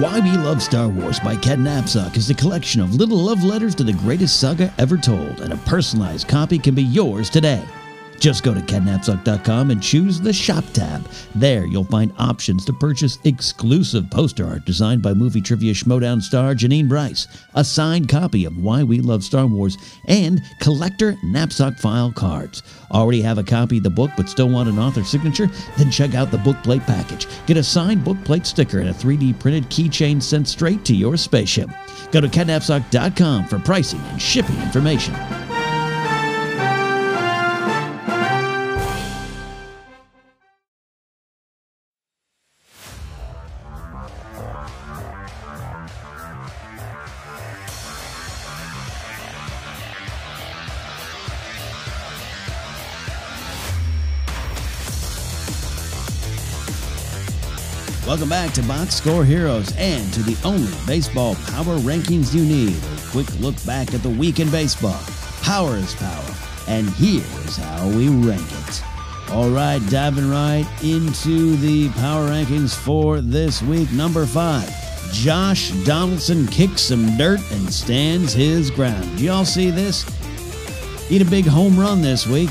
Why 0.00 0.20
We 0.20 0.32
Love 0.32 0.62
Star 0.62 0.90
Wars 0.90 1.18
by 1.20 1.36
Ken 1.36 1.60
Napzok 1.60 2.18
is 2.18 2.28
a 2.28 2.34
collection 2.34 2.82
of 2.82 2.96
little 2.96 3.16
love 3.16 3.42
letters 3.42 3.74
to 3.76 3.82
the 3.82 3.94
greatest 3.94 4.38
saga 4.38 4.70
ever 4.76 4.98
told, 4.98 5.40
and 5.40 5.54
a 5.54 5.56
personalized 5.58 6.28
copy 6.28 6.58
can 6.58 6.74
be 6.74 6.82
yours 6.82 7.30
today. 7.30 7.62
Just 8.20 8.44
go 8.44 8.54
to 8.54 8.60
kennapzok.com 8.60 9.70
and 9.70 9.82
choose 9.82 10.20
the 10.20 10.32
Shop 10.32 10.64
tab. 10.72 11.06
There, 11.34 11.66
you'll 11.66 11.84
find 11.84 12.12
options 12.18 12.64
to 12.64 12.72
purchase 12.72 13.18
exclusive 13.24 14.10
poster 14.10 14.46
art 14.46 14.64
designed 14.64 15.02
by 15.02 15.14
movie 15.14 15.40
trivia 15.40 15.74
Schmoedown 15.74 16.22
star 16.22 16.54
Janine 16.54 16.88
Bryce, 16.88 17.26
a 17.54 17.64
signed 17.64 18.08
copy 18.08 18.44
of 18.44 18.56
Why 18.56 18.82
We 18.82 19.00
Love 19.00 19.24
Star 19.24 19.46
Wars, 19.46 19.76
and 20.06 20.42
collector 20.60 21.16
knapsack 21.22 21.78
file 21.78 22.12
cards. 22.12 22.62
Already 22.90 23.22
have 23.22 23.38
a 23.38 23.44
copy 23.44 23.78
of 23.78 23.82
the 23.82 23.90
book 23.90 24.10
but 24.16 24.28
still 24.28 24.48
want 24.48 24.68
an 24.68 24.78
author 24.78 25.04
signature? 25.04 25.48
Then 25.76 25.90
check 25.90 26.14
out 26.14 26.30
the 26.30 26.38
book 26.38 26.62
plate 26.62 26.82
package. 26.82 27.26
Get 27.46 27.56
a 27.56 27.62
signed 27.62 28.04
book 28.04 28.22
plate 28.24 28.46
sticker 28.46 28.80
and 28.80 28.90
a 28.90 28.94
3D 28.94 29.38
printed 29.38 29.64
keychain 29.70 30.22
sent 30.22 30.48
straight 30.48 30.84
to 30.84 30.94
your 30.94 31.16
spaceship. 31.16 31.70
Go 32.12 32.20
to 32.20 32.28
kennapzok.com 32.28 33.46
for 33.46 33.58
pricing 33.58 34.00
and 34.00 34.20
shipping 34.20 34.60
information. 34.62 35.14
Welcome 58.06 58.28
back 58.28 58.52
to 58.52 58.62
Box 58.62 58.94
Score 58.94 59.24
Heroes 59.24 59.74
and 59.76 60.14
to 60.14 60.22
the 60.22 60.38
only 60.44 60.72
baseball 60.86 61.34
power 61.34 61.76
rankings 61.78 62.32
you 62.32 62.44
need. 62.44 62.76
A 62.76 63.10
quick 63.10 63.26
look 63.40 63.56
back 63.66 63.94
at 63.94 64.02
the 64.04 64.08
week 64.08 64.38
in 64.38 64.48
baseball. 64.48 65.02
Power 65.42 65.74
is 65.74 65.92
power, 65.96 66.34
and 66.68 66.88
here's 66.90 67.56
how 67.56 67.88
we 67.88 68.08
rank 68.08 68.46
it. 68.68 68.82
All 69.32 69.50
right, 69.50 69.80
diving 69.90 70.30
right 70.30 70.64
into 70.84 71.56
the 71.56 71.88
power 71.94 72.28
rankings 72.28 72.76
for 72.76 73.20
this 73.20 73.60
week. 73.60 73.90
Number 73.90 74.24
five, 74.24 74.70
Josh 75.12 75.70
Donaldson 75.84 76.46
kicks 76.46 76.82
some 76.82 77.16
dirt 77.16 77.40
and 77.50 77.74
stands 77.74 78.32
his 78.32 78.70
ground. 78.70 79.02
Did 79.16 79.22
y'all 79.22 79.44
see 79.44 79.70
this? 79.70 80.04
He 81.08 81.18
had 81.18 81.26
a 81.26 81.30
big 81.30 81.44
home 81.44 81.76
run 81.76 82.02
this 82.02 82.24
week. 82.24 82.50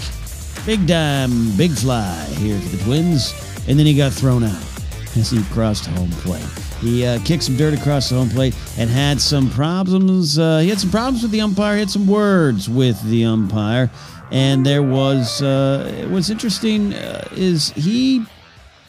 Big 0.66 0.86
dime, 0.86 1.56
big 1.56 1.72
fly 1.72 2.26
here 2.40 2.60
for 2.60 2.76
the 2.76 2.84
Twins, 2.84 3.34
and 3.70 3.80
then 3.80 3.86
he 3.86 3.96
got 3.96 4.12
thrown 4.12 4.44
out 4.44 4.75
as 5.16 5.30
he 5.30 5.44
crossed 5.46 5.86
home 5.86 6.10
plate. 6.12 6.46
He 6.82 7.06
uh, 7.06 7.20
kicked 7.24 7.44
some 7.44 7.56
dirt 7.56 7.74
across 7.74 8.10
the 8.10 8.16
home 8.16 8.30
plate 8.30 8.56
and 8.78 8.90
had 8.90 9.22
some 9.22 9.50
problems. 9.50 10.38
Uh, 10.38 10.60
he 10.60 10.70
had 10.70 10.80
some 10.80 10.92
problems 10.92 11.24
with 11.24 11.32
the 11.32 11.42
umpire. 11.42 11.76
He 11.76 11.80
had 11.80 11.90
some 11.90 12.08
words 12.08 12.70
with 12.70 13.02
the 13.04 13.26
umpire, 13.26 13.90
and 14.32 14.66
there 14.66 14.84
was 14.84 15.42
uh, 15.42 16.08
what's 16.10 16.30
interesting 16.30 16.94
uh, 16.94 17.28
is 17.32 17.70
he 17.72 18.26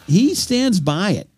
he 0.07 0.35
stands 0.35 0.81
by 0.81 1.13
it. 1.13 1.29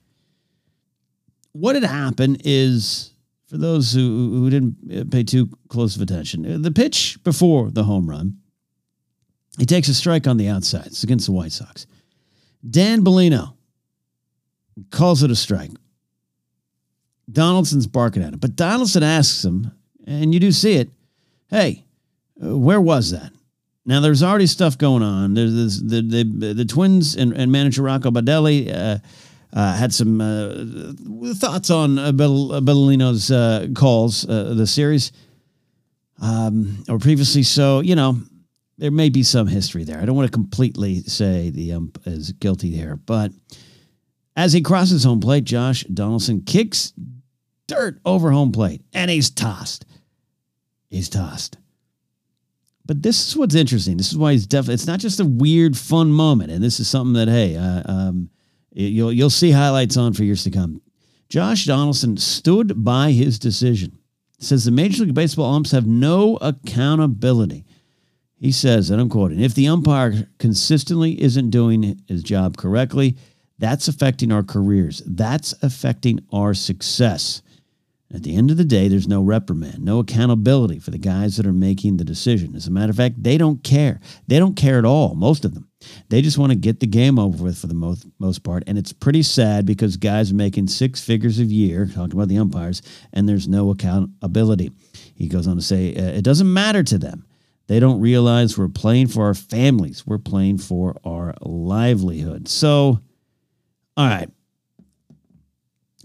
What 1.52 1.74
had 1.74 1.84
happened 1.84 2.42
is 2.44 3.12
for 3.46 3.58
those 3.58 3.92
who 3.92 4.00
who 4.00 4.50
didn't 4.50 5.10
pay 5.10 5.22
too 5.22 5.50
close 5.68 5.96
of 5.96 6.02
attention, 6.02 6.62
the 6.62 6.72
pitch 6.72 7.18
before 7.24 7.70
the 7.70 7.84
home 7.84 8.08
run, 8.08 8.38
he 9.58 9.66
takes 9.66 9.88
a 9.88 9.94
strike 9.94 10.26
on 10.26 10.38
the 10.38 10.48
outside. 10.48 10.86
It's 10.86 11.02
against 11.02 11.26
the 11.26 11.32
White 11.32 11.52
Sox. 11.52 11.86
Dan 12.68 13.04
Bellino 13.04 13.57
calls 14.90 15.22
it 15.22 15.30
a 15.30 15.36
strike. 15.36 15.70
Donaldson's 17.30 17.86
barking 17.86 18.22
at 18.22 18.32
him, 18.32 18.38
but 18.38 18.56
Donaldson 18.56 19.02
asks 19.02 19.44
him, 19.44 19.70
and 20.06 20.32
you 20.32 20.40
do 20.40 20.50
see 20.50 20.74
it, 20.74 20.88
hey, 21.48 21.84
uh, 22.42 22.56
where 22.56 22.80
was 22.80 23.10
that? 23.10 23.32
Now, 23.84 24.00
there's 24.00 24.22
already 24.22 24.46
stuff 24.46 24.76
going 24.76 25.02
on. 25.02 25.34
There's 25.34 25.54
this, 25.54 25.80
the, 25.80 26.02
the, 26.02 26.54
the 26.54 26.64
Twins 26.64 27.16
and, 27.16 27.32
and 27.32 27.50
manager 27.50 27.82
Rocco 27.82 28.10
Baldelli 28.10 28.70
uh, 28.70 28.98
uh, 29.52 29.76
had 29.76 29.94
some 29.94 30.20
uh, 30.20 31.32
thoughts 31.34 31.70
on 31.70 31.98
uh, 31.98 32.12
Bellino's 32.12 33.30
uh, 33.30 33.68
calls, 33.74 34.22
the 34.22 34.66
series, 34.66 35.12
um, 36.20 36.84
or 36.88 36.98
previously. 36.98 37.42
So, 37.42 37.80
you 37.80 37.96
know, 37.96 38.18
there 38.76 38.90
may 38.90 39.08
be 39.08 39.22
some 39.22 39.46
history 39.46 39.84
there. 39.84 39.98
I 39.98 40.04
don't 40.04 40.16
want 40.16 40.28
to 40.28 40.32
completely 40.32 41.00
say 41.00 41.50
the 41.50 41.72
ump 41.72 41.98
is 42.04 42.32
guilty 42.32 42.70
here, 42.70 42.96
but 42.96 43.32
as 44.38 44.52
he 44.52 44.60
crosses 44.60 45.02
home 45.02 45.18
plate, 45.18 45.42
Josh 45.42 45.82
Donaldson 45.82 46.42
kicks 46.42 46.92
dirt 47.66 47.98
over 48.04 48.30
home 48.30 48.52
plate 48.52 48.82
and 48.94 49.10
he's 49.10 49.30
tossed. 49.30 49.84
He's 50.88 51.08
tossed. 51.08 51.58
But 52.86 53.02
this 53.02 53.26
is 53.26 53.36
what's 53.36 53.56
interesting. 53.56 53.96
This 53.96 54.12
is 54.12 54.16
why 54.16 54.32
he's 54.32 54.46
definitely. 54.46 54.74
It's 54.74 54.86
not 54.86 55.00
just 55.00 55.18
a 55.18 55.24
weird, 55.24 55.76
fun 55.76 56.12
moment, 56.12 56.52
and 56.52 56.62
this 56.62 56.78
is 56.78 56.88
something 56.88 57.14
that 57.14 57.28
hey, 57.28 57.56
uh, 57.56 57.82
um, 57.84 58.30
you'll 58.72 59.12
you'll 59.12 59.28
see 59.28 59.50
highlights 59.50 59.96
on 59.96 60.14
for 60.14 60.22
years 60.22 60.44
to 60.44 60.50
come. 60.52 60.80
Josh 61.28 61.64
Donaldson 61.64 62.16
stood 62.16 62.84
by 62.84 63.10
his 63.10 63.40
decision. 63.40 63.98
Says 64.38 64.64
the 64.64 64.70
Major 64.70 65.04
League 65.04 65.14
Baseball 65.14 65.52
umps 65.52 65.72
have 65.72 65.86
no 65.86 66.36
accountability. 66.36 67.66
He 68.36 68.52
says, 68.52 68.88
and 68.88 69.00
I'm 69.00 69.10
quoting, 69.10 69.40
if 69.40 69.54
the 69.56 69.66
umpire 69.66 70.28
consistently 70.38 71.20
isn't 71.20 71.50
doing 71.50 72.00
his 72.06 72.22
job 72.22 72.56
correctly, 72.56 73.16
that's 73.58 73.88
affecting 73.88 74.32
our 74.32 74.42
careers. 74.42 75.02
That's 75.06 75.54
affecting 75.62 76.20
our 76.32 76.54
success. 76.54 77.42
At 78.12 78.22
the 78.22 78.36
end 78.36 78.50
of 78.50 78.56
the 78.56 78.64
day, 78.64 78.88
there's 78.88 79.06
no 79.06 79.20
reprimand, 79.20 79.84
no 79.84 79.98
accountability 79.98 80.78
for 80.78 80.90
the 80.90 80.98
guys 80.98 81.36
that 81.36 81.44
are 81.44 81.52
making 81.52 81.98
the 81.98 82.04
decision. 82.04 82.56
As 82.56 82.66
a 82.66 82.70
matter 82.70 82.88
of 82.88 82.96
fact, 82.96 83.22
they 83.22 83.36
don't 83.36 83.62
care. 83.62 84.00
They 84.26 84.38
don't 84.38 84.56
care 84.56 84.78
at 84.78 84.86
all, 84.86 85.14
most 85.14 85.44
of 85.44 85.52
them. 85.52 85.68
They 86.08 86.22
just 86.22 86.38
want 86.38 86.50
to 86.50 86.56
get 86.56 86.80
the 86.80 86.86
game 86.86 87.18
over 87.18 87.44
with 87.44 87.58
for 87.58 87.66
the 87.66 87.74
most, 87.74 88.06
most 88.18 88.42
part. 88.42 88.64
And 88.66 88.78
it's 88.78 88.94
pretty 88.94 89.22
sad 89.22 89.66
because 89.66 89.98
guys 89.98 90.32
are 90.32 90.36
making 90.36 90.68
six 90.68 91.04
figures 91.04 91.38
a 91.38 91.44
year, 91.44 91.84
talking 91.84 92.14
about 92.14 92.28
the 92.28 92.38
umpires, 92.38 92.80
and 93.12 93.28
there's 93.28 93.46
no 93.46 93.70
accountability. 93.70 94.72
He 95.14 95.28
goes 95.28 95.46
on 95.46 95.56
to 95.56 95.62
say, 95.62 95.94
uh, 95.94 96.16
it 96.16 96.22
doesn't 96.22 96.50
matter 96.50 96.82
to 96.84 96.96
them. 96.96 97.26
They 97.66 97.78
don't 97.78 98.00
realize 98.00 98.56
we're 98.56 98.68
playing 98.68 99.08
for 99.08 99.26
our 99.26 99.34
families. 99.34 100.06
We're 100.06 100.16
playing 100.16 100.58
for 100.58 100.96
our 101.04 101.34
livelihood. 101.42 102.48
So, 102.48 103.00
all 103.98 104.06
right. 104.06 104.30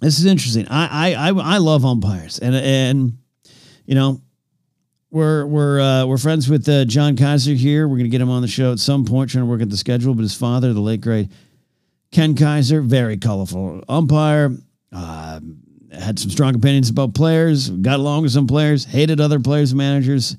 This 0.01 0.19
is 0.19 0.25
interesting. 0.25 0.67
I 0.67 1.13
I 1.13 1.29
I, 1.29 1.29
I 1.29 1.57
love 1.59 1.85
umpires, 1.85 2.39
and 2.39 2.55
and 2.55 3.17
you 3.85 3.93
know 3.93 4.19
we're 5.11 5.45
we're 5.45 5.79
uh, 5.79 6.05
we're 6.07 6.17
friends 6.17 6.49
with 6.49 6.67
uh, 6.67 6.85
John 6.85 7.15
Kaiser 7.15 7.53
here. 7.53 7.87
We're 7.87 7.97
gonna 7.97 8.09
get 8.09 8.19
him 8.19 8.31
on 8.31 8.41
the 8.41 8.47
show 8.47 8.71
at 8.71 8.79
some 8.79 9.05
point, 9.05 9.29
trying 9.29 9.43
to 9.43 9.49
work 9.49 9.61
at 9.61 9.69
the 9.69 9.77
schedule. 9.77 10.15
But 10.15 10.23
his 10.23 10.33
father, 10.35 10.73
the 10.73 10.81
late 10.81 11.01
great 11.01 11.29
Ken 12.11 12.35
Kaiser, 12.35 12.81
very 12.81 13.17
colorful 13.17 13.83
umpire. 13.87 14.57
Uh, 14.91 15.39
had 15.93 16.17
some 16.17 16.31
strong 16.31 16.55
opinions 16.55 16.89
about 16.89 17.13
players. 17.13 17.69
Got 17.69 17.99
along 17.99 18.23
with 18.23 18.31
some 18.31 18.47
players. 18.47 18.85
Hated 18.85 19.21
other 19.21 19.39
players 19.39 19.71
and 19.71 19.77
managers 19.77 20.35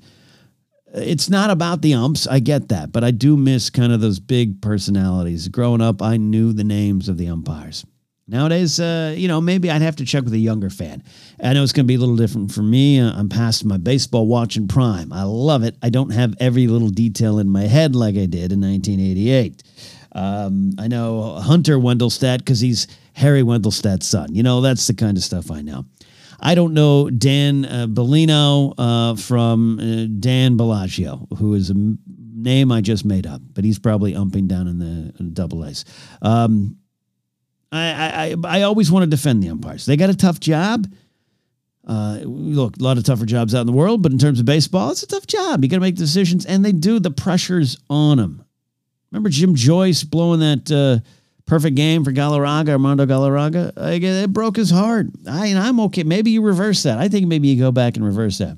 it's 0.95 1.29
not 1.29 1.49
about 1.49 1.81
the 1.81 1.93
umps. 1.93 2.27
I 2.27 2.39
get 2.39 2.69
that, 2.69 2.91
but 2.91 3.03
I 3.03 3.11
do 3.11 3.35
miss 3.37 3.69
kind 3.69 3.91
of 3.91 4.01
those 4.01 4.19
big 4.19 4.61
personalities. 4.61 5.47
Growing 5.47 5.81
up, 5.81 6.01
I 6.01 6.17
knew 6.17 6.53
the 6.53 6.63
names 6.63 7.09
of 7.09 7.17
the 7.17 7.27
umpires. 7.27 7.85
Nowadays, 8.27 8.79
uh, 8.79 9.13
you 9.15 9.27
know, 9.27 9.39
maybe 9.39 9.69
I'd 9.69 9.83
have 9.83 9.97
to 9.97 10.05
check 10.05 10.23
with 10.23 10.33
a 10.33 10.39
younger 10.39 10.71
fan. 10.71 11.03
I 11.43 11.53
know 11.53 11.61
it's 11.61 11.73
going 11.73 11.85
to 11.85 11.87
be 11.87 11.95
a 11.95 11.99
little 11.99 12.15
different 12.15 12.51
for 12.51 12.63
me. 12.63 12.99
Uh, 12.99 13.11
I'm 13.15 13.29
past 13.29 13.65
my 13.65 13.77
baseball 13.77 14.25
watching 14.25 14.67
prime. 14.67 15.13
I 15.13 15.23
love 15.23 15.63
it. 15.63 15.75
I 15.83 15.89
don't 15.89 16.09
have 16.09 16.33
every 16.39 16.65
little 16.65 16.89
detail 16.89 17.37
in 17.37 17.49
my 17.49 17.63
head 17.63 17.95
like 17.95 18.15
I 18.15 18.25
did 18.25 18.51
in 18.51 18.61
1988. 18.61 19.61
Um, 20.13 20.71
I 20.79 20.87
know 20.87 21.35
Hunter 21.35 21.77
Wendelstedt 21.77 22.39
because 22.39 22.61
he's 22.61 22.87
Harry 23.13 23.43
Wendelstedt's 23.43 24.07
son. 24.07 24.33
You 24.33 24.41
know, 24.41 24.61
that's 24.61 24.87
the 24.87 24.95
kind 24.95 25.17
of 25.17 25.23
stuff 25.23 25.51
I 25.51 25.61
know. 25.61 25.85
I 26.39 26.55
don't 26.55 26.73
know 26.73 27.09
Dan 27.09 27.65
uh, 27.65 27.87
Bellino 27.87 28.73
uh, 28.77 29.15
from 29.15 29.79
uh, 29.79 30.07
Dan 30.19 30.57
Bellagio, 30.57 31.27
who 31.37 31.53
is 31.53 31.69
a 31.69 31.73
m- 31.73 31.99
name 32.35 32.71
I 32.71 32.81
just 32.81 33.05
made 33.05 33.25
up, 33.25 33.41
but 33.53 33.63
he's 33.63 33.79
probably 33.79 34.13
umping 34.13 34.47
down 34.47 34.67
in 34.67 34.79
the 34.79 35.23
double 35.23 35.65
A's. 35.65 35.85
Um, 36.21 36.77
I, 37.71 38.35
I, 38.43 38.59
I 38.59 38.61
always 38.63 38.91
want 38.91 39.03
to 39.03 39.09
defend 39.09 39.43
the 39.43 39.49
umpires. 39.49 39.85
They 39.85 39.97
got 39.97 40.09
a 40.09 40.15
tough 40.15 40.39
job. 40.39 40.87
Uh, 41.87 42.19
look, 42.23 42.77
a 42.77 42.83
lot 42.83 42.97
of 42.97 43.03
tougher 43.03 43.25
jobs 43.25 43.53
out 43.53 43.61
in 43.61 43.67
the 43.67 43.73
world, 43.73 44.01
but 44.01 44.11
in 44.11 44.17
terms 44.17 44.39
of 44.39 44.45
baseball, 44.45 44.91
it's 44.91 45.03
a 45.03 45.07
tough 45.07 45.27
job. 45.27 45.63
You 45.63 45.69
got 45.69 45.77
to 45.77 45.81
make 45.81 45.95
decisions, 45.95 46.45
and 46.45 46.63
they 46.65 46.71
do. 46.71 46.99
The 46.99 47.11
pressure's 47.11 47.77
on 47.89 48.17
them. 48.17 48.43
Remember 49.11 49.29
Jim 49.29 49.55
Joyce 49.55 50.03
blowing 50.03 50.39
that 50.39 50.71
uh, 50.71 51.07
perfect 51.45 51.75
game 51.75 52.03
for 52.03 52.11
Galarraga, 52.11 52.69
Armando 52.69 53.05
Galarraga. 53.05 53.71
It 53.77 54.33
broke 54.33 54.55
his 54.55 54.71
heart. 54.71 55.07
I, 55.29 55.47
and 55.47 55.59
I'm 55.59 55.79
okay. 55.81 56.03
Maybe 56.03 56.31
you 56.31 56.41
reverse 56.41 56.83
that. 56.83 56.97
I 56.97 57.07
think 57.07 57.27
maybe 57.27 57.47
you 57.47 57.59
go 57.59 57.71
back 57.71 57.95
and 57.95 58.05
reverse 58.05 58.37
that. 58.39 58.57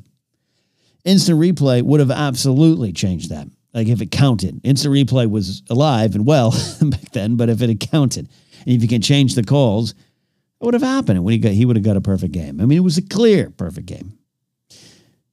Instant 1.04 1.40
replay 1.40 1.82
would 1.82 2.00
have 2.00 2.12
absolutely 2.12 2.92
changed 2.92 3.30
that. 3.30 3.48
Like 3.74 3.88
if 3.88 4.02
it 4.02 4.12
counted, 4.12 4.62
instant 4.64 4.94
replay 4.94 5.30
was 5.30 5.62
alive 5.70 6.16
and 6.16 6.26
well 6.26 6.52
back 6.82 7.12
then. 7.12 7.36
But 7.36 7.50
if 7.50 7.62
it 7.62 7.70
had 7.70 7.80
counted, 7.80 8.30
and 8.66 8.76
if 8.76 8.82
you 8.82 8.88
can 8.88 9.02
change 9.02 9.36
the 9.36 9.44
calls, 9.44 9.92
it 9.92 10.66
would 10.66 10.74
have 10.74 10.84
happened. 10.84 11.24
When 11.24 11.34
he 11.34 11.38
got, 11.38 11.52
he 11.52 11.66
would 11.66 11.76
have 11.76 11.86
got 11.86 11.98
a 11.98 12.02
perfect 12.02 12.34
game. 12.34 12.60
I 12.60 12.66
mean, 12.66 12.78
it 12.78 12.84
was 12.84 12.98
a 12.98 13.02
clear 13.02 13.52
perfect 13.52 13.86
game. 13.86 14.18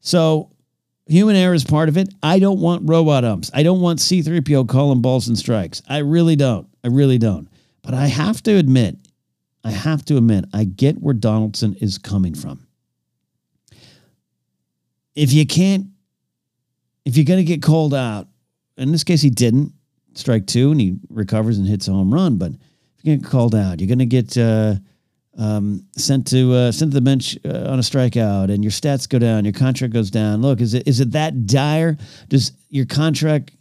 So 0.00 0.50
human 1.06 1.36
error 1.36 1.54
is 1.54 1.64
part 1.64 1.88
of 1.88 1.96
it. 1.96 2.12
I 2.22 2.38
don't 2.38 2.60
want 2.60 2.88
robot 2.88 3.24
umps. 3.24 3.50
I 3.54 3.62
don't 3.62 3.80
want 3.80 3.98
C3PO 3.98 4.68
calling 4.68 5.02
balls 5.02 5.28
and 5.28 5.38
strikes. 5.38 5.82
I 5.88 5.98
really 5.98 6.36
don't. 6.36 6.66
I 6.82 6.88
really 6.88 7.18
don't. 7.18 7.48
But 7.82 7.94
I 7.94 8.06
have 8.06 8.42
to 8.44 8.56
admit, 8.56 8.96
I 9.62 9.70
have 9.70 10.04
to 10.06 10.16
admit, 10.16 10.46
I 10.52 10.64
get 10.64 11.00
where 11.00 11.14
Donaldson 11.14 11.74
is 11.74 11.98
coming 11.98 12.34
from. 12.34 12.66
If 15.14 15.32
you 15.32 15.46
can't, 15.46 15.86
if 17.04 17.16
you're 17.16 17.26
going 17.26 17.38
to 17.38 17.44
get 17.44 17.62
called 17.62 17.94
out, 17.94 18.28
in 18.76 18.90
this 18.90 19.04
case, 19.04 19.22
he 19.22 19.30
didn't 19.30 19.72
strike 20.14 20.46
two 20.46 20.70
and 20.70 20.80
he 20.80 20.96
recovers 21.10 21.58
and 21.58 21.66
hits 21.66 21.86
a 21.88 21.92
home 21.92 22.12
run. 22.12 22.36
But 22.36 22.52
if 22.52 23.04
you 23.04 23.16
get 23.16 23.26
called 23.26 23.54
out, 23.54 23.80
you're 23.80 23.88
going 23.88 23.98
to 23.98 24.06
get 24.06 24.36
uh, 24.36 24.76
um, 25.38 25.86
sent 25.96 26.26
to 26.28 26.52
uh, 26.52 26.72
sent 26.72 26.92
to 26.92 26.94
the 26.94 27.00
bench 27.00 27.38
uh, 27.44 27.70
on 27.70 27.78
a 27.78 27.82
strikeout, 27.82 28.52
and 28.52 28.62
your 28.62 28.70
stats 28.70 29.08
go 29.08 29.18
down, 29.18 29.44
your 29.44 29.52
contract 29.52 29.92
goes 29.92 30.10
down. 30.10 30.42
Look, 30.42 30.60
is 30.60 30.74
it 30.74 30.86
is 30.86 31.00
it 31.00 31.12
that 31.12 31.46
dire? 31.46 31.96
Does 32.28 32.52
your 32.70 32.86
contract 32.86 33.52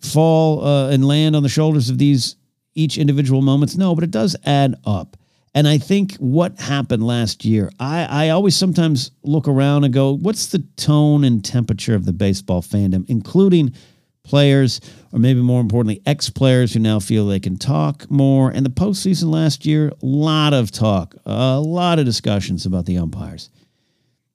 fall 0.00 0.64
uh, 0.64 0.90
and 0.90 1.04
land 1.06 1.36
on 1.36 1.42
the 1.42 1.48
shoulders 1.48 1.90
of 1.90 1.98
these 1.98 2.36
each 2.74 2.98
individual 2.98 3.42
moments? 3.42 3.76
No, 3.76 3.94
but 3.94 4.04
it 4.04 4.10
does 4.10 4.36
add 4.44 4.74
up. 4.84 5.16
And 5.54 5.68
I 5.68 5.76
think 5.76 6.14
what 6.14 6.58
happened 6.58 7.06
last 7.06 7.44
year, 7.44 7.70
I, 7.78 8.04
I 8.04 8.28
always 8.30 8.56
sometimes 8.56 9.10
look 9.22 9.46
around 9.46 9.84
and 9.84 9.92
go, 9.92 10.16
what's 10.16 10.46
the 10.46 10.60
tone 10.76 11.24
and 11.24 11.44
temperature 11.44 11.94
of 11.94 12.06
the 12.06 12.12
baseball 12.12 12.62
fandom, 12.62 13.04
including 13.08 13.74
players, 14.24 14.80
or 15.12 15.18
maybe 15.18 15.40
more 15.40 15.60
importantly, 15.60 16.02
ex 16.06 16.30
players 16.30 16.72
who 16.72 16.80
now 16.80 17.00
feel 17.00 17.26
they 17.26 17.40
can 17.40 17.56
talk 17.56 18.10
more. 18.10 18.50
And 18.50 18.64
the 18.64 18.70
postseason 18.70 19.30
last 19.30 19.66
year, 19.66 19.88
a 19.88 19.94
lot 20.06 20.54
of 20.54 20.70
talk, 20.70 21.14
a 21.26 21.60
lot 21.60 21.98
of 21.98 22.04
discussions 22.04 22.66
about 22.66 22.86
the 22.86 22.98
umpires 22.98 23.50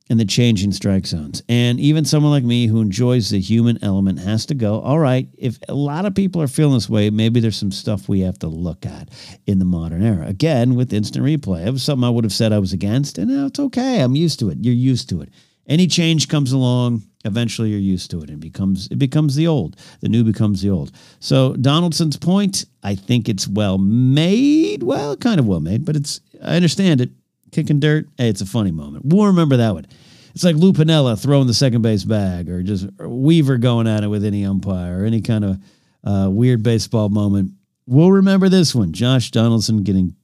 and 0.09 0.19
the 0.19 0.25
changing 0.25 0.71
strike 0.71 1.05
zones. 1.05 1.41
And 1.49 1.79
even 1.79 2.05
someone 2.05 2.31
like 2.31 2.43
me 2.43 2.67
who 2.67 2.81
enjoys 2.81 3.29
the 3.29 3.39
human 3.39 3.77
element 3.83 4.19
has 4.19 4.45
to 4.47 4.55
go, 4.55 4.79
all 4.79 4.99
right, 4.99 5.27
if 5.37 5.59
a 5.67 5.73
lot 5.73 6.05
of 6.05 6.15
people 6.15 6.41
are 6.41 6.47
feeling 6.47 6.75
this 6.75 6.89
way, 6.89 7.09
maybe 7.09 7.39
there's 7.39 7.57
some 7.57 7.71
stuff 7.71 8.07
we 8.07 8.21
have 8.21 8.39
to 8.39 8.47
look 8.47 8.85
at 8.85 9.09
in 9.45 9.59
the 9.59 9.65
modern 9.65 10.03
era. 10.03 10.25
Again, 10.27 10.75
with 10.75 10.93
instant 10.93 11.25
replay, 11.25 11.65
it 11.65 11.71
was 11.71 11.83
something 11.83 12.05
I 12.05 12.09
would 12.09 12.23
have 12.23 12.33
said 12.33 12.53
I 12.53 12.59
was 12.59 12.73
against, 12.73 13.17
and 13.17 13.29
now 13.29 13.47
it's 13.47 13.59
okay. 13.59 14.01
I'm 14.01 14.15
used 14.15 14.39
to 14.39 14.49
it. 14.49 14.59
You're 14.61 14.73
used 14.73 15.09
to 15.09 15.21
it. 15.21 15.29
Any 15.67 15.87
change 15.87 16.29
comes 16.29 16.53
along, 16.53 17.03
eventually 17.27 17.69
you're 17.69 17.79
used 17.79 18.09
to 18.11 18.21
it 18.21 18.29
and 18.29 18.39
becomes 18.39 18.87
it 18.87 18.97
becomes 18.97 19.35
the 19.35 19.47
old. 19.47 19.75
The 20.01 20.09
new 20.09 20.23
becomes 20.23 20.61
the 20.61 20.69
old. 20.69 20.91
So 21.19 21.53
Donaldson's 21.55 22.17
point, 22.17 22.65
I 22.83 22.95
think 22.95 23.29
it's 23.29 23.47
well 23.47 23.77
made. 23.77 24.83
Well, 24.83 25.15
kind 25.17 25.39
of 25.39 25.45
well 25.45 25.59
made, 25.59 25.85
but 25.85 25.95
it's 25.95 26.21
I 26.43 26.55
understand 26.55 27.01
it 27.01 27.11
kicking 27.51 27.79
dirt. 27.79 28.07
Hey, 28.17 28.29
it's 28.29 28.41
a 28.41 28.45
funny 28.45 28.71
moment. 28.71 29.05
We'll 29.05 29.27
remember 29.27 29.57
that 29.57 29.73
one. 29.73 29.85
It's 30.33 30.43
like 30.43 30.55
Lou 30.55 30.73
Piniella 30.73 31.19
throwing 31.19 31.47
the 31.47 31.53
second 31.53 31.81
base 31.81 32.03
bag, 32.03 32.49
or 32.49 32.61
just 32.61 32.87
Weaver 32.99 33.57
going 33.57 33.87
at 33.87 34.03
it 34.03 34.07
with 34.07 34.23
any 34.23 34.45
umpire, 34.45 35.01
or 35.01 35.05
any 35.05 35.21
kind 35.21 35.43
of 35.43 35.57
uh, 36.03 36.29
weird 36.29 36.61
baseball 36.63 37.09
moment. 37.09 37.51
We'll 37.87 38.11
remember 38.11 38.49
this 38.49 38.75
one. 38.75 38.93
Josh 38.93 39.31
Donaldson 39.31 39.83
getting 39.83 40.15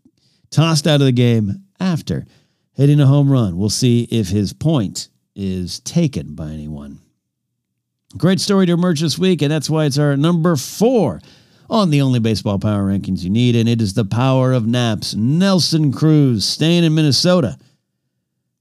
tossed 0.52 0.86
out 0.86 1.02
of 1.02 1.06
the 1.06 1.12
game 1.12 1.64
after 1.80 2.26
hitting 2.74 3.00
a 3.00 3.08
home 3.08 3.32
run. 3.32 3.58
We'll 3.58 3.70
see 3.70 4.04
if 4.12 4.30
his 4.30 4.54
point 4.54 5.10
is 5.36 5.80
taken 5.82 6.36
by 6.36 6.50
anyone. 6.50 7.00
Great 8.18 8.40
story 8.40 8.66
to 8.68 8.74
emerge 8.74 9.02
this 9.02 9.18
week, 9.18 9.42
and 9.42 9.52
that's 9.52 9.70
why 9.70 9.86
it's 9.86 9.98
our 9.98 10.16
number 10.16 10.56
four 10.56 11.20
on 11.70 11.90
the 11.90 12.02
only 12.02 12.20
baseball 12.20 12.60
power 12.60 12.84
rankings 12.84 13.24
you 13.24 13.30
need, 13.30 13.56
and 13.56 13.68
it 13.68 13.82
is 13.82 13.96
the 13.96 14.06
power 14.06 14.54
of 14.54 14.68
naps. 14.68 15.16
Nelson 15.16 15.92
Cruz 15.92 16.46
staying 16.46 16.84
in 16.84 16.94
Minnesota. 16.94 17.58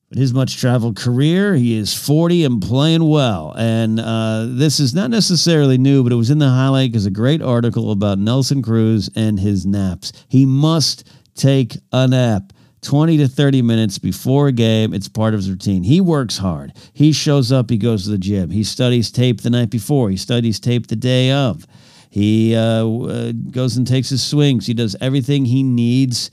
But 0.08 0.18
his 0.18 0.34
much 0.34 0.58
traveled 0.58 0.96
career, 0.96 1.54
he 1.54 1.74
is 1.74 1.94
40 1.94 2.44
and 2.44 2.62
playing 2.62 3.08
well. 3.08 3.54
And 3.56 3.98
uh, 3.98 4.46
this 4.46 4.78
is 4.78 4.94
not 4.94 5.08
necessarily 5.08 5.78
new, 5.78 6.02
but 6.02 6.12
it 6.12 6.16
was 6.16 6.28
in 6.28 6.38
the 6.38 6.50
highlight 6.50 6.92
because 6.92 7.06
a 7.06 7.10
great 7.10 7.40
article 7.40 7.90
about 7.90 8.18
Nelson 8.18 8.60
Cruz 8.60 9.08
and 9.16 9.40
his 9.40 9.64
naps. 9.64 10.12
He 10.28 10.44
must 10.44 11.10
take 11.34 11.78
a 11.92 12.06
nap. 12.06 12.52
20 12.82 13.16
to 13.18 13.28
30 13.28 13.62
minutes 13.62 13.98
before 13.98 14.48
a 14.48 14.52
game. 14.52 14.92
It's 14.92 15.08
part 15.08 15.34
of 15.34 15.38
his 15.38 15.50
routine. 15.50 15.84
He 15.84 16.00
works 16.00 16.38
hard. 16.38 16.72
He 16.92 17.12
shows 17.12 17.52
up. 17.52 17.70
He 17.70 17.78
goes 17.78 18.04
to 18.04 18.10
the 18.10 18.18
gym. 18.18 18.50
He 18.50 18.64
studies 18.64 19.10
tape 19.10 19.40
the 19.40 19.50
night 19.50 19.70
before. 19.70 20.10
He 20.10 20.16
studies 20.16 20.58
tape 20.60 20.88
the 20.88 20.96
day 20.96 21.30
of. 21.30 21.66
He 22.10 22.54
uh, 22.54 22.86
uh, 22.86 23.32
goes 23.50 23.76
and 23.76 23.86
takes 23.86 24.10
his 24.10 24.22
swings. 24.22 24.66
He 24.66 24.74
does 24.74 24.96
everything 25.00 25.44
he 25.44 25.62
needs 25.62 26.30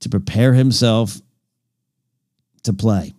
to 0.00 0.08
prepare 0.08 0.54
himself 0.54 1.20
to 2.64 2.72
play. 2.72 3.14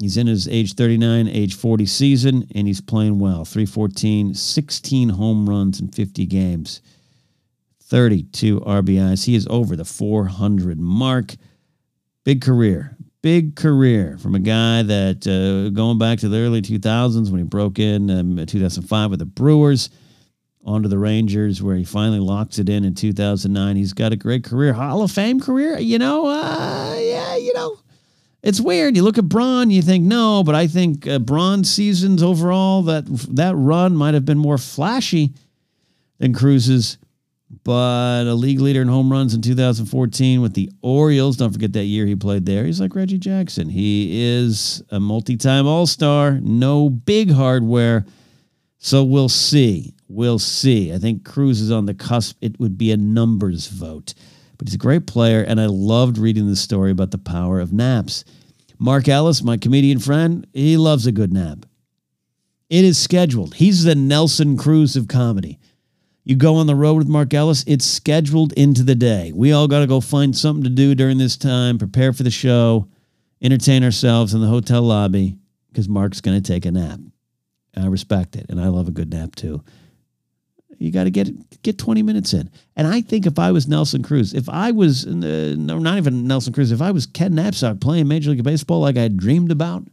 He's 0.00 0.16
in 0.16 0.26
his 0.26 0.48
age 0.48 0.74
39, 0.74 1.28
age 1.28 1.54
40 1.54 1.86
season, 1.86 2.48
and 2.54 2.66
he's 2.66 2.80
playing 2.80 3.18
well. 3.18 3.44
314, 3.44 4.34
16 4.34 5.08
home 5.10 5.48
runs 5.48 5.80
in 5.80 5.88
50 5.88 6.24
games. 6.26 6.80
32 7.82 8.60
RBIs. 8.60 9.24
He 9.24 9.34
is 9.34 9.46
over 9.50 9.74
the 9.74 9.84
400 9.84 10.78
mark. 10.78 11.34
Big 12.24 12.42
career. 12.42 12.96
Big 13.22 13.56
career 13.56 14.16
from 14.18 14.34
a 14.34 14.38
guy 14.38 14.82
that 14.82 15.26
uh, 15.26 15.70
going 15.70 15.98
back 15.98 16.18
to 16.20 16.28
the 16.28 16.38
early 16.38 16.62
2000s 16.62 17.30
when 17.30 17.38
he 17.38 17.44
broke 17.44 17.78
in 17.78 18.10
um, 18.10 18.46
2005 18.46 19.10
with 19.10 19.18
the 19.18 19.24
Brewers 19.26 19.90
onto 20.64 20.88
the 20.88 20.98
Rangers, 20.98 21.62
where 21.62 21.76
he 21.76 21.84
finally 21.84 22.20
locks 22.20 22.58
it 22.58 22.68
in 22.68 22.84
in 22.84 22.94
2009. 22.94 23.76
He's 23.76 23.92
got 23.92 24.12
a 24.12 24.16
great 24.16 24.44
career, 24.44 24.72
Hall 24.72 25.02
of 25.02 25.10
Fame 25.10 25.40
career. 25.40 25.78
You 25.78 25.98
know, 25.98 26.26
uh, 26.26 26.96
yeah, 26.98 27.36
you 27.36 27.52
know, 27.54 27.78
it's 28.42 28.60
weird. 28.60 28.94
You 28.94 29.02
look 29.02 29.18
at 29.18 29.28
Braun, 29.28 29.70
you 29.70 29.82
think 29.82 30.04
no, 30.04 30.44
but 30.44 30.54
I 30.54 30.66
think 30.66 31.06
uh, 31.06 31.18
Braun's 31.18 31.70
seasons 31.70 32.22
overall 32.22 32.82
that 32.82 33.04
that 33.30 33.56
run 33.56 33.96
might 33.96 34.14
have 34.14 34.24
been 34.24 34.38
more 34.38 34.58
flashy 34.58 35.32
than 36.18 36.32
Cruz's. 36.34 36.98
But 37.64 38.26
a 38.26 38.34
league 38.34 38.60
leader 38.60 38.82
in 38.82 38.88
home 38.88 39.10
runs 39.10 39.32
in 39.34 39.40
2014 39.40 40.42
with 40.42 40.52
the 40.52 40.70
Orioles. 40.82 41.38
Don't 41.38 41.52
forget 41.52 41.72
that 41.72 41.84
year 41.84 42.04
he 42.04 42.14
played 42.14 42.44
there. 42.44 42.64
He's 42.64 42.80
like 42.80 42.94
Reggie 42.94 43.18
Jackson. 43.18 43.70
He 43.70 44.22
is 44.22 44.82
a 44.90 45.00
multi-time 45.00 45.66
All-Star. 45.66 46.40
No 46.42 46.90
big 46.90 47.30
hardware. 47.30 48.04
So 48.76 49.02
we'll 49.02 49.30
see. 49.30 49.94
We'll 50.08 50.38
see. 50.38 50.92
I 50.92 50.98
think 50.98 51.24
Cruz 51.24 51.60
is 51.60 51.70
on 51.70 51.86
the 51.86 51.94
cusp. 51.94 52.36
It 52.42 52.60
would 52.60 52.76
be 52.76 52.92
a 52.92 52.98
numbers 52.98 53.68
vote. 53.68 54.12
But 54.58 54.68
he's 54.68 54.74
a 54.74 54.78
great 54.78 55.06
player, 55.06 55.42
and 55.42 55.60
I 55.60 55.66
loved 55.66 56.18
reading 56.18 56.48
the 56.48 56.56
story 56.56 56.90
about 56.90 57.12
the 57.12 57.18
power 57.18 57.60
of 57.60 57.72
naps. 57.72 58.24
Mark 58.78 59.08
Ellis, 59.08 59.42
my 59.42 59.56
comedian 59.56 60.00
friend, 60.00 60.46
he 60.52 60.76
loves 60.76 61.06
a 61.06 61.12
good 61.12 61.32
nap. 61.32 61.64
It 62.68 62.84
is 62.84 62.98
scheduled. 62.98 63.54
He's 63.54 63.84
the 63.84 63.94
Nelson 63.94 64.56
Cruz 64.58 64.96
of 64.96 65.08
comedy. 65.08 65.58
You 66.28 66.36
go 66.36 66.56
on 66.56 66.66
the 66.66 66.74
road 66.74 66.98
with 66.98 67.08
Mark 67.08 67.32
Ellis, 67.32 67.64
it's 67.66 67.86
scheduled 67.86 68.52
into 68.52 68.82
the 68.82 68.94
day. 68.94 69.32
We 69.34 69.52
all 69.52 69.66
got 69.66 69.78
to 69.78 69.86
go 69.86 70.02
find 70.02 70.36
something 70.36 70.62
to 70.62 70.68
do 70.68 70.94
during 70.94 71.16
this 71.16 71.38
time, 71.38 71.78
prepare 71.78 72.12
for 72.12 72.22
the 72.22 72.30
show, 72.30 72.86
entertain 73.40 73.82
ourselves 73.82 74.34
in 74.34 74.42
the 74.42 74.46
hotel 74.46 74.82
lobby 74.82 75.38
because 75.70 75.88
Mark's 75.88 76.20
going 76.20 76.36
to 76.38 76.46
take 76.46 76.66
a 76.66 76.70
nap. 76.70 77.00
I 77.74 77.86
respect 77.86 78.36
it, 78.36 78.44
and 78.50 78.60
I 78.60 78.68
love 78.68 78.88
a 78.88 78.90
good 78.90 79.10
nap 79.10 79.36
too. 79.36 79.64
You 80.76 80.92
got 80.92 81.04
to 81.04 81.10
get 81.10 81.62
get 81.62 81.78
20 81.78 82.02
minutes 82.02 82.34
in. 82.34 82.50
And 82.76 82.86
I 82.86 83.00
think 83.00 83.24
if 83.24 83.38
I 83.38 83.50
was 83.50 83.66
Nelson 83.66 84.02
Cruz, 84.02 84.34
if 84.34 84.50
I 84.50 84.70
was 84.72 85.06
uh, 85.06 85.54
no, 85.56 85.78
not 85.78 85.96
even 85.96 86.26
Nelson 86.26 86.52
Cruz, 86.52 86.72
if 86.72 86.82
I 86.82 86.90
was 86.90 87.06
Ken 87.06 87.32
Napzok 87.32 87.80
playing 87.80 88.06
Major 88.06 88.32
League 88.32 88.44
Baseball 88.44 88.80
like 88.80 88.98
I 88.98 89.08
dreamed 89.08 89.50
about, 89.50 89.88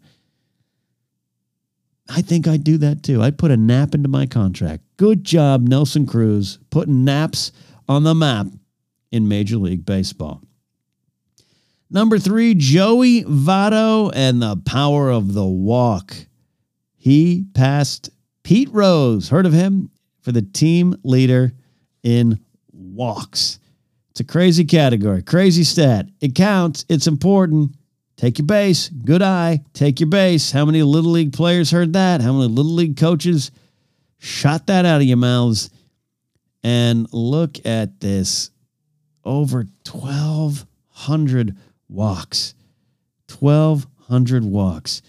I 2.07 2.21
think 2.21 2.47
I'd 2.47 2.63
do 2.63 2.77
that 2.77 3.03
too. 3.03 3.21
I'd 3.21 3.37
put 3.37 3.51
a 3.51 3.57
nap 3.57 3.95
into 3.95 4.09
my 4.09 4.25
contract. 4.25 4.83
Good 4.97 5.23
job, 5.23 5.67
Nelson 5.67 6.05
Cruz, 6.05 6.59
putting 6.69 7.03
naps 7.03 7.51
on 7.87 8.03
the 8.03 8.13
map 8.13 8.47
in 9.11 9.27
Major 9.27 9.57
League 9.57 9.85
Baseball. 9.85 10.41
Number 11.89 12.19
three, 12.19 12.55
Joey 12.55 13.23
Votto 13.23 14.11
and 14.13 14.41
the 14.41 14.57
power 14.65 15.09
of 15.09 15.33
the 15.33 15.45
walk. 15.45 16.15
He 16.95 17.45
passed 17.53 18.09
Pete 18.43 18.69
Rose. 18.71 19.29
Heard 19.29 19.45
of 19.45 19.53
him? 19.53 19.91
For 20.21 20.31
the 20.31 20.41
team 20.41 20.95
leader 21.03 21.53
in 22.01 22.39
walks. 22.71 23.59
It's 24.09 24.19
a 24.21 24.23
crazy 24.23 24.65
category, 24.65 25.21
crazy 25.21 25.63
stat. 25.63 26.07
It 26.21 26.35
counts, 26.35 26.85
it's 26.89 27.05
important. 27.05 27.75
Take 28.17 28.37
your 28.37 28.45
base. 28.45 28.89
Good 28.89 29.21
eye. 29.21 29.61
Take 29.73 29.99
your 29.99 30.09
base. 30.09 30.51
How 30.51 30.65
many 30.65 30.83
Little 30.83 31.11
League 31.11 31.33
players 31.33 31.71
heard 31.71 31.93
that? 31.93 32.21
How 32.21 32.33
many 32.33 32.47
Little 32.47 32.73
League 32.73 32.97
coaches 32.97 33.51
shot 34.19 34.67
that 34.67 34.85
out 34.85 35.01
of 35.01 35.07
your 35.07 35.17
mouths? 35.17 35.69
And 36.63 37.07
look 37.11 37.63
at 37.65 37.99
this 37.99 38.51
over 39.23 39.65
1,200 39.89 41.57
walks. 41.89 42.55
1,200 43.39 44.43
walks. 44.45 45.01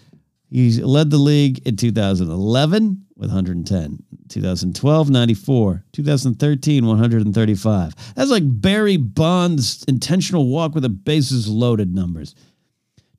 He 0.49 0.71
led 0.81 1.09
the 1.09 1.17
league 1.17 1.65
in 1.67 1.75
2011 1.75 3.05
with 3.17 3.29
110, 3.29 4.03
2012, 4.29 5.09
94, 5.09 5.83
2013, 5.91 6.85
135. 6.85 7.93
That's 8.15 8.29
like 8.29 8.43
Barry 8.45 8.97
Bonds' 8.97 9.83
intentional 9.87 10.47
walk 10.47 10.73
with 10.73 10.83
the 10.83 10.89
bases 10.89 11.49
loaded 11.49 11.93
numbers. 11.93 12.35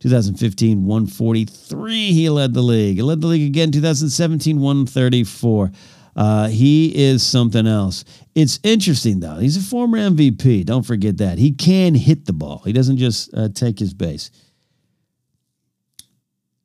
2015, 0.00 0.84
143. 0.84 2.12
He 2.12 2.30
led 2.30 2.54
the 2.54 2.62
league. 2.62 2.96
He 2.96 3.02
led 3.02 3.20
the 3.20 3.26
league 3.26 3.48
again 3.48 3.72
2017, 3.72 4.60
134. 4.60 5.72
Uh, 6.14 6.48
he 6.48 6.94
is 6.96 7.22
something 7.22 7.66
else. 7.66 8.04
It's 8.34 8.58
interesting, 8.62 9.20
though. 9.20 9.36
He's 9.36 9.56
a 9.56 9.60
former 9.60 9.98
MVP. 9.98 10.64
Don't 10.64 10.84
forget 10.84 11.18
that. 11.18 11.38
He 11.38 11.52
can 11.52 11.94
hit 11.94 12.26
the 12.26 12.32
ball, 12.32 12.62
he 12.64 12.72
doesn't 12.72 12.96
just 12.96 13.32
uh, 13.34 13.48
take 13.48 13.78
his 13.78 13.94
base. 13.94 14.30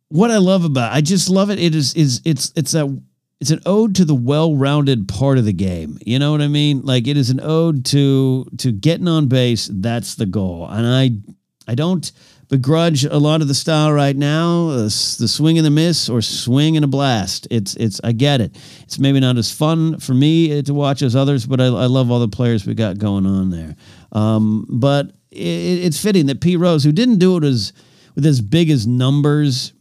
What 0.10 0.30
I 0.30 0.38
love 0.38 0.64
about 0.64 0.94
I 0.94 1.02
just 1.02 1.28
love 1.28 1.50
it. 1.50 1.58
It 1.58 1.74
is 1.74 1.96
is 1.96 2.22
it's 2.24 2.54
it's 2.56 2.76
a 2.76 2.96
it's 3.40 3.50
an 3.50 3.62
ode 3.66 3.96
to 3.96 4.06
the 4.06 4.14
well-rounded 4.14 5.08
part 5.08 5.40
of 5.40 5.46
the 5.46 5.54
game. 5.54 5.98
You 6.06 6.20
know 6.20 6.32
what 6.32 6.42
I 6.42 6.48
mean? 6.48 6.82
Like 6.82 7.08
it 7.08 7.18
is 7.18 7.32
an 7.32 7.40
ode 7.42 7.84
to 7.86 8.46
to 8.60 8.72
getting 8.72 9.08
on 9.08 9.28
base. 9.28 9.70
That's 9.74 10.14
the 10.14 10.28
goal. 10.28 10.68
And 10.70 10.86
I 10.86 11.72
I 11.72 11.74
don't 11.74 12.12
begrudge 12.54 13.04
a 13.04 13.18
lot 13.18 13.42
of 13.42 13.48
the 13.48 13.56
style 13.56 13.92
right 13.92 14.16
now, 14.16 14.68
the, 14.68 14.84
the 15.18 15.28
swing 15.28 15.58
and 15.58 15.66
the 15.66 15.72
miss 15.72 16.08
or 16.08 16.22
swing 16.22 16.76
and 16.76 16.86
a 16.86 16.88
blast. 16.88 17.48
It's 17.50 17.76
it's 17.78 18.00
I 18.04 18.12
get 18.12 18.42
it. 18.42 18.56
It's 18.84 19.00
maybe 19.00 19.20
not 19.20 19.38
as 19.38 19.52
fun 19.52 19.98
for 20.00 20.14
me 20.14 20.62
to 20.62 20.72
watch 20.72 21.02
as 21.02 21.16
others, 21.16 21.48
but 21.48 21.60
I, 21.60 21.66
I 21.66 21.88
love 21.88 22.12
all 22.12 22.20
the 22.20 22.28
players 22.28 22.68
we 22.68 22.76
got 22.76 23.00
going 23.00 23.26
on 23.26 23.50
there. 23.50 23.76
Um, 24.12 24.68
but 24.70 25.08
it, 25.32 25.40
it's 25.84 26.00
fitting 26.00 26.28
that 26.28 26.42
P 26.42 26.56
Rose, 26.56 26.84
who 26.84 26.92
didn't 26.92 27.18
do 27.18 27.38
it 27.38 27.44
as 27.44 27.74
with 28.14 28.24
as 28.24 28.40
big 28.40 28.70
as 28.70 28.86
numbers 28.86 29.74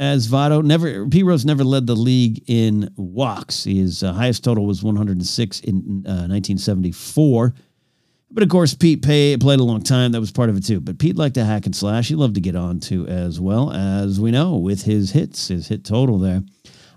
as 0.00 0.26
Votto, 0.26 0.64
never 0.64 1.06
P 1.06 1.22
Rose 1.22 1.44
never 1.44 1.62
led 1.62 1.86
the 1.86 1.94
league 1.94 2.42
in 2.48 2.92
walks. 2.96 3.62
His 3.62 4.02
uh, 4.02 4.12
highest 4.12 4.42
total 4.42 4.66
was 4.66 4.82
106 4.82 5.60
in 5.60 5.74
uh, 6.04 6.26
1974. 6.26 7.54
But 8.36 8.42
of 8.42 8.50
course, 8.50 8.74
Pete 8.74 9.00
pay, 9.00 9.34
played 9.38 9.60
a 9.60 9.64
long 9.64 9.82
time. 9.82 10.12
That 10.12 10.20
was 10.20 10.30
part 10.30 10.50
of 10.50 10.58
it 10.58 10.64
too. 10.66 10.78
But 10.78 10.98
Pete 10.98 11.16
liked 11.16 11.36
to 11.36 11.44
hack 11.46 11.64
and 11.64 11.74
slash. 11.74 12.08
He 12.08 12.14
loved 12.14 12.34
to 12.34 12.40
get 12.42 12.54
on 12.54 12.80
to 12.80 13.06
as 13.06 13.40
well, 13.40 13.72
as 13.72 14.20
we 14.20 14.30
know 14.30 14.56
with 14.56 14.82
his 14.82 15.12
hits, 15.12 15.48
his 15.48 15.68
hit 15.68 15.86
total 15.86 16.18
there. 16.18 16.42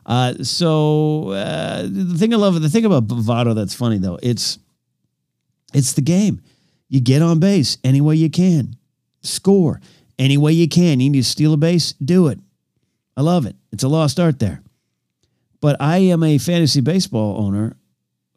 Uh, 0.05 0.33
so 0.43 1.29
uh, 1.29 1.83
the 1.83 2.17
thing 2.17 2.33
I 2.33 2.35
love, 2.37 2.61
the 2.61 2.67
thing 2.67 2.83
about 2.83 3.07
Votto 3.07 3.55
that's 3.55 3.73
funny 3.73 3.99
though, 3.99 4.19
it's 4.21 4.59
it's 5.73 5.93
the 5.93 6.01
game. 6.01 6.41
You 6.89 6.99
get 6.99 7.21
on 7.21 7.39
base 7.39 7.77
any 7.85 8.01
way 8.01 8.15
you 8.15 8.29
can, 8.29 8.75
score 9.21 9.79
any 10.17 10.35
way 10.35 10.51
you 10.51 10.67
can. 10.67 10.99
You 10.99 11.09
need 11.09 11.19
to 11.19 11.23
steal 11.23 11.53
a 11.53 11.57
base, 11.57 11.93
do 11.93 12.27
it. 12.27 12.39
I 13.15 13.21
love 13.21 13.45
it. 13.45 13.55
It's 13.71 13.83
a 13.83 13.87
lost 13.87 14.19
art 14.19 14.39
there. 14.39 14.61
But 15.61 15.77
I 15.79 15.99
am 15.99 16.21
a 16.21 16.37
fantasy 16.37 16.81
baseball 16.81 17.37
owner 17.39 17.77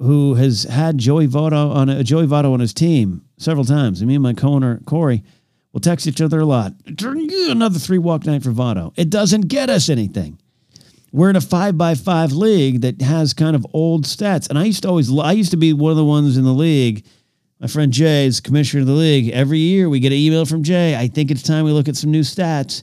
who 0.03 0.35
has 0.35 0.65
had 0.65 0.99
Joey 0.99 1.29
Votto 1.29 1.75
on 1.75 1.89
a, 1.89 2.03
Joey 2.03 2.27
Votto 2.27 2.53
on 2.53 2.61
his 2.61 2.75
team 2.75 3.23
several 3.37 3.65
times. 3.65 4.01
And 4.01 4.09
me 4.09 4.15
and 4.15 4.23
my 4.23 4.33
co-owner 4.33 4.81
Corey 4.85 5.23
will 5.73 5.81
text 5.81 6.07
each 6.07 6.21
other 6.21 6.41
a 6.41 6.45
lot. 6.45 6.75
Another 7.51 7.79
three 7.79 7.99
walk 7.99 8.27
night 8.27 8.43
for 8.43 8.51
Votto. 8.51 8.93
It 8.97 9.11
doesn't 9.11 9.43
get 9.43 9.71
us 9.71 9.89
anything. 9.89 10.39
We're 11.13 11.31
in 11.31 11.37
a 11.37 11.41
five 11.41 11.77
by 11.77 11.95
five 11.95 12.33
league 12.33 12.81
that 12.81 13.01
has 13.03 13.35
kind 13.35 13.55
of 13.55 13.67
old 13.73 14.05
stats. 14.05 14.49
And 14.49 14.59
I 14.59 14.65
used 14.65 14.83
to 14.83 14.89
always, 14.89 15.17
I 15.17 15.33
used 15.33 15.51
to 15.53 15.57
be 15.57 15.73
one 15.73 15.91
of 15.91 15.97
the 15.97 16.05
ones 16.05 16.37
in 16.37 16.45
the 16.45 16.53
league. 16.53 17.05
My 17.61 17.67
friend 17.69 17.93
Jay 17.93 18.27
is 18.27 18.41
commissioner 18.41 18.81
of 18.81 18.89
the 18.89 18.95
league. 18.95 19.29
Every 19.31 19.59
year 19.59 19.89
we 19.89 20.01
get 20.01 20.11
an 20.11 20.19
email 20.19 20.47
from 20.47 20.63
Jay. 20.63 20.97
I 20.97 21.07
think 21.07 21.31
it's 21.31 21.43
time 21.43 21.65
we 21.65 21.71
look 21.71 21.89
at 21.89 21.97
some 21.97 22.11
new 22.11 22.23
stats 22.23 22.83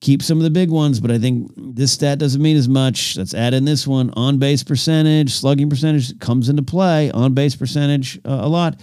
keep 0.00 0.22
some 0.22 0.38
of 0.38 0.44
the 0.44 0.50
big 0.50 0.70
ones, 0.70 1.00
but 1.00 1.10
I 1.10 1.18
think 1.18 1.50
this 1.56 1.92
stat 1.92 2.18
doesn't 2.18 2.40
mean 2.40 2.56
as 2.56 2.68
much. 2.68 3.16
Let's 3.16 3.34
add 3.34 3.54
in 3.54 3.64
this 3.64 3.86
one 3.86 4.10
on 4.16 4.38
base 4.38 4.62
percentage, 4.62 5.32
slugging 5.32 5.70
percentage 5.70 6.18
comes 6.18 6.48
into 6.48 6.62
play, 6.62 7.10
on 7.10 7.34
base 7.34 7.56
percentage 7.56 8.18
uh, 8.24 8.40
a 8.42 8.48
lot. 8.48 8.80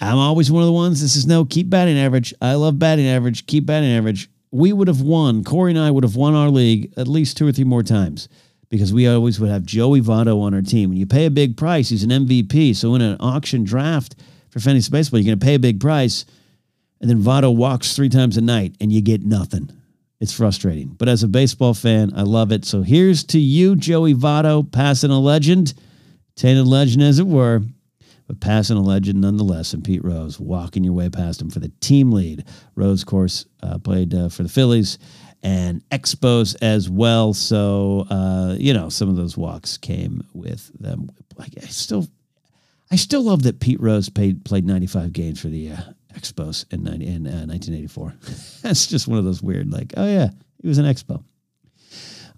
I'm 0.00 0.18
always 0.18 0.50
one 0.50 0.62
of 0.62 0.66
the 0.66 0.72
ones. 0.72 1.00
This 1.00 1.14
is 1.14 1.26
no 1.26 1.44
keep 1.44 1.70
batting 1.70 1.96
average. 1.96 2.34
I 2.42 2.54
love 2.54 2.78
batting 2.78 3.06
average. 3.06 3.46
Keep 3.46 3.66
batting 3.66 3.90
average. 3.90 4.28
We 4.50 4.72
would 4.72 4.88
have 4.88 5.00
won. 5.00 5.44
Corey 5.44 5.70
and 5.70 5.78
I 5.78 5.90
would 5.90 6.04
have 6.04 6.16
won 6.16 6.34
our 6.34 6.50
league 6.50 6.92
at 6.96 7.06
least 7.06 7.36
two 7.36 7.46
or 7.46 7.52
three 7.52 7.64
more 7.64 7.84
times 7.84 8.28
because 8.68 8.92
we 8.92 9.06
always 9.06 9.38
would 9.38 9.50
have 9.50 9.64
Joey 9.64 10.00
Votto 10.00 10.42
on 10.42 10.54
our 10.54 10.62
team. 10.62 10.88
When 10.88 10.98
you 10.98 11.06
pay 11.06 11.26
a 11.26 11.30
big 11.30 11.56
price, 11.56 11.90
he's 11.90 12.02
an 12.02 12.10
MVP. 12.10 12.74
So 12.74 12.94
in 12.94 13.02
an 13.02 13.16
auction 13.20 13.64
draft 13.64 14.16
for 14.50 14.60
fantasy 14.60 14.90
baseball, 14.90 15.20
you're 15.20 15.26
going 15.26 15.38
to 15.38 15.44
pay 15.44 15.54
a 15.54 15.58
big 15.58 15.80
price, 15.80 16.24
and 17.00 17.08
then 17.08 17.18
Votto 17.18 17.54
walks 17.54 17.94
three 17.94 18.08
times 18.08 18.36
a 18.36 18.40
night, 18.40 18.74
and 18.80 18.92
you 18.92 19.00
get 19.00 19.22
nothing. 19.22 19.70
It's 20.22 20.32
frustrating. 20.32 20.86
But 20.86 21.08
as 21.08 21.24
a 21.24 21.28
baseball 21.28 21.74
fan, 21.74 22.12
I 22.14 22.22
love 22.22 22.52
it. 22.52 22.64
So 22.64 22.82
here's 22.82 23.24
to 23.24 23.40
you, 23.40 23.74
Joey 23.74 24.14
Votto, 24.14 24.70
passing 24.70 25.10
a 25.10 25.18
legend, 25.18 25.74
tainted 26.36 26.68
legend 26.68 27.02
as 27.02 27.18
it 27.18 27.26
were, 27.26 27.62
but 28.28 28.38
passing 28.38 28.76
a 28.76 28.82
legend 28.82 29.20
nonetheless. 29.20 29.72
And 29.72 29.82
Pete 29.82 30.04
Rose 30.04 30.38
walking 30.38 30.84
your 30.84 30.92
way 30.92 31.08
past 31.08 31.42
him 31.42 31.50
for 31.50 31.58
the 31.58 31.72
team 31.80 32.12
lead. 32.12 32.44
Rose, 32.76 33.02
of 33.02 33.08
course, 33.08 33.46
uh, 33.64 33.78
played 33.78 34.14
uh, 34.14 34.28
for 34.28 34.44
the 34.44 34.48
Phillies 34.48 35.00
and 35.42 35.82
Expos 35.88 36.54
as 36.62 36.88
well. 36.88 37.34
So, 37.34 38.06
uh, 38.08 38.54
you 38.56 38.72
know, 38.74 38.90
some 38.90 39.08
of 39.08 39.16
those 39.16 39.36
walks 39.36 39.76
came 39.76 40.22
with 40.32 40.70
them. 40.78 41.10
I 41.36 41.48
still 41.66 42.06
I 42.92 42.96
still 42.96 43.22
love 43.22 43.42
that 43.42 43.58
Pete 43.58 43.80
Rose 43.80 44.10
paid, 44.10 44.44
played 44.44 44.66
95 44.66 45.14
games 45.14 45.40
for 45.40 45.48
the 45.48 45.72
uh, 45.72 45.80
Expos 46.14 46.64
in, 46.72 46.82
90, 46.82 47.06
in 47.06 47.26
uh, 47.26 47.46
1984. 47.46 48.14
That's 48.62 48.86
just 48.86 49.08
one 49.08 49.18
of 49.18 49.24
those 49.24 49.42
weird, 49.42 49.72
like, 49.72 49.94
oh 49.96 50.06
yeah, 50.06 50.28
he 50.60 50.68
was 50.68 50.78
an 50.78 50.84
Expo. 50.84 51.22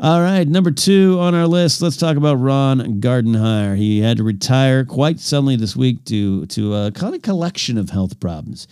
All 0.00 0.20
right, 0.20 0.46
number 0.46 0.72
two 0.72 1.18
on 1.20 1.36
our 1.36 1.46
list. 1.46 1.80
Let's 1.80 1.96
talk 1.96 2.16
about 2.16 2.34
Ron 2.34 3.00
Gardenhire. 3.00 3.76
He 3.76 4.00
had 4.00 4.16
to 4.16 4.24
retire 4.24 4.84
quite 4.84 5.20
suddenly 5.20 5.54
this 5.54 5.76
week 5.76 6.04
due 6.04 6.46
to 6.46 6.74
a 6.74 6.90
kind 6.90 7.14
of 7.14 7.22
collection 7.22 7.78
of 7.78 7.90
health 7.90 8.18
problems, 8.18 8.66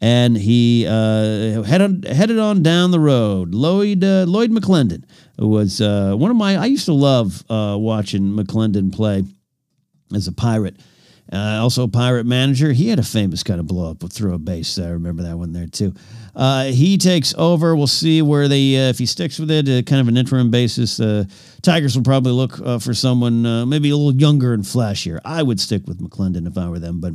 and 0.00 0.36
he 0.36 0.86
uh, 0.86 1.62
headed 1.64 2.04
headed 2.04 2.38
on 2.38 2.62
down 2.62 2.92
the 2.92 3.00
road. 3.00 3.54
Lloyd 3.54 4.04
uh, 4.04 4.24
Lloyd 4.28 4.52
McClendon 4.52 5.02
was 5.36 5.80
uh, 5.80 6.14
one 6.14 6.30
of 6.30 6.36
my. 6.36 6.56
I 6.56 6.66
used 6.66 6.84
to 6.84 6.92
love 6.92 7.42
uh, 7.50 7.76
watching 7.76 8.30
McClendon 8.30 8.94
play 8.94 9.24
as 10.14 10.28
a 10.28 10.32
pirate. 10.32 10.76
Uh, 11.30 11.58
also, 11.60 11.86
pirate 11.86 12.24
manager. 12.24 12.72
He 12.72 12.88
had 12.88 12.98
a 12.98 13.02
famous 13.02 13.42
kind 13.42 13.60
of 13.60 13.66
blow 13.66 13.90
up 13.90 14.02
through 14.10 14.34
a 14.34 14.38
base. 14.38 14.78
I 14.78 14.88
remember 14.88 15.22
that 15.24 15.36
one 15.36 15.52
there 15.52 15.66
too. 15.66 15.94
Uh, 16.34 16.64
he 16.64 16.96
takes 16.96 17.34
over. 17.36 17.76
We'll 17.76 17.86
see 17.86 18.22
where 18.22 18.48
they 18.48 18.76
uh, 18.76 18.90
if 18.90 18.98
he 18.98 19.06
sticks 19.06 19.38
with 19.38 19.50
it, 19.50 19.68
uh, 19.68 19.82
kind 19.82 20.00
of 20.00 20.08
an 20.08 20.16
interim 20.16 20.50
basis. 20.50 20.98
Uh, 21.00 21.24
Tigers 21.60 21.96
will 21.96 22.04
probably 22.04 22.32
look 22.32 22.58
uh, 22.60 22.78
for 22.78 22.94
someone 22.94 23.42
maybe 23.68 23.90
a 23.90 23.96
little 23.96 24.18
younger 24.18 24.54
and 24.54 24.62
flashier. 24.62 25.20
I 25.24 25.42
would 25.42 25.60
stick 25.60 25.86
with 25.86 26.00
McClendon 26.00 26.46
if 26.46 26.56
I 26.56 26.68
were 26.68 26.78
them, 26.78 27.00
but 27.00 27.12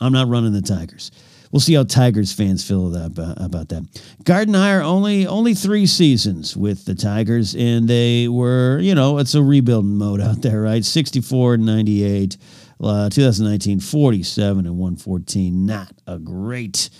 I'm 0.00 0.12
not 0.12 0.28
running 0.28 0.52
the 0.52 0.62
Tigers. 0.62 1.12
We'll 1.52 1.60
see 1.60 1.74
how 1.74 1.84
Tigers 1.84 2.32
fans 2.32 2.66
feel 2.66 2.88
that, 2.90 3.36
about 3.36 3.68
that. 3.68 3.82
Gardenhire 4.24 4.82
only 4.82 5.26
only 5.26 5.52
three 5.52 5.84
seasons 5.84 6.56
with 6.56 6.86
the 6.86 6.94
Tigers, 6.94 7.54
and 7.54 7.86
they 7.86 8.26
were 8.26 8.80
you 8.80 8.94
know 8.94 9.18
it's 9.18 9.34
a 9.34 9.42
rebuilding 9.42 9.98
mode 9.98 10.20
out 10.20 10.40
there, 10.42 10.62
right? 10.62 10.84
64 10.84 11.54
and 11.54 11.66
98. 11.66 12.38
Uh, 12.82 13.08
2019, 13.08 13.78
47 13.80 14.66
and 14.66 14.76
114. 14.76 15.66
Not 15.66 15.92
a 16.06 16.18
great 16.18 16.90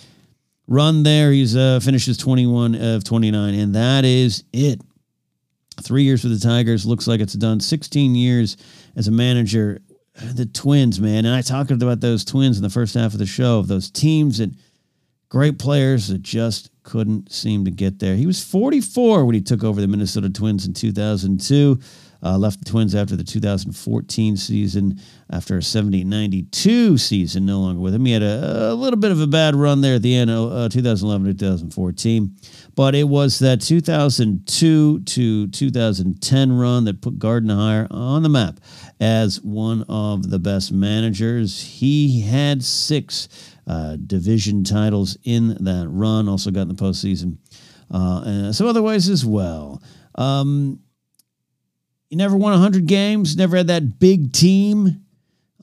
run 0.69 1.03
there. 1.03 1.33
He's 1.33 1.57
uh, 1.57 1.81
finishes 1.81 2.17
21 2.17 2.75
of 2.75 3.05
29, 3.05 3.55
and 3.55 3.75
that 3.75 4.05
is 4.05 4.45
it. 4.53 4.81
Three 5.83 6.05
years 6.05 6.23
for 6.23 6.29
the 6.29 6.39
Tigers. 6.39 6.87
Looks 6.87 7.07
like 7.07 7.21
it's 7.21 7.33
done. 7.33 7.59
16 7.59 8.15
years 8.15 8.57
as 8.95 9.09
a 9.09 9.11
manager. 9.11 9.81
The 10.15 10.47
Twins, 10.47 11.01
man. 11.01 11.25
And 11.25 11.35
I 11.35 11.41
talked 11.41 11.71
about 11.71 12.01
those 12.01 12.25
Twins 12.25 12.59
in 12.59 12.63
the 12.63 12.71
first 12.71 12.95
half 12.95 13.15
of 13.15 13.19
the 13.19 13.27
show, 13.27 13.59
of 13.59 13.67
those 13.67 13.91
teams 13.91 14.41
and 14.41 14.57
great 15.31 15.59
players 15.59 16.09
that 16.09 16.23
just 16.23 16.71
couldn't 16.83 17.33
seem 17.33 17.65
to 17.65 17.71
get 17.71 17.99
there. 17.99 18.15
He 18.15 18.27
was 18.27 18.45
44 18.45 19.25
when 19.25 19.35
he 19.35 19.41
took 19.41 19.65
over 19.65 19.81
the 19.81 19.89
Minnesota 19.89 20.29
Twins 20.29 20.67
in 20.67 20.75
2002. 20.75 21.81
Uh, 22.25 22.39
left 22.39 22.61
the 22.61 22.71
Twins 22.71 22.95
after 22.95 23.17
the 23.17 23.25
2014 23.25 24.37
season, 24.37 25.01
after 25.31 25.59
a 25.59 25.63
70 25.63 26.05
92 26.05 26.97
season, 26.97 27.47
no 27.47 27.61
longer 27.61 27.81
with 27.81 27.95
him. 27.95 28.05
He 28.05 28.13
had 28.13 28.23
a, 28.23 28.71
a, 28.71 28.75
little 28.75 28.99
bit 28.99 29.11
of 29.11 29.21
a 29.21 29.27
bad 29.27 29.57
run 29.57 29.81
there 29.81 29.97
at 29.97 30.03
the 30.03 30.15
end 30.15 30.31
of 30.31 30.53
uh, 30.53 30.69
2011 30.69 31.37
2014, 31.37 32.37
but 32.77 32.95
it 32.95 33.05
was 33.05 33.41
that 33.41 33.61
2002 33.61 35.01
to 35.01 35.49
2010 35.49 36.53
run 36.53 36.85
that 36.85 37.01
put 37.01 37.19
Gardenhire 37.19 37.89
on 37.91 38.23
the 38.23 38.29
map 38.29 38.61
as 39.01 39.41
one 39.41 39.85
of 39.89 40.31
the 40.31 40.39
best 40.39 40.71
managers. 40.71 41.61
He 41.61 42.21
had 42.21 42.63
six 42.63 43.29
uh, 43.67 43.97
division 44.07 44.65
titles 44.65 45.17
in 45.25 45.57
that 45.65 45.89
run, 45.89 46.29
also 46.29 46.51
got 46.51 46.63
in 46.63 46.69
the 46.69 46.75
postseason. 46.75 47.39
Uh, 47.93 48.23
and 48.25 48.55
some 48.55 48.67
other 48.67 48.83
ways 48.83 49.09
as 49.09 49.25
well. 49.25 49.83
Um, 50.15 50.81
he 52.13 52.17
never 52.17 52.37
won 52.37 52.53
100 52.53 52.85
games, 52.85 53.39
never 53.39 53.57
had 53.57 53.69
that 53.69 53.99
big 53.99 54.35
team. 54.35 55.03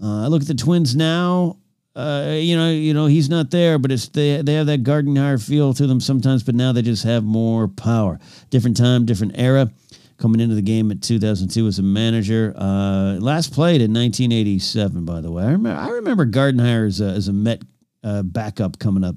Uh, 0.02 0.24
I 0.24 0.28
look 0.30 0.41
at 0.41 0.47
the 0.47 0.56
Twins 0.56 0.95
now. 0.95 1.60
Uh, 1.95 2.38
you 2.39 2.58
know, 2.58 2.72
you 2.72 2.91
know 2.91 3.06
he's 3.06 3.30
not 3.30 3.52
there, 3.52 3.78
but 3.78 3.91
it's 3.91 4.08
they 4.08 4.41
they 4.41 4.56
have 4.56 4.66
that 4.66 4.82
garden 4.82 5.14
Gardenhire 5.14 5.39
feel 5.39 5.76
to 5.76 5.86
them 5.86 6.00
sometimes. 6.00 6.41
But 6.41 6.56
now 6.56 6.72
they 6.72 6.82
just 6.82 7.04
have 7.04 7.24
more 7.24 7.68
power. 7.68 8.20
Different 8.50 8.78
time, 8.78 9.06
different 9.06 9.34
era. 9.36 9.70
Coming 10.18 10.41
into 10.41 10.56
the 10.56 10.64
game 10.64 10.89
at 10.89 11.04
2002 11.04 11.68
as 11.68 11.78
a 11.78 11.84
manager. 11.84 12.56
Uh, 12.58 13.20
last 13.20 13.54
played 13.54 13.82
in 13.82 13.93
1987, 13.93 15.06
by 15.06 15.22
the 15.22 15.32
way. 15.32 15.43
I 15.43 15.52
remember 15.52 15.80
I 15.80 15.89
remember 15.89 16.26
Gardenhire 16.26 16.88
as 16.88 17.00
a, 17.00 17.10
as 17.10 17.28
a 17.28 17.34
Met 17.34 17.62
uh, 18.04 18.24
backup 18.24 18.80
coming 18.80 19.04
up. 19.04 19.16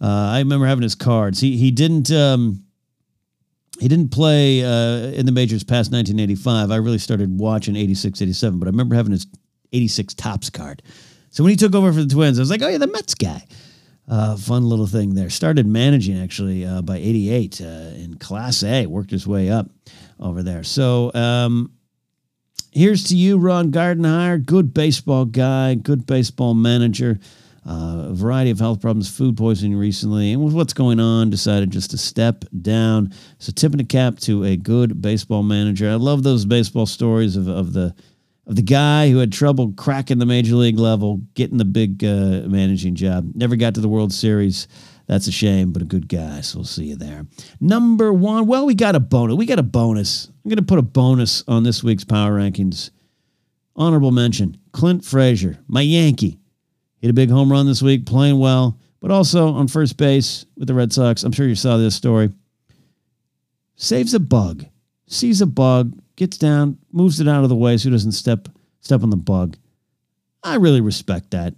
Uh, 0.00 0.30
I 0.34 0.40
remember 0.40 0.66
having 0.66 0.82
his 0.82 0.96
cards. 0.96 1.40
He 1.40 1.56
he 1.58 1.70
didn't. 1.70 2.10
Um, 2.10 2.65
he 3.80 3.88
didn't 3.88 4.10
play 4.10 4.62
uh, 4.64 5.12
in 5.12 5.26
the 5.26 5.32
majors 5.32 5.64
past 5.64 5.92
1985. 5.92 6.70
I 6.70 6.76
really 6.76 6.98
started 6.98 7.38
watching 7.38 7.76
86, 7.76 8.22
87, 8.22 8.58
but 8.58 8.66
I 8.66 8.70
remember 8.70 8.94
having 8.94 9.12
his 9.12 9.26
86 9.72 10.14
Topps 10.14 10.50
card. 10.50 10.82
So 11.30 11.44
when 11.44 11.50
he 11.50 11.56
took 11.56 11.74
over 11.74 11.92
for 11.92 12.02
the 12.02 12.12
Twins, 12.12 12.38
I 12.38 12.42
was 12.42 12.50
like, 12.50 12.62
oh, 12.62 12.68
yeah, 12.68 12.78
the 12.78 12.86
Mets 12.86 13.14
guy. 13.14 13.44
Uh, 14.08 14.36
fun 14.36 14.64
little 14.64 14.86
thing 14.86 15.14
there. 15.14 15.28
Started 15.28 15.66
managing 15.66 16.18
actually 16.18 16.64
uh, 16.64 16.80
by 16.80 16.96
88 16.96 17.60
uh, 17.60 17.64
in 17.64 18.16
Class 18.18 18.62
A, 18.62 18.86
worked 18.86 19.10
his 19.10 19.26
way 19.26 19.50
up 19.50 19.68
over 20.20 20.42
there. 20.42 20.62
So 20.62 21.12
um, 21.12 21.72
here's 22.70 23.04
to 23.08 23.16
you, 23.16 23.36
Ron 23.36 23.72
Gardenhire. 23.72 24.44
Good 24.44 24.72
baseball 24.72 25.24
guy, 25.24 25.74
good 25.74 26.06
baseball 26.06 26.54
manager 26.54 27.18
uh, 27.66 28.06
a 28.10 28.14
variety 28.14 28.50
of 28.50 28.60
health 28.60 28.80
problems, 28.80 29.10
food 29.10 29.36
poisoning 29.36 29.76
recently, 29.76 30.32
and 30.32 30.44
with 30.44 30.54
what's 30.54 30.72
going 30.72 31.00
on, 31.00 31.30
decided 31.30 31.70
just 31.70 31.90
to 31.90 31.98
step 31.98 32.44
down. 32.62 33.12
So 33.38 33.52
tipping 33.52 33.80
a 33.80 33.84
cap 33.84 34.20
to 34.20 34.44
a 34.44 34.56
good 34.56 35.02
baseball 35.02 35.42
manager. 35.42 35.90
I 35.90 35.94
love 35.94 36.22
those 36.22 36.44
baseball 36.44 36.86
stories 36.86 37.36
of, 37.36 37.48
of 37.48 37.72
the 37.72 37.94
of 38.46 38.54
the 38.54 38.62
guy 38.62 39.10
who 39.10 39.18
had 39.18 39.32
trouble 39.32 39.72
cracking 39.72 40.18
the 40.18 40.26
major 40.26 40.54
league 40.54 40.78
level, 40.78 41.20
getting 41.34 41.58
the 41.58 41.64
big 41.64 42.04
uh, 42.04 42.42
managing 42.46 42.94
job. 42.94 43.32
Never 43.34 43.56
got 43.56 43.74
to 43.74 43.80
the 43.80 43.88
World 43.88 44.12
Series. 44.12 44.68
That's 45.08 45.26
a 45.26 45.32
shame, 45.32 45.72
but 45.72 45.82
a 45.82 45.86
good 45.86 46.08
guy. 46.08 46.42
So 46.42 46.58
we'll 46.58 46.64
see 46.64 46.84
you 46.84 46.96
there. 46.96 47.26
Number 47.60 48.12
one. 48.12 48.46
Well, 48.46 48.64
we 48.64 48.76
got 48.76 48.94
a 48.94 49.00
bonus. 49.00 49.34
We 49.34 49.46
got 49.46 49.58
a 49.58 49.64
bonus. 49.64 50.28
I'm 50.28 50.48
going 50.48 50.58
to 50.58 50.62
put 50.62 50.78
a 50.78 50.82
bonus 50.82 51.42
on 51.48 51.64
this 51.64 51.82
week's 51.82 52.04
power 52.04 52.38
rankings. 52.38 52.90
Honorable 53.74 54.12
mention: 54.12 54.56
Clint 54.70 55.04
Frazier, 55.04 55.58
my 55.66 55.80
Yankee 55.80 56.38
Hit 56.98 57.10
a 57.10 57.14
big 57.14 57.30
home 57.30 57.50
run 57.50 57.66
this 57.66 57.82
week, 57.82 58.06
playing 58.06 58.38
well, 58.38 58.78
but 59.00 59.10
also 59.10 59.48
on 59.48 59.68
first 59.68 59.96
base 59.96 60.46
with 60.56 60.68
the 60.68 60.74
Red 60.74 60.92
Sox. 60.92 61.22
I'm 61.22 61.32
sure 61.32 61.46
you 61.46 61.54
saw 61.54 61.76
this 61.76 61.94
story. 61.94 62.30
Saves 63.76 64.14
a 64.14 64.20
bug, 64.20 64.64
sees 65.06 65.40
a 65.40 65.46
bug, 65.46 66.00
gets 66.16 66.38
down, 66.38 66.78
moves 66.92 67.20
it 67.20 67.28
out 67.28 67.42
of 67.42 67.50
the 67.50 67.56
way 67.56 67.76
so 67.76 67.88
he 67.88 67.92
doesn't 67.92 68.12
step 68.12 68.48
step 68.80 69.02
on 69.02 69.10
the 69.10 69.16
bug. 69.16 69.56
I 70.42 70.56
really 70.56 70.80
respect 70.80 71.32
that. 71.32 71.54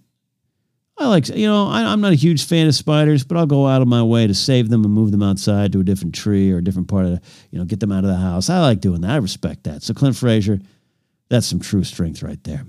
I 0.97 1.07
like, 1.07 1.29
you 1.29 1.47
know, 1.47 1.69
I, 1.69 1.93
am 1.93 2.01
not 2.01 2.13
a 2.13 2.17
huge 2.17 2.45
fan 2.45 2.67
of 2.67 2.75
spiders, 2.75 3.23
but 3.23 3.37
I'll 3.37 3.47
go 3.47 3.69
out 3.69 3.83
of 3.83 3.89
my 3.89 4.03
way 4.03 4.27
to 4.27 4.35
save 4.35 4.69
them 4.69 4.85
and 4.85 4.93
move 4.93 5.13
them 5.13 5.23
outside 5.23 5.73
to 5.73 5.81
a 5.81 5.85
different 5.85 6.15
tree 6.15 6.51
or 6.51 6.59
a 6.59 6.65
different 6.65 6.89
part 6.89 7.05
of, 7.05 7.13
the, 7.13 7.23
you 7.53 7.59
know, 7.59 7.65
get 7.65 7.79
them 7.79 7.93
out 7.93 8.03
of 8.03 8.11
the 8.11 8.17
house. 8.17 8.51
I 8.51 8.59
like 8.61 8.81
doing 8.81 9.03
that. 9.03 9.13
I 9.13 9.17
respect 9.19 9.65
that. 9.65 9.85
So 9.85 9.95
Clint 9.95 10.17
Frazier, 10.17 10.59
that's 11.29 11.47
some 11.47 11.61
true 11.61 11.85
strength 11.85 12.23
right 12.23 12.43
there. 12.43 12.65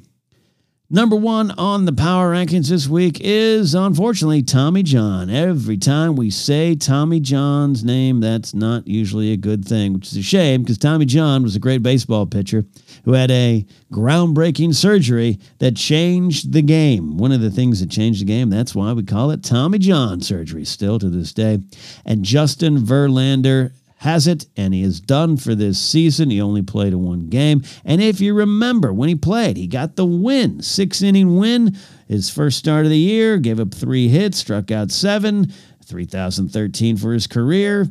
Number 0.92 1.16
one 1.16 1.52
on 1.52 1.86
the 1.86 1.94
power 1.94 2.34
rankings 2.34 2.70
this 2.70 2.88
week 2.88 3.20
is 3.22 3.76
unfortunately 3.76 4.42
Tommy 4.42 4.82
John. 4.82 5.30
Every 5.30 5.78
time 5.78 6.16
we 6.16 6.32
say 6.32 6.74
Tommy 6.74 7.20
John's 7.20 7.84
name, 7.84 8.22
that's 8.22 8.56
not 8.56 8.88
usually 8.88 9.32
a 9.32 9.38
good 9.38 9.64
thing, 9.64 9.94
which 9.94 10.08
is 10.08 10.18
a 10.18 10.24
shame 10.24 10.64
because 10.64 10.80
Tommy 10.80 11.06
John 11.06 11.44
was 11.44 11.56
a 11.56 11.60
great 11.60 11.84
baseball 11.84 12.26
pitcher 12.26 12.66
who 13.06 13.14
had 13.14 13.30
a 13.30 13.68
groundbreaking 13.94 14.74
surgery 14.74 15.38
that 15.60 15.76
changed 15.76 16.54
the 16.54 16.64
game. 16.64 17.18
One 17.18 17.32
of 17.32 17.42
the 17.42 17.52
things 17.52 17.82
that 17.82 17.92
changed 17.92 18.22
the 18.22 18.26
game, 18.26 18.50
that's 18.50 18.74
why 18.74 18.92
we 18.94 19.04
call 19.04 19.30
it 19.30 19.44
Tommy 19.44 19.78
John 19.78 20.22
surgery 20.22 20.66
still 20.66 20.98
to 20.98 21.10
this 21.10 21.34
day. 21.34 21.60
And 22.04 22.26
Justin 22.26 22.80
Verlander 22.80 23.74
has 24.00 24.28
it, 24.28 24.46
and 24.56 24.74
he 24.74 24.82
is 24.82 25.02
done 25.02 25.36
for 25.36 25.56
this 25.56 25.78
season. 25.78 26.30
He 26.30 26.42
only 26.42 26.62
played 26.62 26.94
a 26.94 26.98
one 26.98 27.28
game. 27.28 27.64
And 27.84 28.02
if 28.02 28.22
you 28.22 28.34
remember 28.34 28.94
when 28.94 29.10
he 29.10 29.16
played, 29.16 29.58
he 29.58 29.68
got 29.68 29.98
the 29.98 30.06
win, 30.06 30.62
six 30.62 31.02
inning 31.02 31.38
win, 31.38 31.78
his 32.08 32.30
first 32.30 32.58
start 32.58 32.86
of 32.86 32.92
the 32.92 32.98
year, 32.98 33.38
gave 33.38 33.60
up 33.60 33.74
three 33.74 34.08
hits, 34.08 34.38
struck 34.38 34.72
out 34.72 34.92
seven, 34.92 35.52
3,013 35.84 36.96
for 36.96 37.12
his 37.12 37.28
career. 37.28 37.88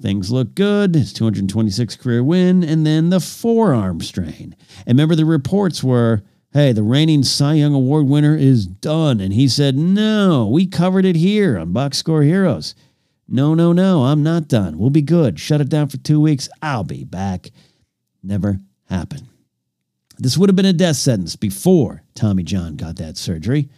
Things 0.00 0.32
look 0.32 0.56
good. 0.56 0.96
His 0.96 1.12
226 1.12 1.94
career 1.96 2.24
win, 2.24 2.64
and 2.64 2.84
then 2.84 3.10
the 3.10 3.20
forearm 3.20 4.00
strain. 4.00 4.56
And 4.78 4.98
remember, 4.98 5.14
the 5.14 5.24
reports 5.24 5.82
were 5.82 6.22
hey, 6.52 6.72
the 6.72 6.82
reigning 6.82 7.22
Cy 7.22 7.54
Young 7.54 7.72
Award 7.72 8.06
winner 8.06 8.36
is 8.36 8.66
done. 8.66 9.20
And 9.20 9.32
he 9.32 9.48
said, 9.48 9.74
no, 9.76 10.46
we 10.46 10.66
covered 10.66 11.06
it 11.06 11.16
here 11.16 11.56
on 11.56 11.72
Box 11.72 11.96
Score 11.96 12.22
Heroes. 12.22 12.74
No, 13.32 13.54
no, 13.54 13.72
no, 13.72 14.04
I'm 14.04 14.22
not 14.22 14.46
done. 14.46 14.78
We'll 14.78 14.90
be 14.90 15.00
good. 15.00 15.40
Shut 15.40 15.62
it 15.62 15.70
down 15.70 15.88
for 15.88 15.96
two 15.96 16.20
weeks. 16.20 16.50
I'll 16.60 16.84
be 16.84 17.02
back. 17.02 17.50
Never 18.22 18.60
happened. 18.90 19.26
This 20.18 20.36
would 20.36 20.50
have 20.50 20.56
been 20.56 20.66
a 20.66 20.72
death 20.74 20.96
sentence 20.96 21.34
before 21.34 22.02
Tommy 22.14 22.42
John 22.42 22.76
got 22.76 22.96
that 22.96 23.16
surgery. 23.16 23.70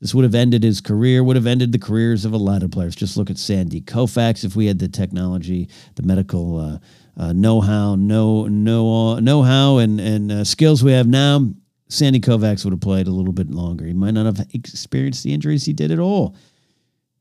This 0.00 0.14
would 0.14 0.22
have 0.22 0.36
ended 0.36 0.62
his 0.62 0.80
career, 0.80 1.24
would 1.24 1.34
have 1.34 1.48
ended 1.48 1.72
the 1.72 1.78
careers 1.78 2.24
of 2.24 2.32
a 2.32 2.38
lot 2.38 2.62
of 2.62 2.70
players. 2.70 2.94
Just 2.94 3.16
look 3.16 3.30
at 3.30 3.36
Sandy 3.36 3.80
Koufax. 3.80 4.44
If 4.44 4.54
we 4.54 4.66
had 4.66 4.78
the 4.78 4.88
technology, 4.88 5.68
the 5.96 6.04
medical 6.04 6.58
uh, 6.58 6.78
uh, 7.16 7.32
know-how, 7.32 7.96
know 7.96 8.46
know 8.46 9.18
know-how, 9.18 9.78
and 9.78 10.00
and 10.00 10.30
uh, 10.30 10.44
skills 10.44 10.84
we 10.84 10.92
have 10.92 11.08
now, 11.08 11.50
Sandy 11.88 12.20
Koufax 12.20 12.64
would 12.64 12.72
have 12.72 12.80
played 12.80 13.08
a 13.08 13.12
little 13.12 13.32
bit 13.32 13.50
longer. 13.50 13.84
He 13.84 13.92
might 13.92 14.14
not 14.14 14.26
have 14.26 14.46
experienced 14.54 15.24
the 15.24 15.34
injuries 15.34 15.64
he 15.64 15.72
did 15.72 15.90
at 15.90 15.98
all, 15.98 16.36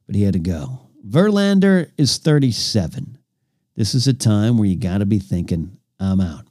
but 0.06 0.14
he 0.14 0.22
had 0.22 0.34
to 0.34 0.40
go. 0.40 0.82
Verlander 1.08 1.92
is 1.98 2.18
37. 2.18 3.18
This 3.76 3.96
is 3.96 4.08
a 4.08 4.14
time 4.14 4.58
where 4.58 4.68
you 4.68 4.76
got 4.76 4.98
to 4.98 5.06
be 5.06 5.20
thinking, 5.20 5.78
I'm 6.00 6.20
out. 6.20 6.46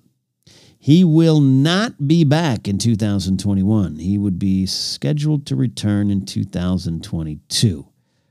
He 0.79 1.05
will 1.05 1.41
not 1.41 2.09
be 2.09 2.25
back 2.25 2.67
in 2.67 2.79
2021. 2.79 3.97
He 3.97 4.17
would 4.17 4.39
be 4.39 4.65
scheduled 4.65 5.45
to 5.47 5.57
return 5.57 6.11
in 6.11 6.25
2022. 6.25 7.89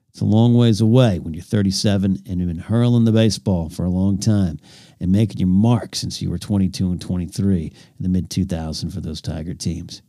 It's 0.10 0.22
a 0.22 0.26
long 0.26 0.56
ways 0.56 0.82
away 0.82 1.20
when 1.20 1.36
you're 1.36 1.44
37 1.44 2.24
and 2.26 2.40
you've 2.40 2.48
been 2.48 2.58
hurling 2.58 3.06
the 3.06 3.12
baseball 3.12 3.70
for 3.70 3.86
a 3.86 3.90
long 3.90 4.18
time 4.18 4.60
and 5.00 5.12
making 5.12 5.38
your 5.38 5.48
mark 5.48 5.96
since 5.96 6.20
you 6.20 6.32
were 6.32 6.40
22 6.40 6.90
and 6.90 7.00
23 7.00 7.66
in 7.66 7.74
the 8.00 8.10
mid 8.10 8.32
2000s 8.32 8.92
for 8.92 9.02
those 9.02 9.22
Tiger 9.22 9.54
teams. 9.54 10.02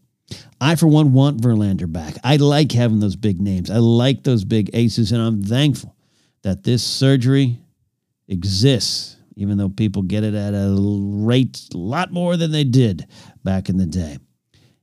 I, 0.59 0.75
for 0.75 0.87
one, 0.87 1.13
want 1.13 1.43
Verlander 1.43 1.91
back. 1.91 2.15
I 2.25 2.37
like 2.37 2.73
having 2.73 3.01
those 3.01 3.17
big 3.17 3.43
names. 3.43 3.71
I 3.71 3.77
like 3.77 4.25
those 4.25 4.45
big 4.45 4.71
aces, 4.73 5.13
and 5.13 5.21
I'm 5.21 5.43
thankful 5.43 5.95
that 6.49 6.65
this 6.65 6.83
surgery 6.83 7.61
exists, 8.27 9.17
even 9.37 9.59
though 9.59 9.69
people 9.69 10.01
get 10.01 10.25
it 10.25 10.33
at 10.33 10.55
a 10.55 10.75
rate 10.79 11.69
a 11.75 11.77
lot 11.77 12.11
more 12.11 12.39
than 12.39 12.53
they 12.53 12.65
did 12.65 13.07
back 13.45 13.69
in 13.69 13.77
the 13.77 13.85
day. 13.85 14.17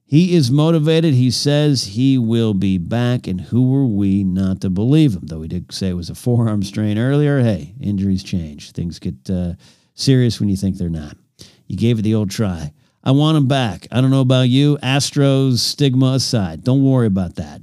He 0.06 0.36
is 0.36 0.52
motivated. 0.52 1.16
He 1.16 1.32
says 1.32 1.84
he 1.86 2.20
will 2.20 2.54
be 2.54 2.78
back, 2.78 3.26
and 3.26 3.42
who 3.42 3.72
were 3.72 3.88
we 3.88 4.24
not 4.24 4.62
to 4.62 4.70
believe 4.70 5.16
him? 5.16 5.26
Though 5.26 5.42
he 5.42 5.48
did 5.48 5.72
say 5.72 5.90
it 5.90 5.94
was 5.94 6.12
a 6.12 6.16
forearm 6.16 6.62
strain 6.62 7.00
earlier. 7.00 7.42
Hey, 7.42 7.74
injuries 7.82 8.24
change. 8.24 8.72
Things 8.72 9.00
get 9.00 9.28
uh, 9.28 9.54
serious 9.96 10.40
when 10.40 10.50
you 10.50 10.58
think 10.58 10.78
they're 10.78 10.90
not. 10.92 11.18
You 11.66 11.78
gave 11.78 11.98
it 11.98 12.04
the 12.04 12.14
old 12.14 12.30
try. 12.30 12.74
I 13.04 13.10
want 13.10 13.38
him 13.38 13.48
back. 13.48 13.88
I 13.92 14.02
don't 14.02 14.12
know 14.12 14.22
about 14.22 14.50
you. 14.50 14.78
Astros 14.84 15.58
stigma 15.58 16.14
aside, 16.14 16.64
don't 16.64 16.84
worry 16.84 17.08
about 17.08 17.38
that. 17.38 17.62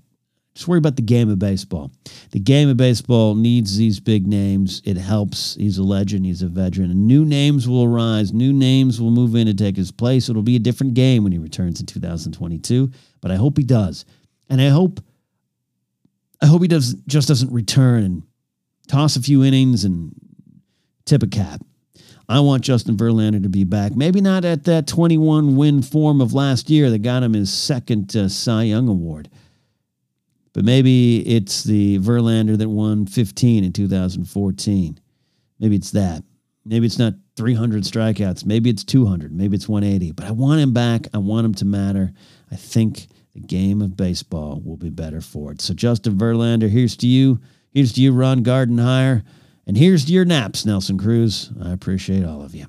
Just 0.55 0.68
worry 0.68 0.78
about 0.78 0.96
the 0.96 1.03
game 1.03 1.30
of 1.30 1.38
baseball. 1.38 1.90
The 2.32 2.40
game 2.40 2.68
of 2.68 2.76
baseball 2.76 3.34
needs 3.34 3.78
these 3.78 4.00
big 4.00 4.26
names. 4.26 4.82
It 4.84 4.98
helps. 4.98 5.55
He's 5.55 5.78
a 5.78 5.82
legend. 5.82 6.26
He's 6.26 6.42
a 6.42 6.46
veteran. 6.46 6.90
And 6.90 7.07
new 7.07 7.24
names 7.24 7.66
will 7.66 7.84
arise. 7.84 8.34
New 8.34 8.53
names 8.53 9.00
will 9.00 9.11
move 9.11 9.34
in 9.34 9.48
and 9.48 9.59
take 9.59 9.76
his 9.76 9.90
place. 9.90 10.28
It'll 10.28 10.42
be 10.42 10.57
a 10.57 10.61
different 10.61 10.92
game 10.92 11.22
when 11.22 11.32
he 11.32 11.38
returns 11.38 11.80
in 11.80 11.86
2022. 11.86 12.90
But 13.22 13.30
I 13.30 13.36
hope 13.36 13.57
he 13.57 13.64
does. 13.64 14.05
And 14.50 14.61
I 14.61 14.68
hope 14.68 15.00
I 16.42 16.46
hope 16.46 16.61
he 16.61 16.68
does 16.68 16.94
just 17.07 17.28
doesn't 17.28 17.53
return 17.53 18.03
and 18.03 18.22
toss 18.88 19.16
a 19.16 19.22
few 19.22 19.44
innings 19.44 19.84
and 19.84 20.12
tip 21.07 21.22
a 21.22 21.28
cap. 21.28 21.62
I 22.28 22.40
want 22.40 22.64
Justin 22.64 22.96
Verlander 22.96 23.42
to 23.42 23.48
be 23.48 23.64
back. 23.64 23.94
Maybe 23.94 24.20
not 24.20 24.44
at 24.44 24.64
that 24.64 24.86
21 24.86 25.57
win 25.57 25.82
form 25.82 26.20
of 26.20 26.34
last 26.34 26.68
year 26.68 26.90
that 26.90 27.00
got 27.00 27.22
him 27.22 27.32
his 27.32 27.53
second 27.53 28.14
uh, 28.16 28.28
Cy 28.28 28.64
Young 28.64 28.88
award 28.88 29.30
but 30.53 30.64
maybe 30.64 31.26
it's 31.26 31.64
the 31.64 31.98
Verlander 31.98 32.59
that 32.59 32.68
won 32.68 33.07
15 33.07 33.64
in 33.64 33.72
2014. 33.72 35.00
Maybe 35.59 35.76
it's 35.76 35.92
that. 35.92 36.22
Maybe 36.64 36.86
it's 36.86 36.98
not 36.98 37.14
300 37.36 37.82
strikeouts. 37.82 38.44
Maybe 38.44 38.70
it's 38.70 38.84
200. 38.84 39.32
Maybe 39.32 39.57
it's 39.57 39.68
180. 39.68 40.12
But 40.12 40.26
I 40.26 40.30
want 40.30 40.61
him 40.61 40.72
back. 40.72 41.07
I 41.14 41.18
want 41.18 41.44
him 41.44 41.55
to 41.55 41.64
matter. 41.64 42.12
I 42.50 42.57
think 42.57 43.07
the 43.34 43.40
game 43.40 43.80
of 43.80 43.96
baseball 43.96 44.61
will 44.64 44.76
be 44.76 44.90
better 44.90 45.20
for 45.20 45.53
it. 45.53 45.61
So, 45.61 45.74
Justin 45.74 46.16
Verlander, 46.16 46.68
here's 46.68 46.96
to 46.98 47.07
you. 47.07 47.40
Here's 47.70 47.92
to 47.94 48.03
you, 48.03 48.12
Ron 48.12 48.44
Gardenhire. 48.44 49.24
And 49.66 49.76
here's 49.76 50.05
to 50.07 50.12
your 50.12 50.24
naps, 50.24 50.66
Nelson 50.66 50.98
Cruz. 50.98 51.50
I 51.62 51.72
appreciate 51.72 52.24
all 52.24 52.42
of 52.42 52.55
you. 52.55 52.66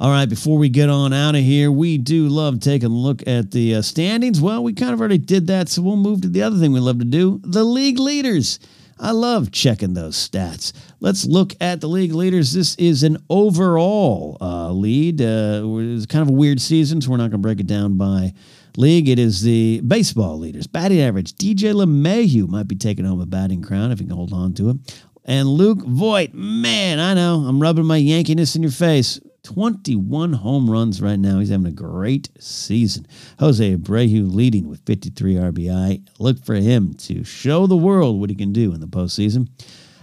All 0.00 0.10
right, 0.10 0.28
before 0.28 0.58
we 0.58 0.68
get 0.68 0.88
on 0.88 1.12
out 1.12 1.34
of 1.34 1.40
here, 1.40 1.72
we 1.72 1.98
do 1.98 2.28
love 2.28 2.60
taking 2.60 2.86
a 2.86 2.94
look 2.94 3.26
at 3.26 3.50
the 3.50 3.74
uh, 3.74 3.82
standings. 3.82 4.40
Well, 4.40 4.62
we 4.62 4.72
kind 4.72 4.92
of 4.92 5.00
already 5.00 5.18
did 5.18 5.48
that, 5.48 5.68
so 5.68 5.82
we'll 5.82 5.96
move 5.96 6.20
to 6.20 6.28
the 6.28 6.40
other 6.40 6.56
thing 6.56 6.70
we 6.70 6.78
love 6.78 7.00
to 7.00 7.04
do 7.04 7.40
the 7.42 7.64
league 7.64 7.98
leaders. 7.98 8.60
I 9.00 9.10
love 9.10 9.50
checking 9.50 9.94
those 9.94 10.14
stats. 10.16 10.72
Let's 11.00 11.24
look 11.24 11.52
at 11.60 11.80
the 11.80 11.88
league 11.88 12.12
leaders. 12.12 12.52
This 12.52 12.76
is 12.76 13.02
an 13.02 13.18
overall 13.28 14.38
uh, 14.40 14.70
lead. 14.70 15.20
Uh, 15.20 15.62
it's 15.64 16.06
kind 16.06 16.22
of 16.22 16.28
a 16.28 16.38
weird 16.38 16.60
season, 16.60 17.00
so 17.00 17.10
we're 17.10 17.16
not 17.16 17.30
going 17.30 17.42
to 17.42 17.48
break 17.48 17.58
it 17.58 17.66
down 17.66 17.98
by 17.98 18.34
league. 18.76 19.08
It 19.08 19.18
is 19.18 19.42
the 19.42 19.80
baseball 19.80 20.38
leaders. 20.38 20.68
Batting 20.68 21.00
average. 21.00 21.32
DJ 21.32 21.74
LeMahieu 21.74 22.48
might 22.48 22.68
be 22.68 22.76
taking 22.76 23.04
home 23.04 23.20
a 23.20 23.26
batting 23.26 23.62
crown 23.62 23.90
if 23.90 23.98
he 23.98 24.04
can 24.04 24.14
hold 24.14 24.32
on 24.32 24.54
to 24.54 24.70
it. 24.70 24.76
And 25.24 25.48
Luke 25.48 25.80
Voit, 25.84 26.34
man, 26.34 27.00
I 27.00 27.14
know 27.14 27.40
I'm 27.40 27.60
rubbing 27.60 27.84
my 27.84 27.96
Yankiness 27.96 28.54
in 28.54 28.62
your 28.62 28.70
face. 28.70 29.20
21 29.48 30.34
home 30.34 30.68
runs 30.68 31.00
right 31.00 31.18
now. 31.18 31.38
He's 31.38 31.48
having 31.48 31.66
a 31.66 31.72
great 31.72 32.28
season. 32.38 33.06
Jose 33.38 33.76
Abreu 33.76 34.30
leading 34.30 34.68
with 34.68 34.84
53 34.84 35.36
RBI. 35.36 36.06
Look 36.18 36.44
for 36.44 36.56
him 36.56 36.92
to 36.94 37.24
show 37.24 37.66
the 37.66 37.74
world 37.74 38.20
what 38.20 38.28
he 38.28 38.36
can 38.36 38.52
do 38.52 38.74
in 38.74 38.80
the 38.80 38.86
postseason. 38.86 39.48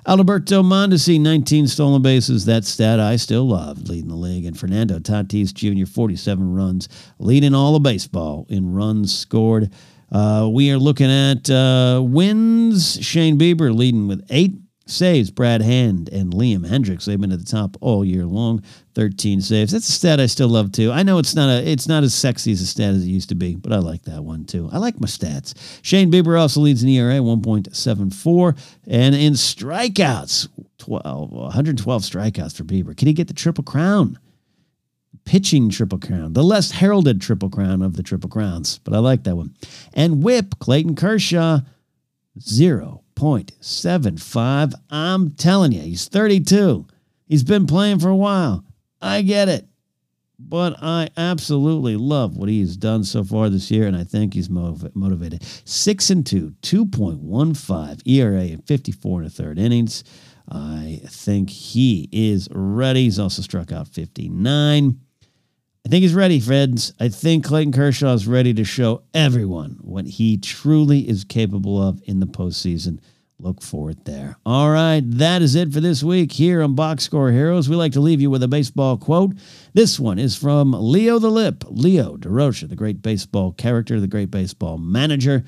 Alberto 0.08 0.64
Mondesi, 0.64 1.22
19 1.22 1.68
stolen 1.68 2.02
bases. 2.02 2.46
That 2.46 2.66
stat 2.66 3.00
I 3.00 3.18
still 3.18 3.48
love, 3.48 3.88
leading 3.88 4.10
the 4.10 4.16
league. 4.16 4.46
And 4.46 4.58
Fernando 4.58 4.98
Tatis 4.98 5.54
Jr., 5.54 5.86
47 5.86 6.56
runs, 6.56 6.90
leading 7.20 7.54
all 7.54 7.76
of 7.76 7.84
baseball 7.84 8.48
in 8.50 8.74
runs 8.74 9.16
scored. 9.16 9.70
Uh, 10.12 10.50
we 10.52 10.72
are 10.72 10.80
looking 10.80 11.12
at 11.12 11.48
uh, 11.52 12.02
wins. 12.04 13.00
Shane 13.06 13.38
Bieber 13.38 13.76
leading 13.76 14.08
with 14.08 14.26
eight 14.32 14.54
saves. 14.88 15.32
Brad 15.32 15.62
Hand 15.62 16.10
and 16.12 16.34
Liam 16.34 16.68
Hendriks. 16.68 17.06
They've 17.06 17.20
been 17.20 17.32
at 17.32 17.40
the 17.40 17.46
top 17.46 17.78
all 17.82 18.06
year 18.06 18.26
long. 18.26 18.64
13 18.94 19.42
saves. 19.42 19.72
That's 19.72 19.90
a 19.90 19.92
stat 19.92 20.20
I 20.20 20.26
still 20.26 20.48
love 20.48 20.72
too. 20.72 20.92
I 20.92 21.04
know 21.04 21.18
it's 21.18 21.36
not 21.36 21.50
a 21.50 21.68
it's 21.68 21.88
not 21.88 22.04
as 22.04 22.14
sexy 22.14 22.52
as 22.52 22.62
a 22.62 22.68
stat 22.68 22.94
as 22.94 23.04
it 23.04 23.10
used 23.10 23.30
to 23.30 23.36
be, 23.36 23.56
but 23.56 23.74
I 23.74 23.80
like 23.80 24.04
that 24.04 24.24
one 24.24 24.46
too. 24.46 24.70
I 24.72 24.78
like 24.78 25.00
my 25.02 25.08
stats. 25.08 25.54
Shane 25.82 26.12
Bieber 26.12 26.40
also 26.40 26.62
leads 26.62 26.84
in 26.84 26.90
ERA 26.90 27.16
1.74 27.16 28.58
and 28.88 29.16
in 29.16 29.34
strikeouts 29.34 30.48
12 30.78 31.06
uh, 31.06 31.36
112 31.36 32.02
strikeouts 32.04 32.56
for 32.56 32.64
Bieber. 32.64 32.96
Can 32.96 33.08
he 33.08 33.14
get 33.14 33.28
the 33.28 33.34
triple 33.34 33.64
crown? 33.64 34.20
Pitching 35.26 35.72
triple 35.72 35.98
crown, 35.98 36.34
the 36.34 36.44
less 36.44 36.70
heralded 36.70 37.20
triple 37.20 37.50
crown 37.50 37.82
of 37.82 37.96
the 37.96 38.04
triple 38.04 38.30
crowns, 38.30 38.78
but 38.84 38.94
I 38.94 39.00
like 39.00 39.24
that 39.24 39.36
one. 39.36 39.56
And 39.94 40.22
whip 40.24 40.60
Clayton 40.60 40.96
Kershaw 40.96 41.62
0.75. 43.16 44.74
I'm 44.90 45.32
telling 45.32 45.72
you, 45.72 45.82
he's 45.82 46.08
32. 46.08 46.86
He's 47.28 47.44
been 47.44 47.66
playing 47.66 48.00
for 48.00 48.10
a 48.10 48.16
while. 48.16 48.64
I 49.02 49.22
get 49.22 49.50
it. 49.50 49.68
But 50.38 50.76
I 50.82 51.10
absolutely 51.16 51.96
love 51.96 52.36
what 52.36 52.50
he's 52.50 52.76
done 52.76 53.06
so 53.06 53.24
far 53.24 53.50
this 53.50 53.72
year, 53.72 53.88
and 53.88 53.96
I 53.96 54.04
think 54.04 54.34
he's 54.34 54.50
motivated. 54.50 55.42
Six 55.64 56.10
and 56.10 56.26
two, 56.26 56.54
2.15 56.62 58.02
ERA 58.06 58.44
in 58.44 58.62
54 58.62 59.20
and 59.20 59.28
a 59.28 59.30
third 59.30 59.58
innings. 59.58 60.04
I 60.50 61.00
think 61.06 61.50
he 61.50 62.10
is 62.12 62.50
ready. 62.52 63.04
He's 63.06 63.18
also 63.18 63.42
struck 63.42 63.72
out 63.72 63.88
59. 63.88 65.00
I 65.86 65.88
think 65.88 66.02
he's 66.02 66.16
ready, 66.16 66.40
friends. 66.40 66.94
I 67.00 67.10
think 67.10 67.46
Clayton 67.46 67.72
Kershaw 67.72 68.14
is 68.14 68.28
ready 68.28 68.56
to 68.56 68.64
show 68.64 69.04
everyone 69.14 69.78
what 69.82 70.08
he 70.08 70.36
truly 70.36 71.08
is 71.08 71.24
capable 71.24 71.80
of 71.80 72.02
in 72.06 72.20
the 72.20 72.26
postseason. 72.26 73.00
Look 73.38 73.62
for 73.62 73.92
it 73.92 74.04
there. 74.04 74.36
All 74.48 74.72
right, 74.72 75.04
that 75.06 75.44
is 75.44 75.54
it 75.54 75.72
for 75.72 75.80
this 75.82 76.02
week 76.02 76.32
here 76.32 76.64
on 76.64 76.74
Box 76.74 77.04
Score 77.04 77.30
Heroes. 77.30 77.70
We 77.70 77.76
like 77.76 77.92
to 77.92 78.00
leave 78.00 78.20
you 78.20 78.32
with 78.32 78.42
a 78.42 78.48
baseball 78.48 78.98
quote. 78.98 79.34
This 79.76 80.00
one 80.00 80.18
is 80.18 80.36
from 80.36 80.72
Leo 80.72 81.20
the 81.20 81.30
Lip, 81.30 81.64
Leo 81.68 82.18
Durocher, 82.18 82.68
the 82.68 82.76
great 82.76 83.04
baseball 83.04 83.52
character, 83.52 84.00
the 84.00 84.08
great 84.08 84.32
baseball 84.32 84.80
manager. 84.80 85.44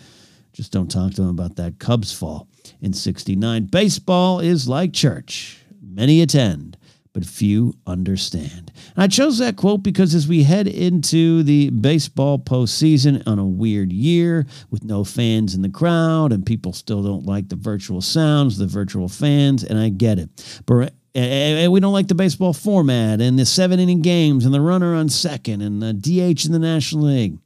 Just 0.54 0.72
don't 0.72 0.92
talk 0.92 1.16
to 1.16 1.24
him 1.24 1.30
about 1.30 1.56
that 1.56 1.80
Cubs 1.80 2.14
fall 2.14 2.48
in 2.80 2.94
69. 2.94 3.66
Baseball 3.66 4.40
is 4.40 4.70
like 4.70 4.94
church. 4.94 5.64
Many 5.82 6.22
attend, 6.22 6.78
but 7.18 7.26
few 7.26 7.74
understand. 7.88 8.72
And 8.96 9.04
I 9.04 9.08
chose 9.08 9.40
that 9.40 9.56
quote 9.56 9.82
because 9.82 10.14
as 10.14 10.28
we 10.28 10.44
head 10.44 10.68
into 10.68 11.42
the 11.42 11.72
baseball 11.72 12.38
postseason 12.38 13.24
on 13.26 13.40
a 13.40 13.46
weird 13.46 13.92
year 13.92 14.46
with 14.70 14.84
no 14.84 15.04
fans 15.04 15.56
in 15.56 15.64
the 15.64 15.70
crowd 15.70 16.32
and 16.32 16.46
people 16.46 16.74
still 16.74 17.02
don't 17.02 17.26
like 17.26 17.50
the 17.50 17.56
virtual 17.56 18.02
sounds, 18.02 18.60
the 18.60 18.68
virtual 18.68 19.10
fans, 19.10 19.64
and 19.64 19.80
I 19.80 19.90
get 19.90 20.20
it. 20.20 20.62
But 20.68 20.94
and 21.16 21.72
we 21.72 21.80
don't 21.80 21.92
like 21.92 22.08
the 22.08 22.14
baseball 22.14 22.54
format 22.54 23.20
and 23.20 23.40
the 23.40 23.48
seven 23.48 23.80
inning 23.80 24.04
games 24.04 24.46
and 24.46 24.54
the 24.54 24.62
runner 24.62 24.94
on 24.94 25.10
second 25.10 25.64
and 25.64 25.82
the 25.82 25.94
DH 25.94 26.46
in 26.46 26.52
the 26.52 26.60
National 26.60 27.06
League 27.06 27.40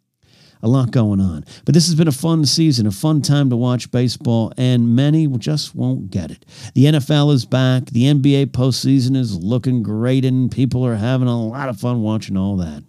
a 0.63 0.67
lot 0.67 0.91
going 0.91 1.19
on. 1.19 1.45
But 1.65 1.73
this 1.73 1.87
has 1.87 1.95
been 1.95 2.07
a 2.07 2.13
fun 2.13 2.45
season, 2.45 2.87
a 2.87 2.91
fun 2.91 3.21
time 3.21 3.49
to 3.49 3.55
watch 3.55 3.91
baseball, 3.91 4.53
and 4.57 4.95
many 4.95 5.27
just 5.27 5.75
won't 5.75 6.09
get 6.09 6.31
it. 6.31 6.45
The 6.75 6.85
NFL 6.85 7.33
is 7.33 7.45
back. 7.45 7.85
The 7.85 8.05
NBA 8.05 8.47
postseason 8.47 9.15
is 9.15 9.37
looking 9.37 9.83
great, 9.83 10.25
and 10.25 10.51
people 10.51 10.85
are 10.85 10.95
having 10.95 11.27
a 11.27 11.45
lot 11.45 11.69
of 11.69 11.79
fun 11.79 12.01
watching 12.01 12.37
all 12.37 12.57
that. 12.57 12.83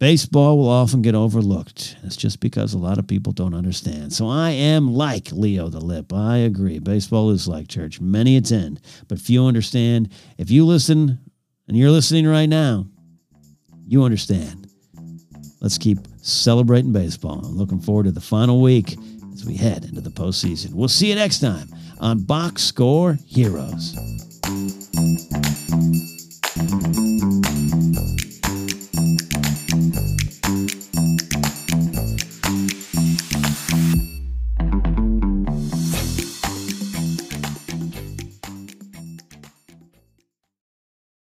Baseball 0.00 0.58
will 0.58 0.68
often 0.68 1.02
get 1.02 1.14
overlooked. 1.14 1.96
It's 2.02 2.16
just 2.16 2.40
because 2.40 2.74
a 2.74 2.78
lot 2.78 2.98
of 2.98 3.06
people 3.06 3.32
don't 3.32 3.54
understand. 3.54 4.12
So 4.12 4.28
I 4.28 4.50
am 4.50 4.92
like 4.92 5.30
Leo 5.30 5.68
the 5.68 5.80
Lip. 5.80 6.12
I 6.12 6.38
agree. 6.38 6.78
Baseball 6.80 7.30
is 7.30 7.46
like 7.48 7.68
church. 7.68 8.00
Many 8.00 8.36
attend, 8.36 8.80
but 9.08 9.20
few 9.20 9.46
understand. 9.46 10.10
If 10.36 10.50
you 10.50 10.66
listen, 10.66 11.20
and 11.68 11.76
you're 11.76 11.90
listening 11.90 12.26
right 12.26 12.48
now, 12.48 12.86
you 13.86 14.02
understand. 14.02 14.66
let's 15.60 15.78
keep 15.78 15.98
celebrating 16.24 16.92
baseball. 16.92 17.44
I'm 17.44 17.56
looking 17.56 17.80
forward 17.80 18.04
to 18.04 18.12
the 18.12 18.20
final 18.20 18.60
week 18.62 18.96
as 19.34 19.44
we 19.44 19.56
head 19.56 19.84
into 19.84 20.00
the 20.00 20.10
postseason. 20.10 20.72
We'll 20.72 20.88
see 20.88 21.10
you 21.10 21.14
next 21.14 21.40
time 21.40 21.68
on 22.00 22.20
Box 22.20 22.62
Score 22.62 23.18
Heroes. 23.26 23.94